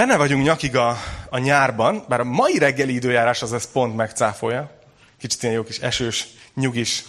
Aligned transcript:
Benne 0.00 0.16
vagyunk 0.16 0.44
nyakig 0.44 0.76
a, 0.76 0.96
a 1.30 1.38
nyárban, 1.38 2.04
bár 2.08 2.20
a 2.20 2.24
mai 2.24 2.58
reggeli 2.58 2.94
időjárás 2.94 3.42
az 3.42 3.52
ezt 3.52 3.72
pont 3.72 3.96
megcáfolja. 3.96 4.70
Kicsit 5.18 5.42
ilyen 5.42 5.54
jó 5.54 5.62
kis 5.62 5.78
esős, 5.78 6.26
nyugis. 6.54 7.04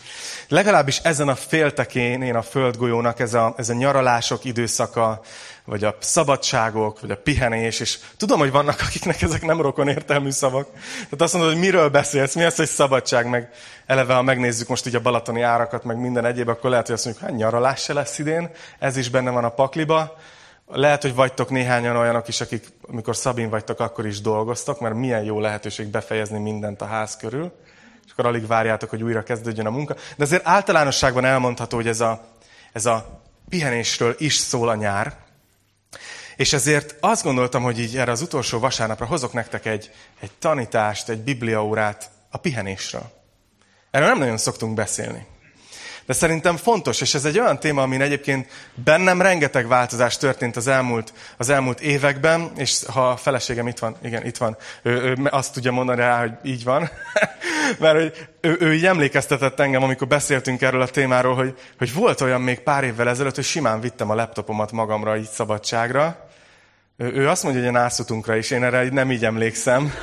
Legalábbis 0.48 0.98
ezen 0.98 1.28
a 1.28 1.36
féltekén, 1.36 2.22
én 2.22 2.36
a 2.36 2.42
földgolyónak 2.42 3.20
ez 3.20 3.34
a, 3.34 3.54
ez 3.58 3.70
a 3.70 3.74
nyaralások 3.74 4.46
időszaka, 4.46 5.22
vagy 5.66 5.84
a 5.84 5.98
szabadságok, 6.00 7.00
vagy 7.02 7.12
a 7.12 7.18
pihenés, 7.18 7.80
és 7.80 7.98
tudom, 8.18 8.40
hogy 8.40 8.52
vannak, 8.52 8.80
akiknek 8.80 9.22
ezek 9.22 9.42
nem 9.42 9.62
rokon 9.62 9.88
értelmű 9.88 10.30
szavak. 10.30 10.68
Tehát 10.94 11.22
azt 11.22 11.34
mondod, 11.34 11.52
hogy 11.52 11.62
miről 11.62 11.90
beszélsz, 11.90 12.36
mi 12.36 12.44
az, 12.44 12.56
hogy 12.56 12.68
szabadság, 12.68 13.30
meg 13.30 13.50
eleve, 13.86 14.14
ha 14.14 14.22
megnézzük 14.22 14.68
most 14.68 14.86
ugye 14.86 14.98
a 14.98 15.02
balatoni 15.02 15.42
árakat, 15.42 15.84
meg 15.84 15.98
minden 15.98 16.26
egyéb, 16.26 16.48
akkor 16.48 16.70
lehet, 16.70 16.86
hogy 16.86 16.96
azt 16.96 17.06
mondjuk, 17.06 17.26
hát 17.26 17.36
nyaralás 17.36 17.82
se 17.82 17.94
lesz 17.94 18.20
idén, 18.20 18.50
ez 18.80 18.98
is 18.98 19.10
benne 19.10 19.30
van 19.30 19.44
a 19.44 19.50
pakliba. 19.50 20.18
Lehet, 20.74 21.02
hogy 21.02 21.16
vagytok 21.16 21.50
néhányan 21.50 21.96
olyanok 21.96 22.28
is, 22.28 22.42
akik, 22.42 22.68
amikor 22.82 23.16
Szabin 23.16 23.50
vagytok, 23.50 23.80
akkor 23.80 24.06
is 24.06 24.22
dolgoztok, 24.22 24.80
mert 24.80 24.96
milyen 24.96 25.24
jó 25.24 25.40
lehetőség 25.40 25.88
befejezni 25.88 26.40
mindent 26.40 26.82
a 26.82 26.86
ház 26.86 27.18
körül, 27.18 27.52
és 28.06 28.12
akkor 28.12 28.26
alig 28.26 28.48
várjátok, 28.48 28.90
hogy 28.90 29.04
újra 29.04 29.24
kezdődjön 29.24 29.66
a 29.66 29.70
munka. 29.70 29.94
De 29.94 30.24
azért 30.24 30.48
általánosságban 30.48 31.26
elmondható, 31.26 31.76
hogy 31.76 31.88
ez 31.88 32.00
a, 32.00 32.26
ez 32.74 32.86
a 32.86 33.22
pihenésről 33.50 34.16
is 34.18 34.36
szól 34.36 34.70
a 34.70 34.76
nyár, 34.76 35.16
és 36.36 36.54
ezért 36.54 36.96
azt 37.00 37.24
gondoltam, 37.24 37.64
hogy 37.64 37.80
így 37.80 37.98
erre 37.98 38.12
az 38.12 38.22
utolsó 38.22 38.60
vasárnapra 38.60 39.06
hozok 39.06 39.34
nektek 39.34 39.66
egy, 39.66 39.92
egy 40.20 40.32
tanítást, 40.40 41.10
egy 41.10 41.22
bibliaórát 41.22 42.10
a 42.30 42.38
pihenésről. 42.38 43.12
Erről 43.92 44.08
nem 44.08 44.18
nagyon 44.18 44.38
szoktunk 44.38 44.74
beszélni. 44.74 45.26
De 46.06 46.14
szerintem 46.14 46.58
fontos, 46.58 47.02
és 47.02 47.14
ez 47.14 47.26
egy 47.26 47.40
olyan 47.40 47.60
téma, 47.60 47.82
amin 47.82 48.02
egyébként 48.02 48.50
bennem 48.74 49.22
rengeteg 49.22 49.68
változás 49.68 50.18
történt 50.18 50.56
az 50.56 50.68
elmúlt, 50.68 51.14
az 51.38 51.50
elmúlt 51.50 51.80
években, 51.80 52.52
és 52.56 52.84
ha 52.94 53.10
a 53.10 53.18
feleségem 53.18 53.68
itt 53.68 53.80
van, 53.80 53.96
igen, 54.04 54.26
itt 54.26 54.38
van, 54.38 54.58
ő, 54.82 54.92
ő 54.92 55.18
azt 55.30 55.54
tudja 55.54 55.72
mondani 55.72 56.00
rá, 56.00 56.20
hogy 56.20 56.32
így 56.44 56.64
van, 56.64 56.90
mert 57.80 57.98
hogy 57.98 58.30
ő, 58.42 58.58
ő 58.60 58.74
így 58.74 58.86
emlékeztetett 58.86 59.60
engem, 59.60 59.84
amikor 59.84 60.08
beszéltünk 60.08 60.62
erről 60.62 60.82
a 60.82 60.88
témáról, 60.88 61.36
hogy, 61.36 61.58
hogy 61.78 61.94
volt 61.94 62.22
olyan 62.22 62.42
még 62.42 62.60
pár 62.60 62.84
évvel 62.84 63.10
ezelőtt, 63.10 63.36
hogy 63.36 63.44
simán 63.44 63.80
vittem 63.80 64.10
a 64.10 64.16
laptopomat 64.16 64.72
magamra 64.72 65.18
így 65.18 65.30
szabadságra. 65.30 66.30
Ő, 66.98 67.30
azt 67.30 67.44
mondja, 67.44 67.62
hogy 67.62 67.70
a 67.70 67.80
nászutunkra 67.80 68.36
is, 68.36 68.52
én 68.52 68.64
erre 68.64 68.90
nem 68.90 69.12
így 69.12 69.26
emlékszem. 69.26 69.94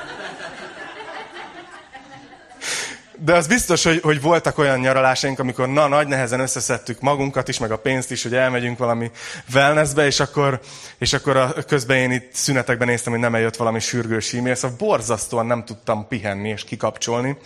De 3.20 3.34
az 3.34 3.46
biztos, 3.46 3.84
hogy, 3.84 4.00
hogy 4.00 4.20
voltak 4.20 4.58
olyan 4.58 4.78
nyaralásaink, 4.78 5.38
amikor 5.38 5.68
na, 5.68 5.88
nagy 5.88 6.08
nehezen 6.08 6.40
összeszedtük 6.40 7.00
magunkat 7.00 7.48
is, 7.48 7.58
meg 7.58 7.70
a 7.70 7.78
pénzt 7.78 8.10
is, 8.10 8.22
hogy 8.22 8.34
elmegyünk 8.34 8.78
valami 8.78 9.10
wellnessbe, 9.54 10.06
és 10.06 10.20
akkor, 10.20 10.60
és 10.98 11.12
akkor 11.12 11.36
a, 11.36 11.52
közben 11.66 11.96
én 11.96 12.10
itt 12.10 12.34
szünetekben 12.34 12.88
néztem, 12.88 13.12
hogy 13.12 13.20
nem 13.20 13.34
eljött 13.34 13.56
valami 13.56 13.80
sürgős 13.80 14.34
e-mail, 14.34 14.54
szóval 14.54 14.76
borzasztóan 14.76 15.46
nem 15.46 15.64
tudtam 15.64 16.08
pihenni 16.08 16.48
és 16.48 16.64
kikapcsolni. 16.64 17.36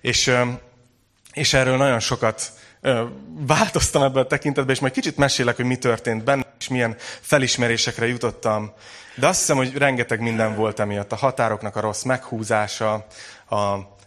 És, 0.00 0.32
és 1.32 1.54
erről 1.54 1.76
nagyon 1.76 2.00
sokat 2.00 2.52
változtam 3.46 4.02
ebben 4.02 4.22
a 4.22 4.26
tekintetben, 4.26 4.74
és 4.74 4.80
majd 4.80 4.92
kicsit 4.92 5.16
mesélek, 5.16 5.56
hogy 5.56 5.64
mi 5.64 5.76
történt 5.76 6.24
benne, 6.24 6.44
és 6.58 6.68
milyen 6.68 6.96
felismerésekre 7.20 8.06
jutottam. 8.06 8.72
De 9.16 9.26
azt 9.26 9.38
hiszem, 9.38 9.56
hogy 9.56 9.76
rengeteg 9.76 10.20
minden 10.20 10.54
volt 10.54 10.80
emiatt. 10.80 11.12
A 11.12 11.16
határoknak 11.16 11.76
a 11.76 11.80
rossz 11.80 12.02
meghúzása, 12.02 13.06
a, 13.48 13.56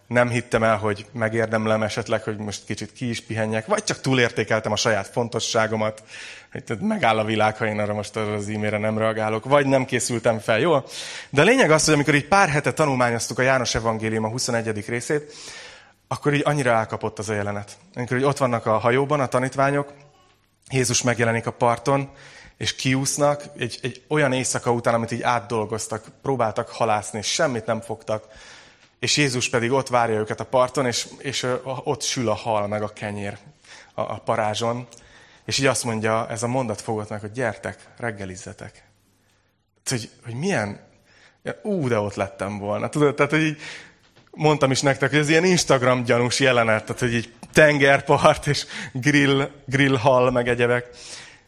nem 0.07 0.29
hittem 0.29 0.63
el, 0.63 0.77
hogy 0.77 1.05
megérdemlem 1.11 1.83
esetleg, 1.83 2.23
hogy 2.23 2.37
most 2.37 2.65
kicsit 2.65 2.93
ki 2.93 3.09
is 3.09 3.21
pihenjek, 3.21 3.65
vagy 3.65 3.83
csak 3.83 4.01
túlértékeltem 4.01 4.71
a 4.71 4.75
saját 4.75 5.07
fontosságomat, 5.07 6.03
hogy 6.51 6.79
megáll 6.79 7.19
a 7.19 7.23
világ, 7.23 7.57
ha 7.57 7.67
én 7.67 7.79
arra 7.79 7.93
most 7.93 8.15
az 8.15 8.49
e-mailre 8.49 8.77
nem 8.77 8.97
reagálok, 8.97 9.45
vagy 9.45 9.65
nem 9.65 9.85
készültem 9.85 10.39
fel, 10.39 10.59
jó? 10.59 10.83
De 11.29 11.41
a 11.41 11.45
lényeg 11.45 11.71
az, 11.71 11.85
hogy 11.85 11.93
amikor 11.93 12.15
így 12.15 12.27
pár 12.27 12.49
hete 12.49 12.73
tanulmányoztuk 12.73 13.39
a 13.39 13.41
János 13.41 13.75
Evangélium 13.75 14.23
a 14.23 14.29
21. 14.29 14.87
részét, 14.87 15.33
akkor 16.07 16.33
így 16.33 16.41
annyira 16.45 16.71
elkapott 16.71 17.19
az 17.19 17.29
a 17.29 17.33
jelenet. 17.33 17.77
Amikor 17.95 18.17
így 18.17 18.23
ott 18.23 18.37
vannak 18.37 18.65
a 18.65 18.77
hajóban 18.77 19.19
a 19.19 19.27
tanítványok, 19.27 19.93
Jézus 20.69 21.01
megjelenik 21.01 21.47
a 21.47 21.51
parton, 21.51 22.09
és 22.57 22.75
kiúsznak 22.75 23.43
egy, 23.57 23.79
egy 23.81 24.01
olyan 24.07 24.33
éjszaka 24.33 24.71
után, 24.71 24.93
amit 24.93 25.11
így 25.11 25.21
átdolgoztak, 25.21 26.05
próbáltak 26.21 26.69
halászni, 26.69 27.19
és 27.19 27.27
semmit 27.27 27.65
nem 27.65 27.81
fogtak, 27.81 28.27
és 28.99 29.17
Jézus 29.17 29.49
pedig 29.49 29.71
ott 29.71 29.87
várja 29.87 30.19
őket 30.19 30.39
a 30.39 30.45
parton, 30.45 30.85
és, 30.85 31.07
és 31.17 31.47
ott 31.63 32.01
sül 32.01 32.29
a 32.29 32.33
hal, 32.33 32.67
meg 32.67 32.81
a 32.81 32.93
kenyér 32.93 33.37
a, 33.93 34.01
a 34.01 34.21
parázson. 34.25 34.87
És 35.45 35.57
így 35.57 35.65
azt 35.65 35.83
mondja, 35.83 36.27
ez 36.29 36.43
a 36.43 36.47
mondat 36.47 37.09
meg, 37.09 37.19
hogy 37.19 37.31
gyertek, 37.31 37.87
reggelizzetek. 37.97 38.83
Hogy, 39.85 40.09
hogy 40.23 40.33
milyen, 40.33 40.79
ú, 41.61 41.87
de 41.87 41.99
ott 41.99 42.15
lettem 42.15 42.57
volna. 42.57 42.89
Tudod, 42.89 43.15
tehát, 43.15 43.31
hogy 43.31 43.41
így 43.41 43.57
mondtam 44.31 44.71
is 44.71 44.81
nektek, 44.81 45.09
hogy 45.09 45.19
ez 45.19 45.29
ilyen 45.29 45.45
Instagram 45.45 46.03
gyanús 46.03 46.39
jelenet, 46.39 46.85
tehát, 46.85 46.99
hogy 46.99 47.13
így 47.13 47.33
tengerpart, 47.53 48.47
és 48.47 48.65
grill, 48.93 49.49
grill 49.65 49.97
hal, 49.97 50.31
meg 50.31 50.47
egyebek. 50.47 50.89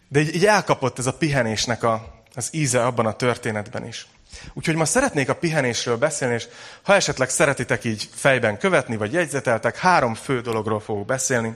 De 0.08 0.20
így, 0.20 0.36
így 0.36 0.46
elkapott 0.46 1.00
ez 1.00 1.06
a 1.06 1.14
pihenésnek 1.14 1.84
a, 1.84 2.24
az 2.36 2.50
íze 2.52 2.86
abban 2.86 3.06
a 3.06 3.14
történetben 3.14 3.88
is. 3.88 4.08
Úgyhogy 4.54 4.76
ma 4.76 4.86
szeretnék 4.86 5.30
a 5.30 5.36
pihenésről 5.36 5.98
beszélni, 5.98 6.34
és 6.34 6.48
ha 6.82 6.96
esetleg 6.96 7.30
szeretitek 7.30 7.84
így 7.84 8.10
fejben 8.14 8.58
követni, 8.58 8.98
vagy 8.98 9.14
jegyzeteltek, 9.14 9.78
három 9.78 10.14
fő 10.16 10.42
dologról 10.42 10.80
fogok 10.80 11.06
beszélni. 11.06 11.56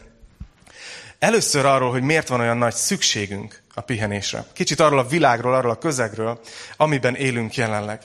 Először 1.20 1.66
arról, 1.66 1.92
hogy 1.92 2.02
miért 2.02 2.28
van 2.28 2.40
olyan 2.40 2.58
nagy 2.58 2.74
szükségünk 2.74 3.62
a 3.74 3.82
pihenésre. 3.82 4.46
Kicsit 4.54 4.80
arról 4.80 5.00
a 5.00 5.08
világról, 5.08 5.54
arról 5.54 5.72
a 5.72 5.78
közegről, 5.78 6.40
amiben 6.78 7.16
élünk 7.16 7.56
jelenleg. 7.56 8.02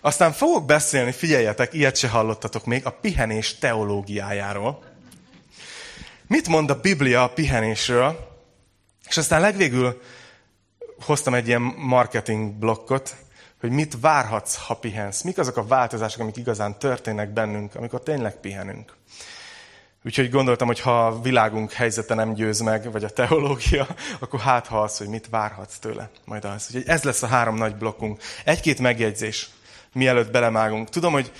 Aztán 0.00 0.32
fogok 0.32 0.66
beszélni, 0.66 1.12
figyeljetek, 1.12 1.72
ilyet 1.72 1.96
se 1.96 2.08
hallottatok 2.08 2.64
még, 2.64 2.86
a 2.86 2.90
pihenés 2.90 3.58
teológiájáról. 3.58 4.82
Mit 6.26 6.48
mond 6.48 6.70
a 6.70 6.80
Biblia 6.80 7.22
a 7.22 7.28
pihenésről? 7.28 8.32
És 9.08 9.16
aztán 9.16 9.40
legvégül 9.40 10.00
hoztam 11.00 11.34
egy 11.34 11.46
ilyen 11.46 11.62
marketing 11.76 12.52
blokkot, 12.52 13.16
hogy 13.64 13.72
mit 13.72 14.00
várhatsz, 14.00 14.56
ha 14.56 14.74
pihensz. 14.74 15.22
Mik 15.22 15.38
azok 15.38 15.56
a 15.56 15.66
változások, 15.66 16.20
amik 16.20 16.36
igazán 16.36 16.78
történnek 16.78 17.32
bennünk, 17.32 17.74
amikor 17.74 18.02
tényleg 18.02 18.40
pihenünk. 18.40 18.96
Úgyhogy 20.04 20.30
gondoltam, 20.30 20.66
hogy 20.66 20.80
ha 20.80 21.06
a 21.06 21.20
világunk 21.20 21.72
helyzete 21.72 22.14
nem 22.14 22.34
győz 22.34 22.60
meg, 22.60 22.92
vagy 22.92 23.04
a 23.04 23.08
teológia, 23.08 23.86
akkor 24.20 24.40
hát 24.40 24.66
ha 24.66 24.82
az, 24.82 24.98
hogy 24.98 25.08
mit 25.08 25.28
várhatsz 25.30 25.78
tőle. 25.78 26.10
Majd 26.24 26.44
az. 26.44 26.66
Úgyhogy 26.66 26.88
ez 26.88 27.02
lesz 27.02 27.22
a 27.22 27.26
három 27.26 27.54
nagy 27.54 27.76
blokkunk. 27.76 28.20
Egy-két 28.44 28.78
megjegyzés, 28.78 29.50
mielőtt 29.92 30.30
belemágunk. 30.30 30.88
Tudom, 30.88 31.12
hogy 31.12 31.32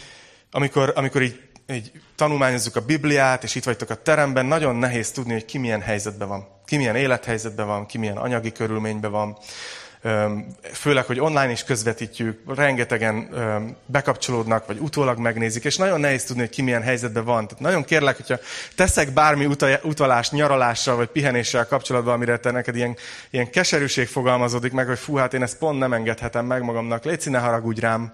amikor, 0.51 0.93
amikor 0.97 1.23
így, 1.23 1.41
így 1.73 1.93
tanulmányozzuk 2.17 2.77
a 2.77 2.85
Bibliát, 2.85 3.45
és 3.45 3.55
itt 3.55 3.65
vagytok 3.65 3.91
a 3.91 4.03
teremben, 4.03 4.47
nagyon 4.47 4.77
nehéz 4.77 5.11
tudni, 5.11 5.33
hogy 5.33 5.45
ki 5.45 5.59
milyen 5.59 5.81
helyzetben 5.81 6.29
van. 6.29 6.49
Ki 6.65 6.77
milyen 6.77 6.97
élethelyzetben 6.97 7.67
van, 7.67 7.87
ki 7.87 7.99
milyen 7.99 8.17
anyagi 8.17 8.53
körülményben 8.53 9.11
van 9.11 9.39
főleg, 10.73 11.05
hogy 11.05 11.21
online 11.21 11.51
is 11.51 11.65
közvetítjük, 11.65 12.41
rengetegen 12.57 13.29
bekapcsolódnak, 13.87 14.67
vagy 14.67 14.79
utólag 14.79 15.19
megnézik, 15.19 15.65
és 15.65 15.77
nagyon 15.77 16.01
nehéz 16.01 16.25
tudni, 16.25 16.41
hogy 16.43 16.51
ki 16.51 16.63
milyen 16.63 16.83
helyzetben 16.83 17.25
van. 17.25 17.47
Tehát 17.47 17.63
nagyon 17.63 17.85
kérlek, 17.85 18.17
hogyha 18.17 18.39
teszek 18.75 19.13
bármi 19.13 19.49
utalást, 19.83 20.33
nyaralással, 20.33 20.97
vagy 20.97 21.09
pihenéssel 21.09 21.67
kapcsolatban, 21.67 22.15
amire 22.15 22.37
te 22.37 22.51
neked 22.51 22.77
ilyen, 22.77 22.97
ilyen 23.31 23.51
keserűség 23.51 24.07
fogalmazódik 24.07 24.73
meg, 24.73 24.87
hogy 24.87 24.99
fú, 24.99 25.17
hát 25.17 25.35
én 25.35 25.43
ezt 25.43 25.59
pont 25.59 25.79
nem 25.79 25.93
engedhetem 25.93 26.47
meg 26.47 26.63
magamnak, 26.63 27.05
légy 27.05 27.27
ne 27.27 27.39
haragudj 27.39 27.81
rám. 27.81 28.13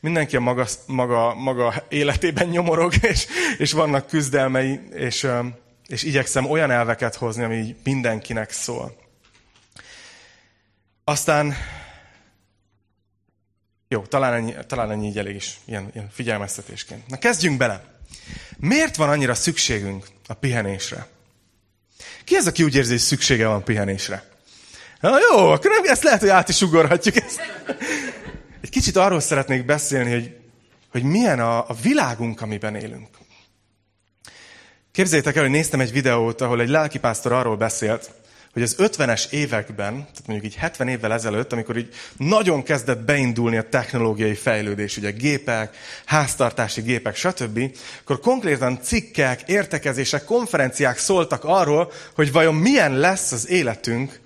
Mindenki 0.00 0.36
a 0.36 0.40
maga, 0.40 0.66
maga, 0.86 1.34
maga 1.34 1.74
életében 1.88 2.48
nyomorog, 2.48 2.92
és, 3.12 3.26
és 3.58 3.72
vannak 3.72 4.06
küzdelmei, 4.06 4.80
és, 4.94 5.28
és 5.86 6.02
igyekszem 6.02 6.50
olyan 6.50 6.70
elveket 6.70 7.14
hozni, 7.14 7.44
ami 7.44 7.76
mindenkinek 7.84 8.50
szól. 8.50 9.04
Aztán, 11.08 11.54
jó, 13.88 14.00
talán 14.00 14.32
ennyi, 14.32 14.54
talán 14.66 14.90
ennyi 14.90 15.06
így 15.06 15.18
elég 15.18 15.34
is, 15.34 15.58
ilyen, 15.64 15.90
ilyen 15.94 16.08
figyelmeztetésként. 16.10 17.06
Na 17.06 17.18
kezdjünk 17.18 17.58
bele. 17.58 17.84
Miért 18.56 18.96
van 18.96 19.08
annyira 19.08 19.34
szükségünk 19.34 20.06
a 20.26 20.34
pihenésre? 20.34 21.06
Ki 22.24 22.34
az, 22.34 22.46
aki 22.46 22.62
úgy 22.62 22.74
érzi, 22.74 22.90
hogy 22.90 23.00
szüksége 23.00 23.46
van 23.46 23.64
pihenésre? 23.64 24.28
Na 25.00 25.18
jó, 25.30 25.36
akkor 25.36 25.70
nem, 25.70 25.84
ezt 25.84 26.02
lehet, 26.02 26.20
hogy 26.20 26.28
át 26.28 26.48
is 26.48 26.62
ugorhatjuk. 26.62 27.16
Ezt. 27.16 27.40
Egy 28.60 28.70
kicsit 28.70 28.96
arról 28.96 29.20
szeretnék 29.20 29.64
beszélni, 29.64 30.10
hogy, 30.10 30.36
hogy 30.90 31.02
milyen 31.02 31.40
a, 31.40 31.68
a 31.68 31.74
világunk, 31.82 32.40
amiben 32.40 32.74
élünk. 32.74 33.08
Képzeljétek 34.92 35.36
el, 35.36 35.42
hogy 35.42 35.50
néztem 35.50 35.80
egy 35.80 35.92
videót, 35.92 36.40
ahol 36.40 36.60
egy 36.60 36.68
lelkipásztor 36.68 37.32
arról 37.32 37.56
beszélt, 37.56 38.10
hogy 38.56 38.64
az 38.64 38.76
50-es 38.78 39.30
években, 39.30 39.92
tehát 39.92 40.26
mondjuk 40.26 40.52
így 40.52 40.58
70 40.58 40.88
évvel 40.88 41.12
ezelőtt, 41.12 41.52
amikor 41.52 41.76
így 41.76 41.88
nagyon 42.16 42.62
kezdett 42.62 43.04
beindulni 43.04 43.56
a 43.56 43.68
technológiai 43.68 44.34
fejlődés, 44.34 44.96
ugye 44.96 45.10
gépek, 45.10 45.76
háztartási 46.04 46.80
gépek, 46.80 47.16
stb., 47.16 47.60
akkor 48.00 48.20
konkrétan 48.20 48.78
cikkek, 48.82 49.42
értekezések, 49.46 50.24
konferenciák 50.24 50.98
szóltak 50.98 51.44
arról, 51.44 51.92
hogy 52.14 52.32
vajon 52.32 52.54
milyen 52.54 52.98
lesz 52.98 53.32
az 53.32 53.48
életünk 53.48 54.20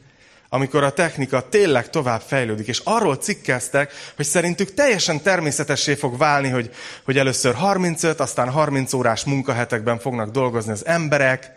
amikor 0.53 0.85
a 0.85 0.93
technika 0.93 1.49
tényleg 1.49 1.91
tovább 1.91 2.21
fejlődik, 2.21 2.67
és 2.67 2.81
arról 2.85 3.17
cikkeztek, 3.17 3.93
hogy 4.17 4.25
szerintük 4.25 4.75
teljesen 4.75 5.23
természetessé 5.23 5.94
fog 5.94 6.19
válni, 6.19 6.49
hogy, 6.49 6.71
hogy 7.05 7.19
először 7.19 7.55
35, 7.55 8.21
aztán 8.21 8.50
30 8.50 8.93
órás 8.93 9.25
munkahetekben 9.25 9.99
fognak 9.99 10.31
dolgozni 10.31 10.73
az 10.73 10.87
emberek, 10.87 11.53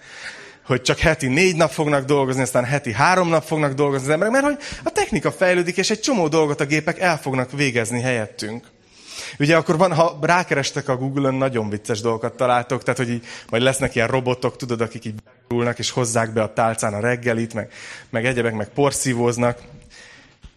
hogy 0.65 0.81
csak 0.81 0.99
heti 0.99 1.27
négy 1.27 1.55
nap 1.55 1.71
fognak 1.71 2.05
dolgozni, 2.05 2.41
aztán 2.41 2.63
heti 2.63 2.93
három 2.93 3.29
nap 3.29 3.43
fognak 3.43 3.73
dolgozni 3.73 4.05
az 4.05 4.13
emberek, 4.13 4.33
mert 4.33 4.45
hogy 4.45 4.57
a 4.83 4.89
technika 4.89 5.31
fejlődik, 5.31 5.77
és 5.77 5.89
egy 5.89 5.99
csomó 5.99 6.27
dolgot 6.27 6.61
a 6.61 6.65
gépek 6.65 6.99
el 6.99 7.17
fognak 7.17 7.51
végezni 7.51 8.01
helyettünk. 8.01 8.71
Ugye 9.39 9.55
akkor 9.55 9.77
van, 9.77 9.93
ha 9.93 10.19
rákerestek 10.21 10.89
a 10.89 10.97
Google-ön, 10.97 11.33
nagyon 11.33 11.69
vicces 11.69 12.01
dolgokat 12.01 12.35
találtok, 12.35 12.83
tehát 12.83 12.99
hogy 12.99 13.09
így 13.09 13.25
majd 13.49 13.63
lesznek 13.63 13.95
ilyen 13.95 14.07
robotok, 14.07 14.55
tudod, 14.55 14.81
akik 14.81 15.05
így 15.05 15.15
beülnek, 15.47 15.79
és 15.79 15.89
hozzák 15.89 16.33
be 16.33 16.41
a 16.41 16.53
tálcán 16.53 16.93
a 16.93 16.99
reggelit, 16.99 17.53
meg, 17.53 17.71
meg 18.09 18.25
egyebek, 18.25 18.53
meg 18.53 18.69
porszívóznak. 18.69 19.59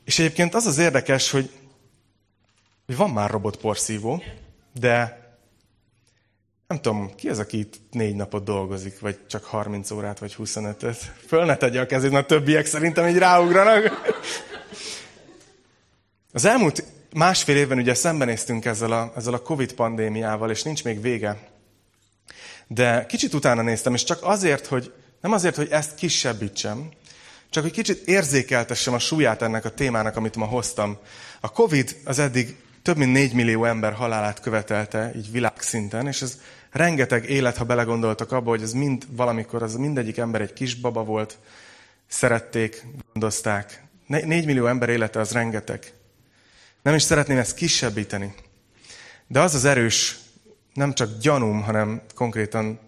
És 0.04 0.18
egyébként 0.18 0.54
az 0.54 0.66
az 0.66 0.78
érdekes, 0.78 1.30
hogy, 1.30 1.50
hogy 2.86 2.96
van 2.96 3.10
már 3.10 3.30
robot 3.30 3.56
porszívó, 3.56 4.22
de 4.72 5.25
nem 6.66 6.80
tudom, 6.80 7.14
ki 7.14 7.28
az, 7.28 7.38
aki 7.38 7.58
itt 7.58 7.74
négy 7.90 8.14
napot 8.14 8.44
dolgozik, 8.44 9.00
vagy 9.00 9.18
csak 9.26 9.44
30 9.44 9.90
órát, 9.90 10.18
vagy 10.18 10.36
25-öt? 10.38 10.96
Föl 11.26 11.44
ne 11.44 11.56
tegye 11.56 11.80
a 11.80 11.86
kezét, 11.86 12.10
mert 12.10 12.26
többiek 12.26 12.66
szerintem 12.66 13.06
így 13.06 13.18
ráugranak. 13.18 14.14
Az 16.32 16.44
elmúlt 16.44 16.84
másfél 17.12 17.56
évben 17.56 17.78
ugye 17.78 17.94
szembenéztünk 17.94 18.64
ezzel 18.64 18.92
a, 18.92 19.12
ezzel 19.16 19.34
a 19.34 19.42
Covid 19.42 19.72
pandémiával, 19.72 20.50
és 20.50 20.62
nincs 20.62 20.84
még 20.84 21.00
vége. 21.00 21.48
De 22.66 23.06
kicsit 23.06 23.34
utána 23.34 23.62
néztem, 23.62 23.94
és 23.94 24.04
csak 24.04 24.18
azért, 24.22 24.66
hogy 24.66 24.92
nem 25.20 25.32
azért, 25.32 25.56
hogy 25.56 25.68
ezt 25.70 25.94
kisebbítsem, 25.94 26.88
csak 27.50 27.62
hogy 27.62 27.72
kicsit 27.72 28.08
érzékeltessem 28.08 28.94
a 28.94 28.98
súlyát 28.98 29.42
ennek 29.42 29.64
a 29.64 29.74
témának, 29.74 30.16
amit 30.16 30.36
ma 30.36 30.44
hoztam. 30.44 30.98
A 31.40 31.50
Covid 31.50 31.96
az 32.04 32.18
eddig 32.18 32.56
több 32.86 32.96
mint 32.96 33.12
4 33.12 33.32
millió 33.32 33.64
ember 33.64 33.92
halálát 33.92 34.40
követelte, 34.40 35.12
így 35.16 35.30
világszinten, 35.30 36.06
és 36.06 36.22
ez 36.22 36.40
rengeteg 36.70 37.30
élet, 37.30 37.56
ha 37.56 37.64
belegondoltak 37.64 38.32
abba, 38.32 38.50
hogy 38.50 38.62
ez 38.62 38.72
mind 38.72 39.06
valamikor, 39.10 39.62
az 39.62 39.74
mindegyik 39.74 40.16
ember 40.16 40.40
egy 40.40 40.52
kisbaba 40.52 41.04
volt, 41.04 41.38
szerették, 42.06 42.86
gondozták. 43.12 43.82
4 44.06 44.46
millió 44.46 44.66
ember 44.66 44.88
élete 44.88 45.20
az 45.20 45.32
rengeteg. 45.32 45.92
Nem 46.82 46.94
is 46.94 47.02
szeretném 47.02 47.38
ezt 47.38 47.54
kisebbíteni. 47.54 48.34
De 49.26 49.40
az 49.40 49.54
az 49.54 49.64
erős, 49.64 50.18
nem 50.74 50.94
csak 50.94 51.18
gyanúm, 51.20 51.62
hanem 51.62 52.02
konkrétan 52.14 52.80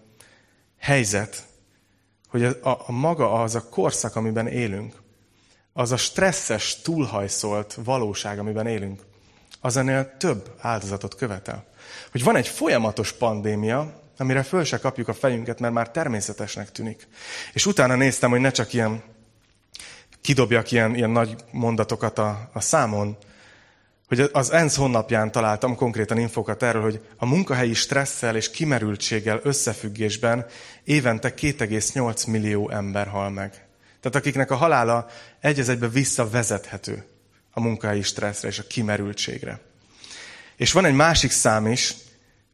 helyzet, 0.77 1.43
hogy 2.27 2.43
a, 2.43 2.49
a, 2.61 2.83
a 2.87 2.91
maga 2.91 3.33
az 3.33 3.55
a 3.55 3.69
korszak, 3.69 4.15
amiben 4.15 4.47
élünk, 4.47 5.01
az 5.73 5.91
a 5.91 5.97
stresszes, 5.97 6.81
túlhajszolt 6.81 7.77
valóság, 7.83 8.39
amiben 8.39 8.67
élünk, 8.67 9.07
az 9.59 9.77
ennél 9.77 10.17
több 10.17 10.51
áldozatot 10.59 11.15
követel. 11.15 11.65
Hogy 12.11 12.23
van 12.23 12.35
egy 12.35 12.47
folyamatos 12.47 13.11
pandémia, 13.11 14.01
amire 14.17 14.43
föl 14.43 14.63
se 14.63 14.77
kapjuk 14.77 15.07
a 15.07 15.13
fejünket, 15.13 15.59
mert 15.59 15.73
már 15.73 15.91
természetesnek 15.91 16.71
tűnik. 16.71 17.07
És 17.53 17.65
utána 17.65 17.95
néztem, 17.95 18.29
hogy 18.29 18.39
ne 18.39 18.51
csak 18.51 18.73
ilyen 18.73 19.03
kidobjak 20.21 20.71
ilyen, 20.71 20.95
ilyen 20.95 21.09
nagy 21.09 21.35
mondatokat 21.51 22.17
a, 22.19 22.49
a 22.53 22.61
számon, 22.61 23.17
hogy 24.07 24.29
az 24.31 24.51
ENSZ 24.51 24.75
honlapján 24.75 25.31
találtam 25.31 25.75
konkrétan 25.75 26.17
infokat 26.17 26.63
erről, 26.63 26.81
hogy 26.81 27.01
a 27.17 27.25
munkahelyi 27.25 27.73
stresszel 27.73 28.35
és 28.35 28.51
kimerültséggel 28.51 29.39
összefüggésben 29.43 30.45
évente 30.83 31.33
2,8 31.33 32.27
millió 32.27 32.69
ember 32.69 33.07
hal 33.07 33.29
meg. 33.29 33.51
Tehát 33.99 34.17
akiknek 34.17 34.51
a 34.51 34.55
halála 34.55 35.07
egy 35.39 35.59
egybe 35.59 35.87
visszavezethető 35.87 37.05
a 37.59 37.61
munkahelyi 37.61 38.01
stresszre 38.01 38.47
és 38.47 38.59
a 38.59 38.67
kimerültségre. 38.67 39.59
És 40.55 40.71
van 40.71 40.85
egy 40.85 40.93
másik 40.93 41.31
szám 41.31 41.67
is, 41.67 41.95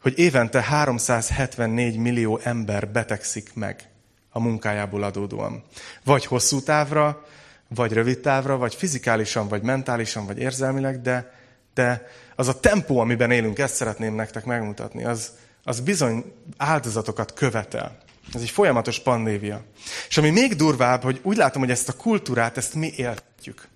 hogy 0.02 0.20
évente 0.20 0.62
374 0.62 1.98
millió 1.98 2.40
ember 2.44 2.92
betegszik 2.92 3.54
meg 3.54 3.90
a 4.30 4.40
munkájából 4.40 5.04
adódóan. 5.04 5.64
Vagy 6.04 6.26
hosszú 6.26 6.62
távra, 6.62 7.26
vagy 7.68 7.94
rövid 7.94 8.20
távra, 8.20 8.58
vagy 8.58 8.76
fizikálisan, 8.76 9.48
vagy 9.48 9.62
mentálisan, 9.62 10.26
vagy 10.26 10.38
érzelmileg, 10.38 11.02
de, 11.02 11.34
de 11.74 12.08
az 12.36 12.48
a 12.48 12.60
tempó, 12.60 13.00
amiben 13.00 13.32
élünk, 13.32 13.60
ezt 13.60 13.76
szeretném 13.76 14.16
nektek 14.16 14.46
megmutatni, 14.46 15.04
az, 15.04 15.32
az 15.64 15.80
bizony 15.80 16.34
áldozatokat 16.58 17.34
követel. 17.34 17.98
Ez 18.34 18.42
egy 18.42 18.50
folyamatos 18.50 19.00
pandémia. 19.00 19.64
És 20.08 20.18
ami 20.18 20.30
még 20.30 20.56
durvább, 20.56 21.04
hogy 21.04 21.20
úgy 21.24 21.38
látom, 21.38 21.62
hogy 21.62 21.72
ezt 21.72 21.90
a 21.90 21.94
kultúrát, 21.94 22.58
ezt 22.58 22.74
mi 22.74 22.94
éltjük. 22.96 23.68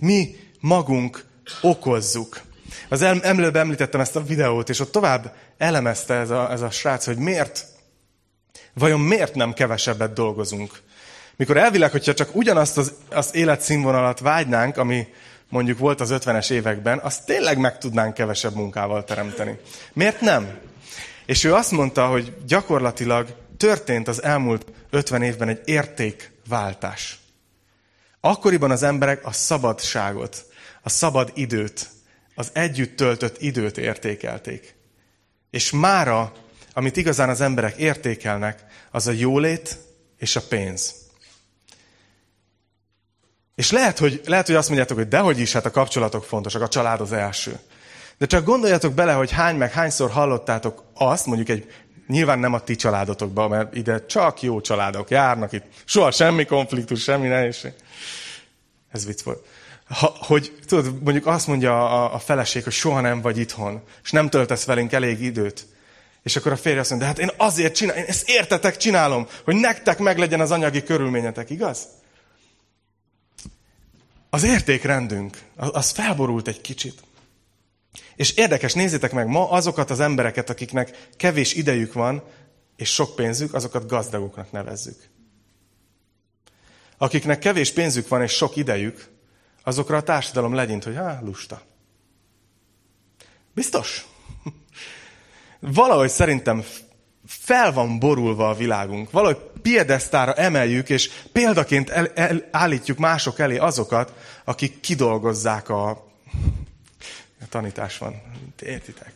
Mi 0.00 0.36
magunk 0.60 1.24
okozzuk. 1.60 2.40
Az 2.88 3.02
előbb 3.02 3.56
említettem 3.56 4.00
ezt 4.00 4.16
a 4.16 4.22
videót, 4.22 4.68
és 4.68 4.80
ott 4.80 4.92
tovább 4.92 5.34
elemezte 5.58 6.14
ez 6.14 6.30
a, 6.30 6.50
ez 6.52 6.60
a 6.60 6.70
srác, 6.70 7.04
hogy 7.04 7.16
miért, 7.16 7.66
vajon 8.74 9.00
miért 9.00 9.34
nem 9.34 9.52
kevesebbet 9.52 10.12
dolgozunk. 10.12 10.80
Mikor 11.36 11.56
elvileg, 11.56 11.90
hogyha 11.90 12.14
csak 12.14 12.34
ugyanazt 12.34 12.78
az, 12.78 12.92
az 13.10 13.34
életszínvonalat 13.34 14.20
vágynánk, 14.20 14.76
ami 14.76 15.06
mondjuk 15.48 15.78
volt 15.78 16.00
az 16.00 16.10
50-es 16.12 16.50
években, 16.50 16.98
azt 16.98 17.26
tényleg 17.26 17.58
meg 17.58 17.78
tudnánk 17.78 18.14
kevesebb 18.14 18.54
munkával 18.54 19.04
teremteni. 19.04 19.58
Miért 19.92 20.20
nem? 20.20 20.58
És 21.26 21.44
ő 21.44 21.54
azt 21.54 21.70
mondta, 21.70 22.06
hogy 22.06 22.34
gyakorlatilag 22.46 23.36
történt 23.56 24.08
az 24.08 24.22
elmúlt 24.22 24.66
50 24.90 25.22
évben 25.22 25.48
egy 25.48 25.60
értékváltás. 25.64 27.18
Akkoriban 28.20 28.70
az 28.70 28.82
emberek 28.82 29.26
a 29.26 29.32
szabadságot, 29.32 30.44
a 30.90 30.92
szabad 30.92 31.30
időt, 31.34 31.88
az 32.34 32.50
együtt 32.52 32.96
töltött 32.96 33.40
időt 33.40 33.78
értékelték. 33.78 34.74
És 35.50 35.70
mára, 35.70 36.32
amit 36.72 36.96
igazán 36.96 37.28
az 37.28 37.40
emberek 37.40 37.76
értékelnek, 37.76 38.64
az 38.90 39.06
a 39.06 39.10
jólét 39.10 39.78
és 40.18 40.36
a 40.36 40.40
pénz. 40.48 40.94
És 43.54 43.70
lehet, 43.70 43.98
hogy, 43.98 44.20
lehet, 44.26 44.46
hogy 44.46 44.54
azt 44.54 44.68
mondjátok, 44.68 44.96
hogy 44.96 45.08
dehogy 45.08 45.38
is, 45.38 45.52
hát 45.52 45.66
a 45.66 45.70
kapcsolatok 45.70 46.24
fontosak, 46.24 46.62
a 46.62 46.68
család 46.68 47.00
az 47.00 47.12
első. 47.12 47.58
De 48.18 48.26
csak 48.26 48.44
gondoljatok 48.44 48.94
bele, 48.94 49.12
hogy 49.12 49.30
hány 49.30 49.56
meg 49.56 49.72
hányszor 49.72 50.10
hallottátok 50.10 50.84
azt, 50.94 51.26
mondjuk 51.26 51.48
egy, 51.48 51.72
nyilván 52.06 52.38
nem 52.38 52.52
a 52.52 52.60
ti 52.60 52.76
családotokban, 52.76 53.50
mert 53.50 53.74
ide 53.74 54.06
csak 54.06 54.42
jó 54.42 54.60
családok 54.60 55.10
járnak, 55.10 55.52
itt 55.52 55.64
soha 55.84 56.10
semmi 56.10 56.44
konfliktus, 56.44 57.02
semmi 57.02 57.28
nehézség. 57.28 57.72
Ez 58.90 59.06
vicc 59.06 59.22
volt 59.22 59.46
ha, 59.90 60.16
hogy 60.18 60.58
tudod, 60.66 61.02
mondjuk 61.02 61.26
azt 61.26 61.46
mondja 61.46 62.04
a, 62.04 62.14
a 62.14 62.18
feleség, 62.18 62.64
hogy 62.64 62.72
soha 62.72 63.00
nem 63.00 63.20
vagy 63.20 63.38
itthon, 63.38 63.82
és 64.02 64.10
nem 64.10 64.28
töltesz 64.28 64.64
velünk 64.64 64.92
elég 64.92 65.20
időt. 65.20 65.66
És 66.22 66.36
akkor 66.36 66.52
a 66.52 66.56
férje 66.56 66.80
azt 66.80 66.90
mondja, 66.90 67.08
de 67.08 67.14
hát 67.14 67.30
én 67.30 67.36
azért 67.36 67.74
csinálom, 67.74 68.02
én 68.02 68.08
ezt 68.08 68.28
értetek 68.28 68.76
csinálom, 68.76 69.26
hogy 69.44 69.54
nektek 69.54 69.98
meglegyen 69.98 70.40
az 70.40 70.50
anyagi 70.50 70.82
körülményetek, 70.82 71.50
igaz? 71.50 71.86
Az 74.30 74.42
értékrendünk, 74.42 75.38
az 75.56 75.90
felborult 75.90 76.48
egy 76.48 76.60
kicsit. 76.60 77.02
És 78.16 78.30
érdekes, 78.30 78.72
nézzétek 78.72 79.12
meg 79.12 79.26
ma 79.26 79.50
azokat 79.50 79.90
az 79.90 80.00
embereket, 80.00 80.50
akiknek 80.50 81.08
kevés 81.16 81.54
idejük 81.54 81.92
van, 81.92 82.22
és 82.76 82.94
sok 82.94 83.14
pénzük, 83.14 83.54
azokat 83.54 83.88
gazdagoknak 83.88 84.52
nevezzük. 84.52 85.08
Akiknek 86.98 87.38
kevés 87.38 87.72
pénzük 87.72 88.08
van, 88.08 88.22
és 88.22 88.32
sok 88.32 88.56
idejük, 88.56 89.08
azokra 89.62 89.96
a 89.96 90.02
társadalom 90.02 90.54
legyint, 90.54 90.84
hogy 90.84 90.94
hát 90.94 91.22
lusta. 91.22 91.62
Biztos? 93.54 94.06
Valahogy 95.60 96.10
szerintem 96.10 96.64
fel 97.26 97.72
van 97.72 97.98
borulva 97.98 98.48
a 98.48 98.54
világunk. 98.54 99.10
Valahogy 99.10 99.36
piedesztára 99.62 100.34
emeljük, 100.34 100.88
és 100.88 101.10
példaként 101.32 101.90
el, 101.90 102.06
el, 102.14 102.48
állítjuk 102.50 102.98
mások 102.98 103.38
elé 103.38 103.56
azokat, 103.56 104.12
akik 104.44 104.80
kidolgozzák 104.80 105.68
a... 105.68 105.90
a 107.42 107.48
tanítás 107.48 107.98
van. 107.98 108.22
Értitek? 108.62 109.12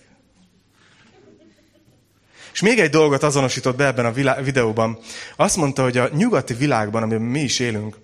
És 2.53 2.61
még 2.61 2.79
egy 2.79 2.91
dolgot 2.91 3.23
azonosított 3.23 3.77
be 3.77 3.87
ebben 3.87 4.07
a 4.07 4.43
videóban. 4.43 4.99
Azt 5.37 5.57
mondta, 5.57 5.83
hogy 5.83 5.99
a 5.99 6.09
nyugati 6.13 6.55
világban, 6.55 7.03
amiben 7.03 7.23
mi 7.23 7.41
is 7.41 7.59
élünk, 7.59 7.99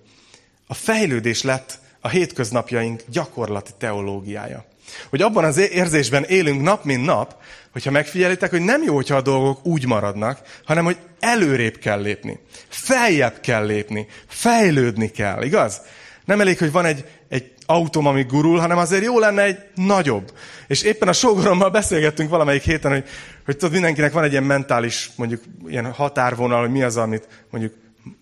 a 0.67 0.73
fejlődés 0.73 1.41
lett 1.41 1.79
a 2.01 2.09
hétköznapjaink 2.09 3.03
gyakorlati 3.07 3.71
teológiája. 3.77 4.65
Hogy 5.09 5.21
abban 5.21 5.43
az 5.43 5.57
érzésben 5.57 6.23
élünk 6.23 6.61
nap, 6.61 6.83
mint 6.83 7.05
nap, 7.05 7.35
hogyha 7.71 7.91
megfigyelitek, 7.91 8.49
hogy 8.49 8.61
nem 8.61 8.83
jó, 8.83 8.95
hogyha 8.95 9.15
a 9.15 9.21
dolgok 9.21 9.65
úgy 9.65 9.85
maradnak, 9.85 10.39
hanem 10.65 10.83
hogy 10.83 10.97
előrébb 11.19 11.77
kell 11.77 12.01
lépni, 12.01 12.39
feljebb 12.67 13.39
kell 13.39 13.65
lépni, 13.65 14.07
fejlődni 14.27 15.11
kell, 15.11 15.43
igaz? 15.43 15.81
Nem 16.25 16.41
elég, 16.41 16.57
hogy 16.57 16.71
van 16.71 16.85
egy, 16.85 17.05
egy 17.29 17.51
autóm, 17.65 18.07
ami 18.07 18.23
gurul, 18.23 18.59
hanem 18.59 18.77
azért 18.77 19.03
jó 19.03 19.19
lenne 19.19 19.41
egy 19.43 19.57
nagyobb. 19.75 20.33
És 20.67 20.81
éppen 20.81 21.07
a 21.07 21.13
sógorommal 21.13 21.69
beszélgettünk 21.69 22.29
valamelyik 22.29 22.63
héten, 22.63 22.91
hogy, 22.91 23.03
hogy 23.45 23.57
tudod, 23.57 23.73
mindenkinek 23.73 24.13
van 24.13 24.23
egy 24.23 24.31
ilyen 24.31 24.43
mentális, 24.43 25.09
mondjuk 25.15 25.43
ilyen 25.67 25.91
határvonal, 25.91 26.59
hogy 26.61 26.71
mi 26.71 26.83
az, 26.83 26.97
amit 26.97 27.27
mondjuk 27.49 27.73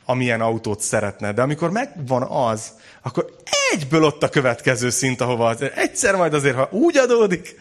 amilyen 0.05 0.41
autót 0.41 0.81
szeretne. 0.81 1.33
De 1.33 1.41
amikor 1.41 1.71
megvan 1.71 2.24
az, 2.24 2.71
akkor 3.01 3.36
egyből 3.71 4.03
ott 4.03 4.24
a 4.24 4.29
következő 4.29 4.89
szint, 4.89 5.21
ahova 5.21 5.48
az, 5.48 5.62
egyszer 5.75 6.15
majd 6.15 6.33
azért, 6.33 6.55
ha 6.55 6.67
úgy 6.71 6.98
adódik, 6.98 7.55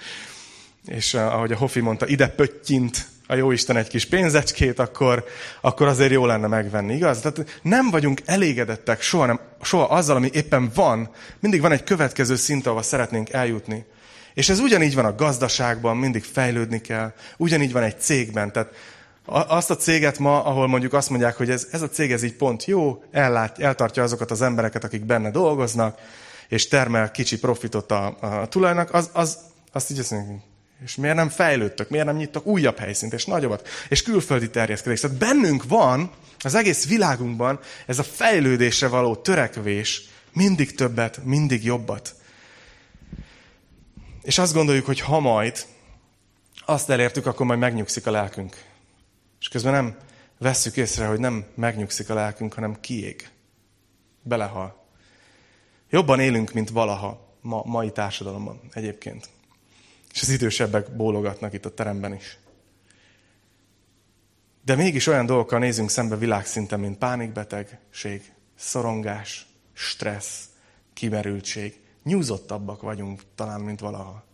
és 0.86 1.14
uh, 1.14 1.34
ahogy 1.34 1.52
a 1.52 1.56
Hofi 1.56 1.80
mondta, 1.80 2.06
ide 2.06 2.28
pöttyint 2.28 3.06
a 3.26 3.34
Jóisten 3.34 3.76
egy 3.76 3.88
kis 3.88 4.06
pénzecskét, 4.06 4.78
akkor, 4.78 5.24
akkor 5.60 5.86
azért 5.86 6.12
jó 6.12 6.26
lenne 6.26 6.46
megvenni, 6.46 6.94
igaz? 6.94 7.20
Tehát 7.20 7.60
nem 7.62 7.90
vagyunk 7.90 8.20
elégedettek 8.24 9.00
soha, 9.02 9.26
nem, 9.26 9.40
soha 9.62 9.84
azzal, 9.84 10.16
ami 10.16 10.30
éppen 10.32 10.70
van. 10.74 11.10
Mindig 11.40 11.60
van 11.60 11.72
egy 11.72 11.84
következő 11.84 12.36
szint, 12.36 12.66
ahova 12.66 12.82
szeretnénk 12.82 13.30
eljutni. 13.30 13.84
És 14.34 14.48
ez 14.48 14.58
ugyanígy 14.58 14.94
van 14.94 15.04
a 15.04 15.14
gazdaságban, 15.14 15.96
mindig 15.96 16.24
fejlődni 16.24 16.80
kell. 16.80 17.12
Ugyanígy 17.36 17.72
van 17.72 17.82
egy 17.82 18.00
cégben. 18.00 18.52
Tehát 18.52 18.72
azt 19.28 19.70
a 19.70 19.76
céget 19.76 20.18
ma, 20.18 20.44
ahol 20.44 20.66
mondjuk 20.66 20.92
azt 20.92 21.10
mondják, 21.10 21.36
hogy 21.36 21.50
ez, 21.50 21.68
ez 21.70 21.82
a 21.82 21.88
cég 21.88 22.12
ez 22.12 22.22
így 22.22 22.34
pont 22.34 22.64
jó, 22.64 23.02
ellát, 23.10 23.58
eltartja 23.58 24.02
azokat 24.02 24.30
az 24.30 24.42
embereket, 24.42 24.84
akik 24.84 25.04
benne 25.04 25.30
dolgoznak, 25.30 25.98
és 26.48 26.68
termel 26.68 27.10
kicsi 27.10 27.38
profitot 27.38 27.92
a, 27.92 28.16
a 28.20 28.48
tulajnak, 28.48 28.94
az, 28.94 29.10
az, 29.12 29.38
azt 29.72 29.90
így 29.90 29.98
azt 29.98 30.10
mondjuk, 30.10 30.40
és 30.84 30.96
miért 30.96 31.16
nem 31.16 31.28
fejlődtök, 31.28 31.88
miért 31.88 32.06
nem 32.06 32.16
nyittok 32.16 32.46
újabb 32.46 32.78
helyszínt, 32.78 33.12
és 33.12 33.24
nagyobbat, 33.24 33.68
és 33.88 34.02
külföldi 34.02 34.50
terjeszkedés. 34.50 35.00
Tehát 35.00 35.16
bennünk 35.16 35.64
van, 35.68 36.10
az 36.38 36.54
egész 36.54 36.88
világunkban 36.88 37.60
ez 37.86 37.98
a 37.98 38.02
fejlődésre 38.02 38.88
való 38.88 39.16
törekvés, 39.16 40.02
mindig 40.32 40.74
többet, 40.74 41.24
mindig 41.24 41.64
jobbat. 41.64 42.14
És 44.22 44.38
azt 44.38 44.54
gondoljuk, 44.54 44.86
hogy 44.86 45.00
ha 45.00 45.20
majd 45.20 45.64
azt 46.64 46.90
elértük, 46.90 47.26
akkor 47.26 47.46
majd 47.46 47.58
megnyugszik 47.58 48.06
a 48.06 48.10
lelkünk. 48.10 48.56
És 49.48 49.54
közben 49.54 49.72
nem 49.72 49.96
vesszük 50.38 50.76
észre, 50.76 51.06
hogy 51.06 51.18
nem 51.18 51.46
megnyugszik 51.54 52.10
a 52.10 52.14
lelkünk, 52.14 52.54
hanem 52.54 52.80
kiég. 52.80 53.30
Belehal. 54.22 54.86
Jobban 55.90 56.20
élünk, 56.20 56.52
mint 56.52 56.70
valaha 56.70 57.36
ma, 57.40 57.62
mai 57.64 57.90
társadalomban 57.90 58.60
egyébként. 58.72 59.28
És 60.12 60.22
az 60.22 60.28
idősebbek 60.28 60.96
bólogatnak 60.96 61.52
itt 61.52 61.64
a 61.64 61.74
teremben 61.74 62.14
is. 62.14 62.38
De 64.64 64.74
mégis 64.74 65.06
olyan 65.06 65.26
dolgokkal 65.26 65.58
nézünk 65.58 65.90
szembe 65.90 66.16
világszinten, 66.16 66.80
mint 66.80 66.98
pánikbetegség, 66.98 68.32
szorongás, 68.56 69.46
stressz, 69.72 70.44
kimerültség. 70.92 71.80
Nyúzottabbak 72.02 72.82
vagyunk 72.82 73.22
talán, 73.34 73.60
mint 73.60 73.80
valaha. 73.80 74.24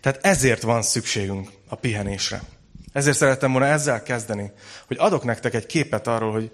Tehát 0.00 0.24
ezért 0.24 0.62
van 0.62 0.82
szükségünk 0.82 1.50
a 1.68 1.74
pihenésre. 1.74 2.42
Ezért 2.92 3.16
szerettem 3.16 3.50
volna 3.50 3.66
ezzel 3.66 4.02
kezdeni, 4.02 4.52
hogy 4.86 4.96
adok 5.00 5.24
nektek 5.24 5.54
egy 5.54 5.66
képet 5.66 6.06
arról, 6.06 6.32
hogy, 6.32 6.50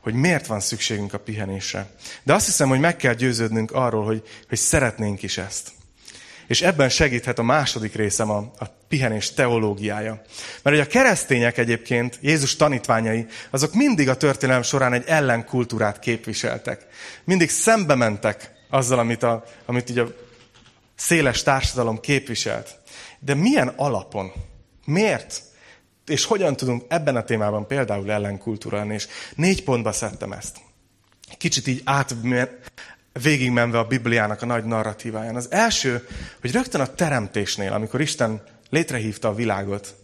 hogy 0.00 0.14
miért 0.14 0.46
van 0.46 0.60
szükségünk 0.60 1.14
a 1.14 1.18
pihenésre. 1.18 1.86
De 2.22 2.34
azt 2.34 2.46
hiszem, 2.46 2.68
hogy 2.68 2.80
meg 2.80 2.96
kell 2.96 3.14
győződnünk 3.14 3.70
arról, 3.70 4.04
hogy, 4.04 4.22
hogy 4.48 4.58
szeretnénk 4.58 5.22
is 5.22 5.38
ezt. 5.38 5.68
És 6.46 6.62
ebben 6.62 6.88
segíthet 6.88 7.38
a 7.38 7.42
második 7.42 7.94
részem, 7.94 8.30
a, 8.30 8.52
a 8.58 8.64
pihenés 8.88 9.32
teológiája. 9.32 10.22
Mert 10.62 10.76
hogy 10.76 10.86
a 10.86 10.90
keresztények 10.90 11.58
egyébként, 11.58 12.18
Jézus 12.20 12.56
tanítványai, 12.56 13.26
azok 13.50 13.74
mindig 13.74 14.08
a 14.08 14.16
történelem 14.16 14.62
során 14.62 14.92
egy 14.92 15.04
ellenkultúrát 15.06 15.98
képviseltek. 15.98 16.86
Mindig 17.24 17.50
szembe 17.50 17.94
mentek 17.94 18.52
azzal, 18.70 18.98
amit, 18.98 19.22
a, 19.22 19.44
amit 19.66 19.90
így 19.90 19.98
a 19.98 20.14
széles 20.94 21.42
társadalom 21.42 22.00
képviselt. 22.00 22.78
De 23.18 23.34
milyen 23.34 23.68
alapon? 23.68 24.32
Miért? 24.84 25.42
És 26.06 26.24
hogyan 26.24 26.56
tudunk 26.56 26.84
ebben 26.88 27.16
a 27.16 27.24
témában 27.24 27.66
például 27.66 28.10
ellenkultúra 28.10 28.76
lenni? 28.76 28.94
És 28.94 29.08
négy 29.34 29.64
pontba 29.64 29.92
szedtem 29.92 30.32
ezt. 30.32 30.56
Kicsit 31.38 31.66
így 31.66 31.82
át, 31.84 32.14
végigmenve 33.22 33.78
a 33.78 33.84
Bibliának 33.84 34.42
a 34.42 34.46
nagy 34.46 34.64
narratíváján. 34.64 35.36
Az 35.36 35.50
első, 35.50 36.08
hogy 36.40 36.52
rögtön 36.52 36.80
a 36.80 36.94
teremtésnél, 36.94 37.72
amikor 37.72 38.00
Isten 38.00 38.42
létrehívta 38.70 39.28
a 39.28 39.34
világot, 39.34 39.94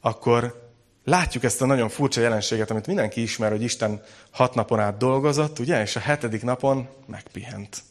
akkor 0.00 0.70
látjuk 1.04 1.44
ezt 1.44 1.62
a 1.62 1.66
nagyon 1.66 1.88
furcsa 1.88 2.20
jelenséget, 2.20 2.70
amit 2.70 2.86
mindenki 2.86 3.22
ismer, 3.22 3.50
hogy 3.50 3.62
Isten 3.62 4.02
hat 4.30 4.54
napon 4.54 4.80
át 4.80 4.96
dolgozott, 4.96 5.58
ugye, 5.58 5.82
és 5.82 5.96
a 5.96 6.00
hetedik 6.00 6.42
napon 6.42 6.88
megpihent. 7.06 7.82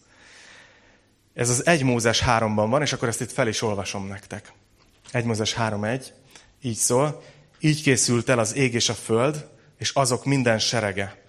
Ez 1.33 1.50
az 1.50 1.65
1 1.65 1.83
Mózes 1.83 2.24
3-ban 2.25 2.65
van, 2.69 2.81
és 2.81 2.93
akkor 2.93 3.07
ezt 3.07 3.22
itt 3.22 3.31
fel 3.31 3.48
is 3.48 3.62
olvasom 3.62 4.07
nektek. 4.07 4.53
1 5.12 5.25
Mózes 5.25 5.53
3.1, 5.53 6.05
így 6.62 6.75
szól, 6.75 7.24
így 7.63 7.82
készült 7.82 8.29
el 8.29 8.39
az 8.39 8.55
ég 8.55 8.74
és 8.74 8.89
a 8.89 8.93
föld, 8.93 9.48
és 9.77 9.91
azok 9.93 10.25
minden 10.25 10.60
serege. 10.60 11.22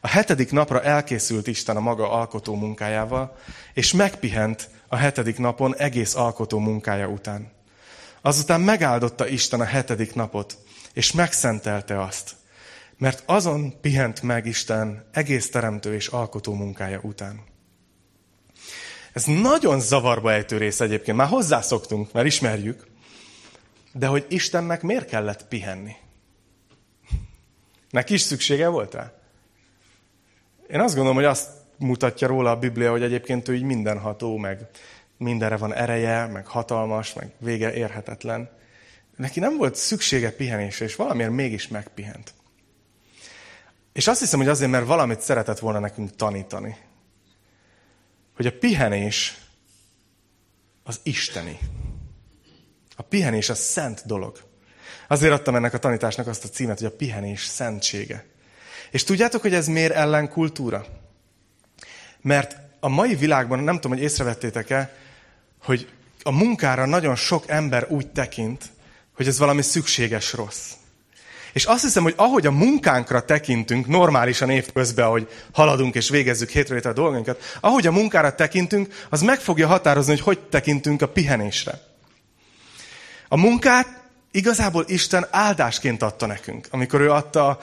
A 0.00 0.08
hetedik 0.08 0.50
napra 0.50 0.82
elkészült 0.82 1.46
Isten 1.46 1.76
a 1.76 1.80
maga 1.80 2.10
alkotó 2.10 2.54
munkájával, 2.54 3.36
és 3.74 3.92
megpihent 3.92 4.68
a 4.88 4.96
hetedik 4.96 5.38
napon 5.38 5.76
egész 5.76 6.14
alkotó 6.14 6.58
munkája 6.58 7.08
után. 7.08 7.52
Azután 8.20 8.60
megáldotta 8.60 9.28
Isten 9.28 9.60
a 9.60 9.64
hetedik 9.64 10.14
napot, 10.14 10.58
és 10.92 11.12
megszentelte 11.12 12.02
azt, 12.02 12.32
mert 12.98 13.22
azon 13.26 13.80
pihent 13.80 14.22
meg 14.22 14.46
Isten 14.46 15.08
egész 15.12 15.50
teremtő 15.50 15.94
és 15.94 16.06
alkotó 16.06 16.54
munkája 16.54 17.00
után. 17.02 17.40
Ez 19.12 19.24
nagyon 19.24 19.80
zavarba 19.80 20.32
ejtő 20.32 20.56
rész 20.56 20.80
egyébként. 20.80 21.16
Már 21.16 21.28
hozzászoktunk, 21.28 22.12
mert 22.12 22.26
ismerjük. 22.26 22.86
De 23.96 24.06
hogy 24.06 24.26
Istennek 24.28 24.82
miért 24.82 25.08
kellett 25.08 25.48
pihenni? 25.48 25.96
Neki 27.90 28.14
is 28.14 28.20
szüksége 28.20 28.68
volt 28.68 28.94
rá? 28.94 29.12
Én 30.68 30.80
azt 30.80 30.94
gondolom, 30.94 31.16
hogy 31.16 31.24
azt 31.24 31.50
mutatja 31.78 32.26
róla 32.26 32.50
a 32.50 32.58
Biblia, 32.58 32.90
hogy 32.90 33.02
egyébként 33.02 33.48
ő 33.48 33.54
így 33.54 33.62
mindenható, 33.62 34.36
meg 34.36 34.68
mindenre 35.16 35.56
van 35.56 35.74
ereje, 35.74 36.26
meg 36.26 36.46
hatalmas, 36.46 37.12
meg 37.12 37.32
vége 37.38 37.74
érhetetlen. 37.74 38.50
Neki 39.16 39.40
nem 39.40 39.56
volt 39.56 39.74
szüksége 39.74 40.32
pihenésre, 40.32 40.84
és 40.84 40.96
valamiért 40.96 41.30
mégis 41.30 41.68
megpihent. 41.68 42.34
És 43.92 44.06
azt 44.06 44.20
hiszem, 44.20 44.38
hogy 44.38 44.48
azért, 44.48 44.70
mert 44.70 44.86
valamit 44.86 45.20
szeretett 45.20 45.58
volna 45.58 45.78
nekünk 45.78 46.16
tanítani. 46.16 46.76
Hogy 48.36 48.46
a 48.46 48.58
pihenés 48.58 49.38
az 50.82 51.00
isteni. 51.02 51.58
A 53.04 53.06
pihenés 53.08 53.48
az 53.48 53.58
szent 53.58 54.02
dolog. 54.06 54.38
Azért 55.08 55.32
adtam 55.32 55.54
ennek 55.54 55.74
a 55.74 55.78
tanításnak 55.78 56.26
azt 56.26 56.44
a 56.44 56.48
címet, 56.48 56.78
hogy 56.78 56.86
a 56.86 56.96
pihenés 56.96 57.44
szentsége. 57.44 58.24
És 58.90 59.04
tudjátok, 59.04 59.40
hogy 59.42 59.54
ez 59.54 59.66
miért 59.66 59.94
ellenkultúra? 59.94 60.86
Mert 62.20 62.56
a 62.80 62.88
mai 62.88 63.14
világban, 63.14 63.58
nem 63.58 63.74
tudom, 63.74 63.92
hogy 63.92 64.02
észrevettétek-e, 64.02 64.96
hogy 65.62 65.88
a 66.22 66.30
munkára 66.30 66.86
nagyon 66.86 67.16
sok 67.16 67.44
ember 67.48 67.86
úgy 67.88 68.06
tekint, 68.06 68.64
hogy 69.16 69.26
ez 69.26 69.38
valami 69.38 69.62
szükséges 69.62 70.32
rossz. 70.32 70.70
És 71.52 71.64
azt 71.64 71.82
hiszem, 71.82 72.02
hogy 72.02 72.14
ahogy 72.16 72.46
a 72.46 72.50
munkánkra 72.50 73.24
tekintünk, 73.24 73.86
normálisan 73.86 74.50
évközben, 74.50 75.04
ahogy 75.04 75.28
haladunk 75.52 75.94
és 75.94 76.08
végezzük 76.08 76.50
hétről 76.50 76.78
a 76.78 76.92
dolgainkat, 76.92 77.42
ahogy 77.60 77.86
a 77.86 77.92
munkára 77.92 78.34
tekintünk, 78.34 79.06
az 79.10 79.22
meg 79.22 79.40
fogja 79.40 79.66
határozni, 79.66 80.12
hogy 80.12 80.20
hogy 80.20 80.40
tekintünk 80.40 81.02
a 81.02 81.08
pihenésre. 81.08 81.92
A 83.34 83.36
munkát 83.36 84.02
igazából 84.30 84.84
Isten 84.86 85.26
áldásként 85.30 86.02
adta 86.02 86.26
nekünk, 86.26 86.66
amikor 86.70 87.00
ő 87.00 87.10
adta 87.10 87.60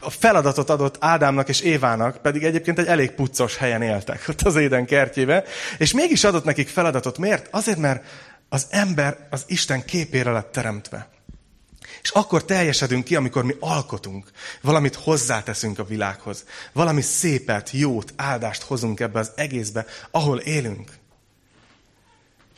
a 0.00 0.10
feladatot 0.10 0.70
adott 0.70 0.96
Ádámnak 1.00 1.48
és 1.48 1.60
Évának, 1.60 2.22
pedig 2.22 2.44
egyébként 2.44 2.78
egy 2.78 2.86
elég 2.86 3.10
puccos 3.10 3.56
helyen 3.56 3.82
éltek 3.82 4.24
ott 4.28 4.40
az 4.40 4.56
éden 4.56 4.86
kertjébe, 4.86 5.44
és 5.78 5.92
mégis 5.92 6.24
adott 6.24 6.44
nekik 6.44 6.68
feladatot. 6.68 7.18
Miért? 7.18 7.48
Azért, 7.50 7.78
mert 7.78 8.04
az 8.48 8.66
ember 8.70 9.26
az 9.30 9.44
Isten 9.46 9.84
képére 9.84 10.30
lett 10.30 10.52
teremtve. 10.52 11.08
És 12.02 12.10
akkor 12.10 12.44
teljesedünk 12.44 13.04
ki, 13.04 13.16
amikor 13.16 13.44
mi 13.44 13.54
alkotunk, 13.60 14.30
valamit 14.60 14.94
hozzáteszünk 14.94 15.78
a 15.78 15.84
világhoz, 15.84 16.44
valami 16.72 17.00
szépet, 17.00 17.70
jót, 17.70 18.12
áldást 18.16 18.62
hozunk 18.62 19.00
ebbe 19.00 19.18
az 19.18 19.30
egészbe, 19.34 19.86
ahol 20.10 20.38
élünk. 20.38 20.90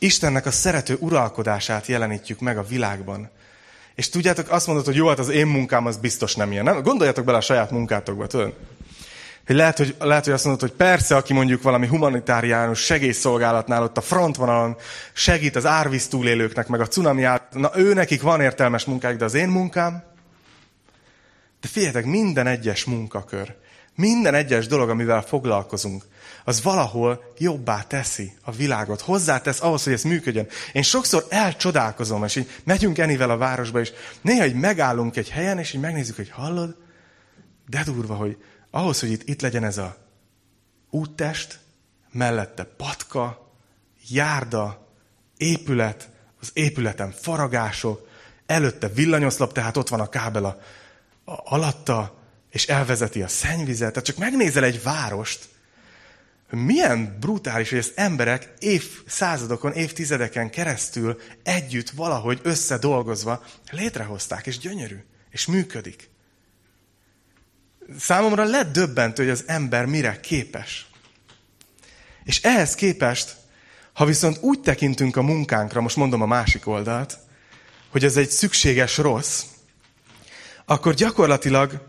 Istennek 0.03 0.47
a 0.47 0.51
szerető 0.51 0.97
uralkodását 1.01 1.87
jelenítjük 1.87 2.41
meg 2.41 2.59
a 2.59 2.63
világban. 2.63 3.31
És 3.95 4.09
tudjátok, 4.09 4.51
azt 4.51 4.67
mondod, 4.67 4.85
hogy 4.85 4.95
jó, 4.95 5.09
hát 5.09 5.19
az 5.19 5.29
én 5.29 5.47
munkám 5.47 5.87
az 5.87 5.97
biztos 5.97 6.35
nem 6.35 6.53
ilyen. 6.53 6.65
Nem? 6.65 6.83
Gondoljatok 6.83 7.25
bele 7.25 7.39
a 7.39 7.41
saját 7.41 7.71
munkátokba, 7.71 8.27
tudod? 8.27 8.55
Hogy 9.47 9.57
lehet, 9.57 9.79
hogy, 9.79 9.97
lehet, 9.99 10.25
hogy 10.25 10.33
azt 10.33 10.45
mondod, 10.45 10.69
hogy 10.69 10.77
persze, 10.77 11.17
aki 11.17 11.33
mondjuk 11.33 11.63
valami 11.63 11.87
humanitáriánus 11.87 12.79
segélyszolgálatnál 12.79 13.83
ott 13.83 13.97
a 13.97 14.01
frontvonalon 14.01 14.77
segít 15.13 15.57
az 15.57 15.67
árvíz 15.67 16.09
túlélőknek, 16.09 16.69
meg 16.69 16.81
a 16.81 16.87
cunami 16.87 17.23
át, 17.23 17.43
na 17.53 17.71
ő 17.75 17.95
nekik 17.95 18.23
van 18.23 18.41
értelmes 18.41 18.85
munkájuk, 18.85 19.19
de 19.19 19.25
az 19.25 19.35
én 19.35 19.49
munkám? 19.49 20.03
Figyeljetek, 21.71 22.05
minden 22.05 22.47
egyes 22.47 22.85
munkakör, 22.85 23.57
minden 23.95 24.35
egyes 24.35 24.67
dolog, 24.67 24.89
amivel 24.89 25.23
foglalkozunk, 25.23 26.05
az 26.45 26.63
valahol 26.63 27.33
jobbá 27.39 27.83
teszi 27.83 28.33
a 28.43 28.51
világot, 28.53 29.01
hozzátesz 29.01 29.63
ahhoz, 29.63 29.85
hogy 29.85 29.93
ez 29.93 30.03
működjön. 30.03 30.47
Én 30.73 30.83
sokszor 30.83 31.27
elcsodálkozom, 31.29 32.25
és 32.25 32.37
így 32.37 32.51
megyünk 32.65 32.99
Enivel 32.99 33.31
a 33.31 33.37
városba, 33.37 33.81
és 33.81 33.93
néha 34.21 34.47
így 34.47 34.55
megállunk 34.55 35.17
egy 35.17 35.31
helyen, 35.31 35.59
és 35.59 35.73
így 35.73 35.81
megnézzük, 35.81 36.17
hogy 36.17 36.31
hallod, 36.31 36.77
De 37.67 37.83
durva, 37.85 38.15
hogy 38.15 38.37
ahhoz, 38.71 39.01
hogy 39.01 39.11
itt, 39.11 39.29
itt 39.29 39.41
legyen 39.41 39.65
ez 39.65 39.79
a 39.79 39.97
úttest, 40.91 41.59
mellette 42.13 42.65
patka, 42.65 43.53
járda, 44.09 44.87
épület, 45.37 46.11
az 46.41 46.51
épületen 46.53 47.13
faragások, 47.13 48.09
előtte 48.47 48.89
villanyoszlop, 48.89 49.53
tehát 49.53 49.77
ott 49.77 49.89
van 49.89 50.01
a 50.01 50.09
kábel 50.09 50.45
a, 50.45 50.61
alatta, 51.45 52.19
és 52.51 52.67
elvezeti 52.67 53.23
a 53.23 53.29
szennyvizet. 53.29 53.91
Tehát 53.91 54.07
csak 54.07 54.17
megnézel 54.17 54.65
egy 54.65 54.83
várost, 54.83 55.49
milyen 56.51 57.17
brutális, 57.21 57.71
hogy 57.71 57.79
az 57.79 57.93
emberek 57.95 58.53
évszázadokon, 58.59 59.73
évtizedeken 59.73 60.51
keresztül 60.51 61.21
együtt 61.43 61.91
valahogy 61.91 62.41
összedolgozva 62.43 63.45
létrehozták, 63.71 64.47
és 64.47 64.59
gyönyörű, 64.59 65.05
és 65.31 65.47
működik. 65.47 66.11
Számomra 67.99 68.45
lett 68.45 68.79
hogy 69.17 69.29
az 69.29 69.45
ember 69.47 69.87
mire 69.87 70.21
képes. 70.21 70.91
És 72.25 72.43
ehhez 72.43 72.75
képest, 72.75 73.37
ha 73.93 74.05
viszont 74.05 74.39
úgy 74.41 74.61
tekintünk 74.61 75.17
a 75.17 75.23
munkánkra, 75.23 75.81
most 75.81 75.97
mondom 75.97 76.23
a 76.23 76.27
másik 76.27 76.67
oldalt, 76.67 77.19
hogy 77.89 78.05
ez 78.05 78.17
egy 78.17 78.31
szükséges 78.31 78.97
rossz, 78.99 79.43
akkor 80.71 80.95
gyakorlatilag 80.95 81.81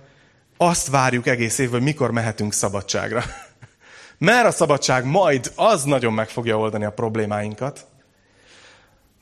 azt 0.58 0.88
várjuk 0.88 1.28
egész 1.28 1.58
évben, 1.58 1.74
hogy 1.74 1.88
mikor 1.88 2.12
mehetünk 2.12 2.54
szabadságra. 2.54 3.24
Mert 4.18 4.48
a 4.48 4.52
szabadság 4.52 5.06
majd 5.06 5.52
az 5.56 5.84
nagyon 5.84 6.14
meg 6.14 6.30
fogja 6.30 6.58
oldani 6.58 6.86
a 6.86 6.92
problémáinkat. 6.92 7.86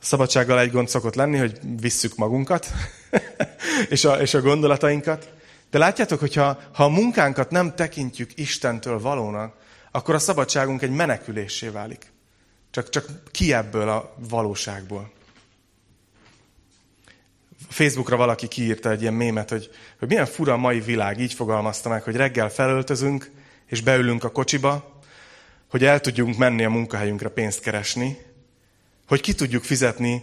A 0.00 0.04
szabadsággal 0.04 0.60
egy 0.60 0.70
gond 0.70 0.88
szokott 0.88 1.14
lenni, 1.14 1.38
hogy 1.38 1.58
visszük 1.80 2.16
magunkat, 2.16 2.66
és, 3.88 4.04
a, 4.04 4.20
és 4.20 4.34
a 4.34 4.40
gondolatainkat. 4.40 5.32
De 5.70 5.78
látjátok, 5.78 6.20
hogyha 6.20 6.58
ha 6.72 6.84
a 6.84 6.88
munkánkat 6.88 7.50
nem 7.50 7.74
tekintjük 7.74 8.30
Istentől 8.38 9.00
valónak, 9.00 9.54
akkor 9.90 10.14
a 10.14 10.18
szabadságunk 10.18 10.82
egy 10.82 10.90
menekülésé 10.90 11.68
válik. 11.68 12.12
Csak, 12.70 12.88
csak 12.88 13.06
ki 13.30 13.52
ebből 13.52 13.88
a 13.88 14.14
valóságból. 14.28 15.12
Facebookra 17.70 18.16
valaki 18.16 18.48
kiírta 18.48 18.90
egy 18.90 19.00
ilyen 19.00 19.14
mémet, 19.14 19.50
hogy, 19.50 19.70
hogy 19.98 20.08
milyen 20.08 20.26
fura 20.26 20.52
a 20.52 20.56
mai 20.56 20.80
világ, 20.80 21.20
így 21.20 21.32
fogalmazta 21.32 21.88
meg, 21.88 22.02
hogy 22.02 22.16
reggel 22.16 22.50
felöltözünk, 22.50 23.30
és 23.66 23.80
beülünk 23.80 24.24
a 24.24 24.30
kocsiba, 24.30 25.00
hogy 25.70 25.84
el 25.84 26.00
tudjunk 26.00 26.36
menni 26.36 26.64
a 26.64 26.70
munkahelyünkre 26.70 27.28
pénzt 27.28 27.60
keresni, 27.60 28.18
hogy 29.06 29.20
ki 29.20 29.32
tudjuk 29.34 29.64
fizetni 29.64 30.22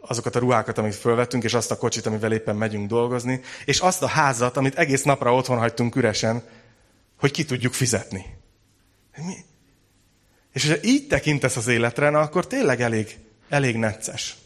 azokat 0.00 0.36
a 0.36 0.38
ruhákat, 0.38 0.78
amit 0.78 0.94
fölvettünk, 0.94 1.44
és 1.44 1.54
azt 1.54 1.70
a 1.70 1.76
kocsit, 1.76 2.06
amivel 2.06 2.32
éppen 2.32 2.56
megyünk 2.56 2.88
dolgozni, 2.88 3.40
és 3.64 3.80
azt 3.80 4.02
a 4.02 4.06
házat, 4.06 4.56
amit 4.56 4.78
egész 4.78 5.02
napra 5.02 5.34
otthon 5.34 5.58
hagytunk 5.58 5.96
üresen, 5.96 6.42
hogy 7.16 7.30
ki 7.30 7.44
tudjuk 7.44 7.72
fizetni. 7.72 8.26
Mi? 9.16 9.36
És 10.52 10.66
hogyha 10.66 10.82
így 10.82 11.06
tekintesz 11.06 11.56
az 11.56 11.66
életre, 11.66 12.10
na, 12.10 12.20
akkor 12.20 12.46
tényleg 12.46 12.80
elég, 12.80 13.18
elég 13.48 13.76
necces. 13.76 14.36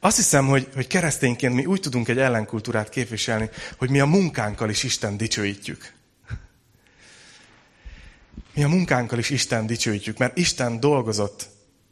Azt 0.00 0.16
hiszem, 0.16 0.46
hogy, 0.46 0.68
hogy 0.74 0.86
keresztényként 0.86 1.54
mi 1.54 1.64
úgy 1.64 1.80
tudunk 1.80 2.08
egy 2.08 2.18
ellenkultúrát 2.18 2.88
képviselni, 2.88 3.50
hogy 3.78 3.90
mi 3.90 4.00
a 4.00 4.06
munkánkkal 4.06 4.70
is 4.70 4.82
Isten 4.82 5.16
dicsőítjük. 5.16 5.92
Mi 8.54 8.62
a 8.62 8.68
munkánkkal 8.68 9.18
is 9.18 9.30
Isten 9.30 9.66
dicsőítjük, 9.66 10.18
mert 10.18 10.38
Isten 10.38 10.80
dolgozott, 10.80 11.48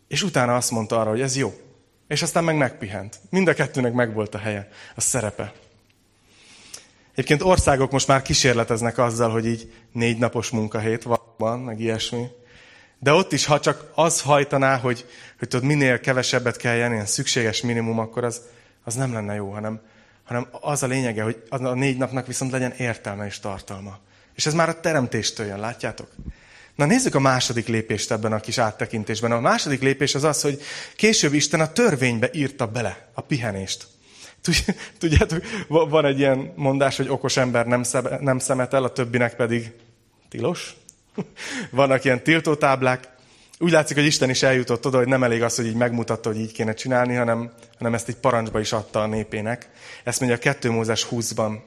és 0.09 0.23
utána 0.23 0.57
azt 0.57 0.71
mondta 0.71 1.01
arra, 1.01 1.11
hogy 1.11 1.21
ez 1.21 1.37
jó. 1.37 1.61
És 2.09 2.23
aztán 2.23 2.45
meg 2.45 2.57
megpihent. 2.57 3.21
Mind 3.31 3.49
a 3.49 3.55
kettőnek 3.55 3.93
megvolt 3.93 4.35
a 4.35 4.39
helye, 4.39 4.69
a 4.95 5.01
szerepe. 5.01 5.53
Egyébként 7.13 7.43
országok 7.43 7.91
most 7.91 8.07
már 8.07 8.23
kísérleteznek 8.23 8.99
azzal, 8.99 9.31
hogy 9.31 9.47
így 9.47 9.73
négy 9.93 10.19
napos 10.19 10.51
munkahét 10.51 11.07
van, 11.37 11.61
meg 11.61 11.81
ilyesmi. 11.81 12.27
De 13.05 13.13
ott 13.13 13.33
is, 13.33 13.45
ha 13.45 13.61
csak 13.61 13.91
az 13.95 14.21
hajtaná, 14.21 14.77
hogy, 14.77 15.07
hogy 15.39 15.49
tudod, 15.49 15.67
minél 15.67 16.01
kevesebbet 16.01 16.57
kell 16.57 16.77
ilyen 16.77 17.07
szükséges 17.07 17.61
minimum, 17.61 17.99
akkor 17.99 18.25
az, 18.25 18.41
az 18.85 18.95
nem 18.95 19.13
lenne 19.13 19.35
jó, 19.35 19.51
hanem, 19.51 19.81
hanem 20.25 20.47
az 20.51 20.83
a 20.83 20.87
lényege, 20.87 21.23
hogy 21.23 21.43
a 21.49 21.75
négy 21.75 21.97
napnak 21.97 22.27
viszont 22.27 22.51
legyen 22.51 22.73
értelme 22.73 23.27
és 23.27 23.41
tartalma. 23.41 23.99
És 24.35 24.47
ez 24.47 24.55
már 24.55 24.69
a 24.69 24.81
teremtéstől 24.81 25.47
jön, 25.47 25.61
látjátok? 25.61 26.09
Na 26.75 26.85
nézzük 26.85 27.15
a 27.15 27.21
második 27.21 27.67
lépést 27.67 28.11
ebben 28.11 28.33
a 28.33 28.41
kis 28.41 28.59
áttekintésben. 28.59 29.33
A 29.33 29.41
második 29.41 29.83
lépés 29.83 30.15
az 30.15 30.25
az, 30.25 30.43
hogy 30.43 30.61
később 30.97 31.33
Isten 31.33 31.61
a 31.61 31.73
törvénybe 31.73 32.31
írta 32.33 32.67
bele 32.67 33.09
a 33.13 33.21
pihenést. 33.21 33.87
Tudjátok, 34.99 35.45
van 35.69 36.05
egy 36.05 36.19
ilyen 36.19 36.53
mondás, 36.57 36.97
hogy 36.97 37.09
okos 37.09 37.37
ember 37.37 37.67
nem, 37.67 37.83
szebe, 37.83 38.19
nem 38.21 38.39
szemetel, 38.39 38.85
a 38.85 38.93
többinek 38.93 39.37
pedig 39.37 39.73
tilos. 40.29 40.77
Vannak 41.71 42.05
ilyen 42.05 42.23
tiltótáblák. 42.23 43.09
Úgy 43.59 43.71
látszik, 43.71 43.97
hogy 43.97 44.07
Isten 44.07 44.31
is 44.31 44.43
eljutott 44.43 44.87
oda, 44.87 44.99
hogy 44.99 45.07
nem 45.07 45.23
elég 45.23 45.43
az, 45.43 45.57
hogy 45.57 45.67
így 45.67 45.75
megmutatta, 45.75 46.29
hogy 46.29 46.41
így 46.41 46.53
kéne 46.53 46.75
csinálni, 46.75 47.15
hanem, 47.15 47.53
hanem 47.79 47.95
ezt 47.95 48.09
egy 48.09 48.17
parancsba 48.17 48.61
is 48.61 48.73
adta 48.73 49.03
a 49.03 49.07
népének. 49.07 49.69
Ezt 50.05 50.21
mondja 50.21 50.39
a 50.39 50.41
2 50.41 50.71
Mózes 50.71 51.07
20-ban, 51.11 51.59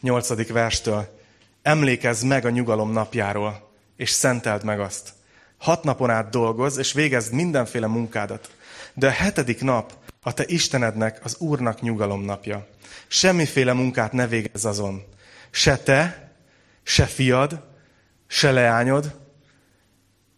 8. 0.00 0.52
verstől. 0.52 1.18
Emlékezz 1.62 2.22
meg 2.22 2.44
a 2.44 2.50
nyugalom 2.50 2.92
napjáról, 2.92 3.70
és 3.96 4.10
szenteld 4.10 4.64
meg 4.64 4.80
azt. 4.80 5.12
Hat 5.58 5.84
napon 5.84 6.10
át 6.10 6.30
dolgoz, 6.30 6.78
és 6.78 6.92
végezd 6.92 7.32
mindenféle 7.32 7.86
munkádat. 7.86 8.50
De 8.94 9.06
a 9.06 9.10
hetedik 9.10 9.60
nap 9.60 9.92
a 10.22 10.32
te 10.32 10.44
Istenednek, 10.46 11.20
az 11.24 11.36
Úrnak 11.38 11.80
nyugalom 11.80 12.24
napja. 12.24 12.66
Semmiféle 13.08 13.72
munkát 13.72 14.12
ne 14.12 14.26
végezz 14.26 14.64
azon. 14.64 15.04
Se 15.50 15.76
te, 15.76 16.32
se 16.82 17.06
fiad, 17.06 17.69
se 18.32 18.50
leányod, 18.50 19.14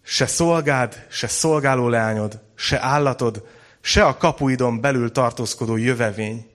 se 0.02 0.26
szolgád, 0.26 1.06
se 1.10 1.26
szolgáló 1.26 1.88
leányod, 1.88 2.40
se 2.54 2.82
állatod, 2.82 3.46
se 3.80 4.04
a 4.04 4.16
kapuidon 4.16 4.80
belül 4.80 5.12
tartózkodó 5.12 5.76
jövevény. 5.76 6.50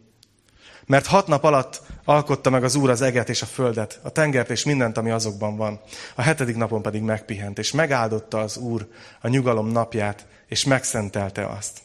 Mert 0.85 1.05
hat 1.05 1.27
nap 1.27 1.43
alatt 1.43 1.81
alkotta 2.05 2.49
meg 2.49 2.63
az 2.63 2.75
Úr 2.75 2.89
az 2.89 3.01
eget 3.01 3.29
és 3.29 3.41
a 3.41 3.45
földet, 3.45 3.99
a 4.03 4.09
tengert 4.09 4.49
és 4.49 4.63
mindent, 4.63 4.97
ami 4.97 5.09
azokban 5.09 5.57
van. 5.57 5.79
A 6.15 6.21
hetedik 6.21 6.55
napon 6.55 6.81
pedig 6.81 7.01
megpihent, 7.01 7.59
és 7.59 7.71
megáldotta 7.71 8.39
az 8.39 8.57
Úr 8.57 8.87
a 9.21 9.27
nyugalom 9.27 9.67
napját, 9.67 10.27
és 10.47 10.65
megszentelte 10.65 11.45
azt. 11.45 11.81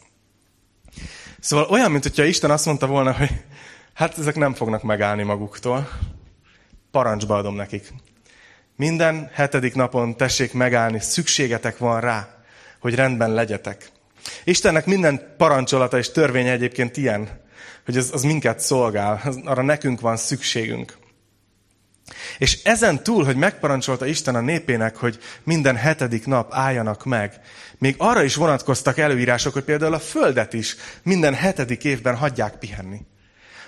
Szóval 1.40 1.66
olyan, 1.66 1.90
mint 1.90 2.02
hogyha 2.02 2.24
Isten 2.24 2.50
azt 2.50 2.66
mondta 2.66 2.86
volna, 2.86 3.12
hogy 3.12 3.30
hát 3.94 4.18
ezek 4.18 4.34
nem 4.34 4.54
fognak 4.54 4.82
megállni 4.82 5.22
maguktól. 5.22 5.88
Parancsba 6.90 7.36
adom 7.36 7.54
nekik. 7.54 7.92
Minden 8.76 9.30
hetedik 9.32 9.74
napon 9.74 10.16
tessék 10.16 10.52
megállni, 10.52 11.00
szükségetek 11.00 11.78
van 11.78 12.00
rá, 12.00 12.28
hogy 12.80 12.94
rendben 12.94 13.30
legyetek. 13.30 13.90
Istennek 14.44 14.86
minden 14.86 15.34
parancsolata 15.36 15.98
és 15.98 16.10
törvénye 16.10 16.50
egyébként 16.50 16.96
ilyen, 16.96 17.40
hogy 17.84 17.96
az, 17.96 18.10
az 18.12 18.22
minket 18.22 18.60
szolgál, 18.60 19.22
arra 19.44 19.62
nekünk 19.62 20.00
van 20.00 20.16
szükségünk. 20.16 20.96
És 22.38 22.62
ezen 22.62 23.02
túl, 23.02 23.24
hogy 23.24 23.36
megparancsolta 23.36 24.06
Isten 24.06 24.34
a 24.34 24.40
népének, 24.40 24.96
hogy 24.96 25.18
minden 25.42 25.76
hetedik 25.76 26.26
nap 26.26 26.54
álljanak 26.54 27.04
meg, 27.04 27.40
még 27.78 27.94
arra 27.98 28.22
is 28.22 28.34
vonatkoztak 28.34 28.98
előírások, 28.98 29.52
hogy 29.52 29.64
például 29.64 29.94
a 29.94 29.98
földet 29.98 30.52
is 30.52 30.76
minden 31.02 31.34
hetedik 31.34 31.84
évben 31.84 32.16
hagyják 32.16 32.58
pihenni. 32.58 33.00